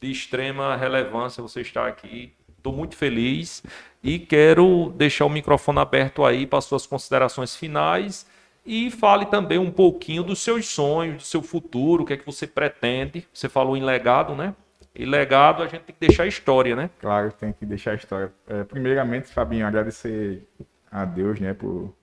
de 0.00 0.12
extrema 0.12 0.76
relevância 0.76 1.42
você 1.42 1.60
estar 1.60 1.88
aqui. 1.88 2.32
Estou 2.56 2.72
muito 2.72 2.96
feliz 2.96 3.64
e 4.02 4.20
quero 4.20 4.92
deixar 4.96 5.24
o 5.24 5.30
microfone 5.30 5.80
aberto 5.80 6.24
aí 6.24 6.46
para 6.46 6.60
suas 6.60 6.86
considerações 6.86 7.56
finais 7.56 8.24
e 8.64 8.90
fale 8.90 9.26
também 9.26 9.58
um 9.58 9.70
pouquinho 9.70 10.22
dos 10.22 10.38
seus 10.40 10.66
sonhos, 10.68 11.16
do 11.16 11.22
seu 11.22 11.42
futuro, 11.42 12.02
o 12.02 12.06
que 12.06 12.12
é 12.12 12.16
que 12.16 12.26
você 12.26 12.46
pretende. 12.46 13.26
Você 13.32 13.48
falou 13.48 13.76
em 13.76 13.82
legado, 13.82 14.34
né? 14.34 14.54
E 14.94 15.04
legado 15.04 15.62
a 15.62 15.66
gente 15.66 15.82
tem 15.82 15.94
que 15.94 16.06
deixar 16.06 16.26
história, 16.26 16.76
né? 16.76 16.90
Claro, 17.00 17.32
tem 17.32 17.52
que 17.52 17.64
deixar 17.64 17.94
história. 17.94 18.32
É, 18.46 18.62
primeiramente, 18.64 19.28
Fabinho, 19.28 19.66
agradecer 19.66 20.46
a 20.90 21.04
Deus, 21.04 21.40
né, 21.40 21.54
por 21.54 21.94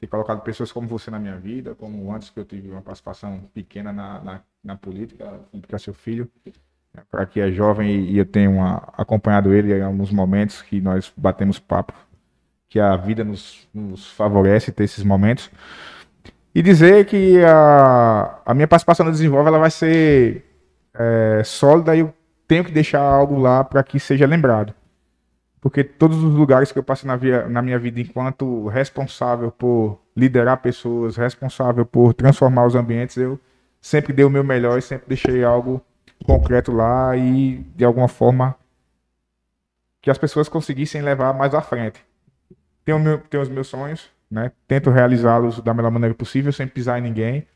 ter 0.00 0.06
colocado 0.06 0.42
pessoas 0.42 0.72
como 0.72 0.88
você 0.88 1.10
na 1.10 1.18
minha 1.18 1.36
vida, 1.36 1.74
como 1.74 2.12
antes 2.14 2.30
que 2.30 2.40
eu 2.40 2.44
tive 2.44 2.70
uma 2.70 2.82
participação 2.82 3.40
pequena 3.54 3.92
na, 3.92 4.20
na, 4.20 4.40
na 4.64 4.76
política, 4.76 5.40
seu 5.78 5.94
filho, 5.94 6.30
para 7.10 7.26
que 7.26 7.40
é 7.40 7.50
jovem 7.50 7.88
e, 7.90 8.12
e 8.12 8.18
eu 8.18 8.26
tenho 8.26 8.52
uma- 8.52 8.88
acompanhado 8.96 9.52
ele 9.54 9.74
em 9.76 9.82
alguns 9.82 10.10
momentos 10.10 10.62
que 10.62 10.80
nós 10.80 11.12
batemos 11.16 11.58
papo, 11.58 11.94
que 12.70 12.80
a 12.80 12.96
vida 12.96 13.24
nos, 13.24 13.68
nos 13.74 14.10
favorece 14.12 14.72
ter 14.72 14.84
esses 14.84 15.04
momentos. 15.04 15.50
E 16.54 16.62
dizer 16.62 17.04
que 17.06 17.44
a, 17.44 18.40
a 18.46 18.54
minha 18.54 18.66
participação 18.68 19.04
no 19.04 19.12
Desenvolve 19.12 19.48
ela 19.48 19.58
vai 19.58 19.70
ser 19.70 20.44
é, 20.94 21.42
sólida 21.44 21.94
e 21.94 22.00
eu 22.00 22.14
tenho 22.48 22.64
que 22.64 22.72
deixar 22.72 23.02
algo 23.02 23.38
lá 23.38 23.62
para 23.64 23.82
que 23.82 24.00
seja 24.00 24.26
lembrado. 24.26 24.72
Porque 25.60 25.84
todos 25.84 26.22
os 26.24 26.34
lugares 26.34 26.72
que 26.72 26.78
eu 26.78 26.82
passei 26.82 27.06
na, 27.06 27.16
via- 27.16 27.48
na 27.48 27.60
minha 27.60 27.78
vida 27.78 28.00
enquanto 28.00 28.66
responsável 28.68 29.50
por 29.52 30.00
liderar 30.16 30.56
pessoas, 30.62 31.16
responsável 31.16 31.84
por 31.84 32.14
transformar 32.14 32.66
os 32.66 32.74
ambientes, 32.74 33.16
eu 33.16 33.38
sempre 33.80 34.12
dei 34.12 34.24
o 34.24 34.30
meu 34.30 34.42
melhor 34.44 34.78
e 34.78 34.82
sempre 34.82 35.06
deixei 35.08 35.44
algo 35.44 35.80
concreto 36.24 36.72
lá 36.72 37.16
e 37.16 37.58
de 37.76 37.84
alguma 37.84 38.08
forma 38.08 38.56
que 40.02 40.10
as 40.10 40.18
pessoas 40.18 40.48
conseguissem 40.48 41.02
levar 41.02 41.34
mais 41.34 41.54
à 41.54 41.60
frente. 41.60 42.02
Tenho, 42.84 42.98
meu- 42.98 43.18
tenho 43.18 43.42
os 43.42 43.48
meus 43.48 43.68
sonhos, 43.68 44.10
né? 44.30 44.52
Tento 44.66 44.90
realizá-los 44.90 45.60
da 45.60 45.74
melhor 45.74 45.90
maneira 45.90 46.14
possível, 46.14 46.52
sem 46.52 46.66
pisar 46.66 46.98
em 46.98 47.02
ninguém. 47.02 47.46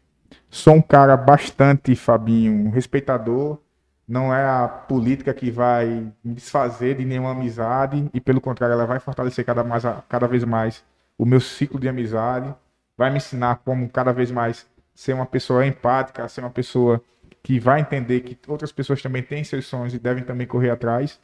Sou 0.51 0.75
um 0.75 0.83
cara 0.83 1.16
bastante, 1.16 1.95
Fabinho, 1.97 2.70
respeitador. 2.70 3.59
Não 4.07 4.35
é 4.35 4.45
a 4.45 4.68
política 4.68 5.33
que 5.33 5.51
vai 5.51 6.12
me 6.22 6.35
desfazer 6.35 6.97
de 6.97 7.05
nenhuma 7.05 7.31
amizade 7.33 8.09
e, 8.12 8.20
pelo 8.20 8.41
contrário, 8.41 8.75
ela 8.75 8.87
vai 8.87 9.01
fortalecer 9.01 9.45
cada, 9.45 9.64
mais, 9.64 9.83
cada 10.09 10.27
vez 10.27 10.45
mais 10.45 10.85
o 11.16 11.25
meu 11.25 11.41
ciclo 11.41 11.81
de 11.81 11.89
amizade. 11.89 12.55
Vai 12.99 13.11
me 13.11 13.16
ensinar 13.16 13.57
como 13.64 13.89
cada 13.89 14.12
vez 14.12 14.31
mais 14.31 14.66
ser 14.95 15.14
uma 15.14 15.27
pessoa 15.27 15.66
empática, 15.66 16.29
ser 16.29 16.43
uma 16.43 16.51
pessoa 16.51 17.03
que 17.43 17.59
vai 17.59 17.81
entender 17.81 18.20
que 18.20 18.39
outras 18.49 18.72
pessoas 18.72 19.03
também 19.03 19.22
têm 19.22 19.43
seus 19.43 19.66
sonhos 19.66 19.95
e 19.95 19.99
devem 19.99 20.22
também 20.25 20.47
correr 20.47 20.70
atrás. 20.70 21.18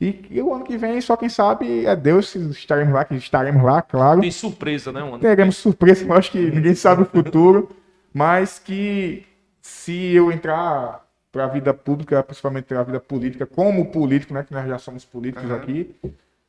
E 0.00 0.12
que 0.12 0.42
o 0.42 0.52
ano 0.54 0.64
que 0.64 0.76
vem, 0.76 1.00
só 1.00 1.16
quem 1.16 1.28
sabe 1.28 1.86
é 1.86 1.96
Deus 1.96 2.28
se 2.28 2.38
estaremos 2.50 2.92
lá, 2.92 3.04
que 3.04 3.14
estaremos 3.14 3.62
lá, 3.64 3.80
claro. 3.80 4.20
Tem 4.20 4.30
surpresa, 4.30 4.92
né, 4.92 5.00
mano? 5.02 5.18
Teremos 5.18 5.56
surpresa, 5.56 6.04
eu 6.04 6.12
acho 6.12 6.30
que 6.30 6.38
ninguém 6.38 6.74
sabe 6.74 7.02
o 7.02 7.06
futuro. 7.06 7.70
mas 8.12 8.58
que 8.58 9.24
se 9.60 10.14
eu 10.14 10.30
entrar 10.32 11.04
para 11.32 11.44
a 11.44 11.48
vida 11.48 11.74
pública, 11.74 12.22
principalmente 12.22 12.64
para 12.64 12.80
a 12.80 12.82
vida 12.82 13.00
política, 13.00 13.44
como 13.46 13.90
político, 13.90 14.32
né, 14.32 14.42
que 14.42 14.54
nós 14.54 14.66
já 14.66 14.78
somos 14.78 15.04
políticos 15.04 15.50
Uhum. 15.50 15.56
aqui, 15.56 15.94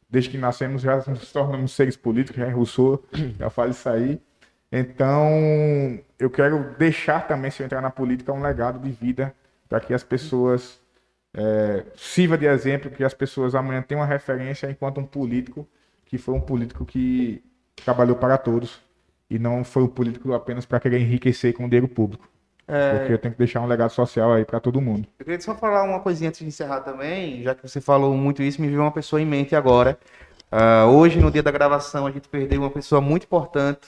desde 0.10 0.30
que 0.30 0.38
nascemos 0.38 0.82
já 0.82 1.04
nos 1.08 1.32
tornamos 1.32 1.74
seres 1.74 1.98
políticos, 1.98 2.40
já 2.42 2.50
Rousseau 2.52 3.04
já 3.40 3.50
fala 3.50 3.70
isso 3.70 3.90
aí. 3.90 4.22
Então, 4.72 6.00
eu 6.20 6.30
quero 6.30 6.76
deixar 6.78 7.28
também, 7.28 7.50
se 7.52 7.62
eu 7.62 7.66
entrar 7.66 7.82
na 7.82 7.90
política, 7.90 8.32
um 8.34 8.42
legado 8.42 8.80
de 8.80 8.92
vida 8.92 9.34
para 9.68 9.80
que 9.80 9.94
as 9.94 10.04
pessoas 10.04 10.80
é, 11.34 11.86
sirva 11.96 12.38
de 12.38 12.46
exemplo, 12.46 12.90
que 12.90 13.04
as 13.04 13.14
pessoas 13.14 13.56
amanhã 13.56 13.82
tenham 13.82 14.02
uma 14.02 14.08
referência 14.08 14.70
enquanto 14.70 15.00
um 15.00 15.06
político 15.06 15.68
que 16.06 16.18
foi 16.18 16.34
um 16.34 16.42
político 16.42 16.86
que 16.86 17.44
trabalhou 17.84 18.16
para 18.16 18.38
todos 18.38 18.80
e 19.30 19.38
não 19.38 19.64
foi 19.64 19.84
um 19.84 19.88
político 19.88 20.34
apenas 20.34 20.66
para 20.66 20.80
querer 20.80 21.00
enriquecer 21.02 21.54
com 21.54 21.66
o 21.66 21.70
dinheiro 21.70 21.88
público. 21.88 22.28
É, 22.68 22.98
Porque 22.98 23.14
eu 23.14 23.18
tenho 23.18 23.34
que 23.34 23.38
deixar 23.38 23.62
um 23.62 23.66
legado 23.66 23.92
social 23.92 24.34
aí 24.34 24.44
para 24.44 24.60
todo 24.60 24.82
mundo. 24.82 25.08
Eu 25.20 25.26
queria 25.26 25.40
só 25.40 25.56
falar 25.56 25.84
uma 25.84 26.02
coisinha 26.02 26.30
antes 26.30 26.42
de 26.42 26.48
encerrar 26.48 26.82
também, 26.82 27.42
já 27.42 27.56
que 27.56 27.62
você 27.68 27.80
falou 27.80 28.16
muito 28.16 28.44
isso, 28.44 28.62
me 28.62 28.68
veio 28.68 28.82
uma 28.82 28.92
pessoa 28.92 29.22
em 29.22 29.26
mente 29.26 29.56
agora. 29.56 29.98
Ah, 30.52 30.86
hoje, 30.86 31.20
no 31.20 31.32
dia 31.32 31.44
da 31.44 31.52
gravação, 31.52 32.06
a 32.08 32.12
gente 32.12 32.28
perdeu 32.28 32.62
uma 32.62 32.70
pessoa 32.70 33.00
muito 33.00 33.24
importante 33.24 33.88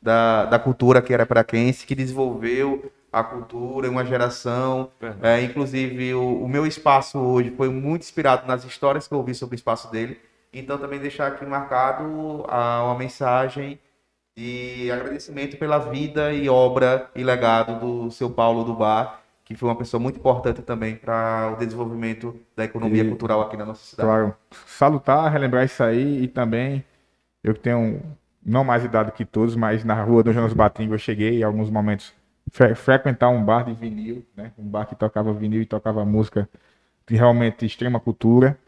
da, 0.00 0.44
da 0.46 0.58
cultura 0.58 1.00
que 1.00 1.12
era 1.12 1.26
paraquense, 1.26 1.86
que 1.86 1.94
desenvolveu 1.94 2.92
a 3.12 3.22
cultura 3.22 3.90
uma 3.90 4.04
geração. 4.04 4.90
É, 5.22 5.42
inclusive, 5.42 6.14
o, 6.14 6.44
o 6.44 6.48
meu 6.48 6.66
espaço 6.66 7.18
hoje 7.18 7.50
foi 7.50 7.68
muito 7.68 8.02
inspirado 8.02 8.46
nas 8.46 8.64
histórias 8.64 9.06
que 9.06 9.14
eu 9.14 9.18
ouvi 9.18 9.34
sobre 9.34 9.54
o 9.54 9.56
espaço 9.56 9.90
dele. 9.90 10.18
Então, 10.52 10.78
também 10.78 10.98
deixar 10.98 11.28
aqui 11.28 11.44
marcado 11.46 12.44
ah, 12.48 12.82
uma 12.84 12.98
mensagem 12.98 13.78
de 14.36 14.90
agradecimento 14.90 15.56
pela 15.58 15.78
vida 15.78 16.32
e 16.32 16.48
obra 16.48 17.10
e 17.14 17.22
legado 17.22 17.78
do 17.78 18.10
seu 18.10 18.30
Paulo 18.30 18.64
do 18.64 18.74
Bar, 18.74 19.20
que 19.44 19.54
foi 19.54 19.68
uma 19.68 19.76
pessoa 19.76 20.00
muito 20.00 20.18
importante 20.18 20.62
também 20.62 20.96
para 20.96 21.52
o 21.54 21.56
desenvolvimento 21.56 22.34
da 22.56 22.64
economia 22.64 23.02
E- 23.02 23.08
cultural 23.08 23.42
aqui 23.42 23.56
na 23.56 23.66
nossa 23.66 23.84
cidade. 23.84 24.08
Claro, 24.08 24.34
salutar, 24.66 25.30
relembrar 25.30 25.64
isso 25.64 25.82
aí 25.82 26.22
e 26.22 26.28
também 26.28 26.82
eu 27.44 27.54
que 27.54 27.60
tenho 27.60 28.00
não 28.44 28.64
mais 28.64 28.84
idade 28.84 29.12
que 29.12 29.24
todos, 29.24 29.54
mas 29.54 29.84
na 29.84 30.02
rua 30.02 30.22
do 30.22 30.32
Jonas 30.32 30.52
Batingo 30.52 30.94
eu 30.94 30.98
cheguei 30.98 31.40
em 31.40 31.42
alguns 31.42 31.70
momentos 31.70 32.12
fre- 32.50 32.74
frequentar 32.74 33.28
um 33.28 33.44
bar 33.44 33.64
de 33.64 33.72
vinil, 33.74 34.24
né? 34.36 34.52
Um 34.58 34.64
bar 34.68 34.86
que 34.86 34.94
tocava 34.94 35.32
vinil 35.32 35.62
e 35.62 35.66
tocava 35.66 36.04
música 36.04 36.48
de 37.06 37.16
realmente 37.16 37.64
extrema 37.66 38.00
cultura. 38.00 38.58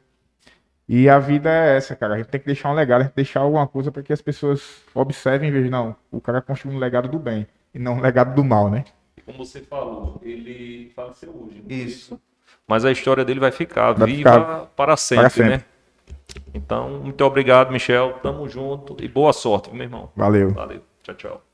E 0.89 1.09
a 1.09 1.19
vida 1.19 1.51
é 1.51 1.77
essa, 1.77 1.97
cara. 1.97 2.15
A 2.15 2.19
gente 2.19 2.29
tem 2.29 2.41
que 2.41 2.47
deixar 2.47 2.71
um 2.71 2.75
legado, 2.75 3.01
a 3.01 3.05
gente 3.05 3.15
deixar 3.15 3.41
alguma 3.41 3.67
coisa 3.67 3.91
para 3.91 4.03
que 4.03 4.13
as 4.13 4.21
pessoas 4.21 4.83
observem 4.95 5.49
e 5.49 5.53
vejam, 5.53 5.71
não, 5.71 5.97
o 6.11 6.21
cara 6.21 6.43
construiu 6.43 6.77
um 6.77 6.81
legado 6.81 7.09
do 7.09 7.19
bem 7.19 7.47
e 7.73 7.79
não 7.79 7.95
um 7.95 8.01
legado 8.01 8.35
do 8.35 8.45
mal, 8.45 8.71
né? 8.71 8.85
Como 9.25 9.39
você 9.39 9.61
falou, 9.63 10.21
ele 10.23 10.93
faleceu 10.95 11.31
hoje. 11.31 11.63
não 11.67 11.75
é 11.75 11.79
Isso. 11.79 12.21
Mas 12.69 12.85
a 12.85 12.93
história 12.93 13.25
dele 13.25 13.41
vai 13.41 13.51
ficar 13.51 13.93
Vai 13.93 14.09
viva 14.09 14.31
ficar 14.31 14.67
para 14.77 14.97
sempre, 14.97 15.23
para 15.23 15.31
sempre. 15.31 15.57
né? 15.57 15.65
Então, 16.53 17.01
muito 17.01 17.23
obrigado, 17.25 17.73
Michel. 17.73 18.19
Tamo 18.23 18.47
junto 18.49 18.97
e 19.03 19.09
boa 19.09 19.33
sorte, 19.33 19.71
meu 19.73 19.83
irmão. 19.85 20.11
Valeu. 20.15 20.53
Valeu. 20.53 20.83
Tchau, 21.03 21.15
tchau. 21.15 21.54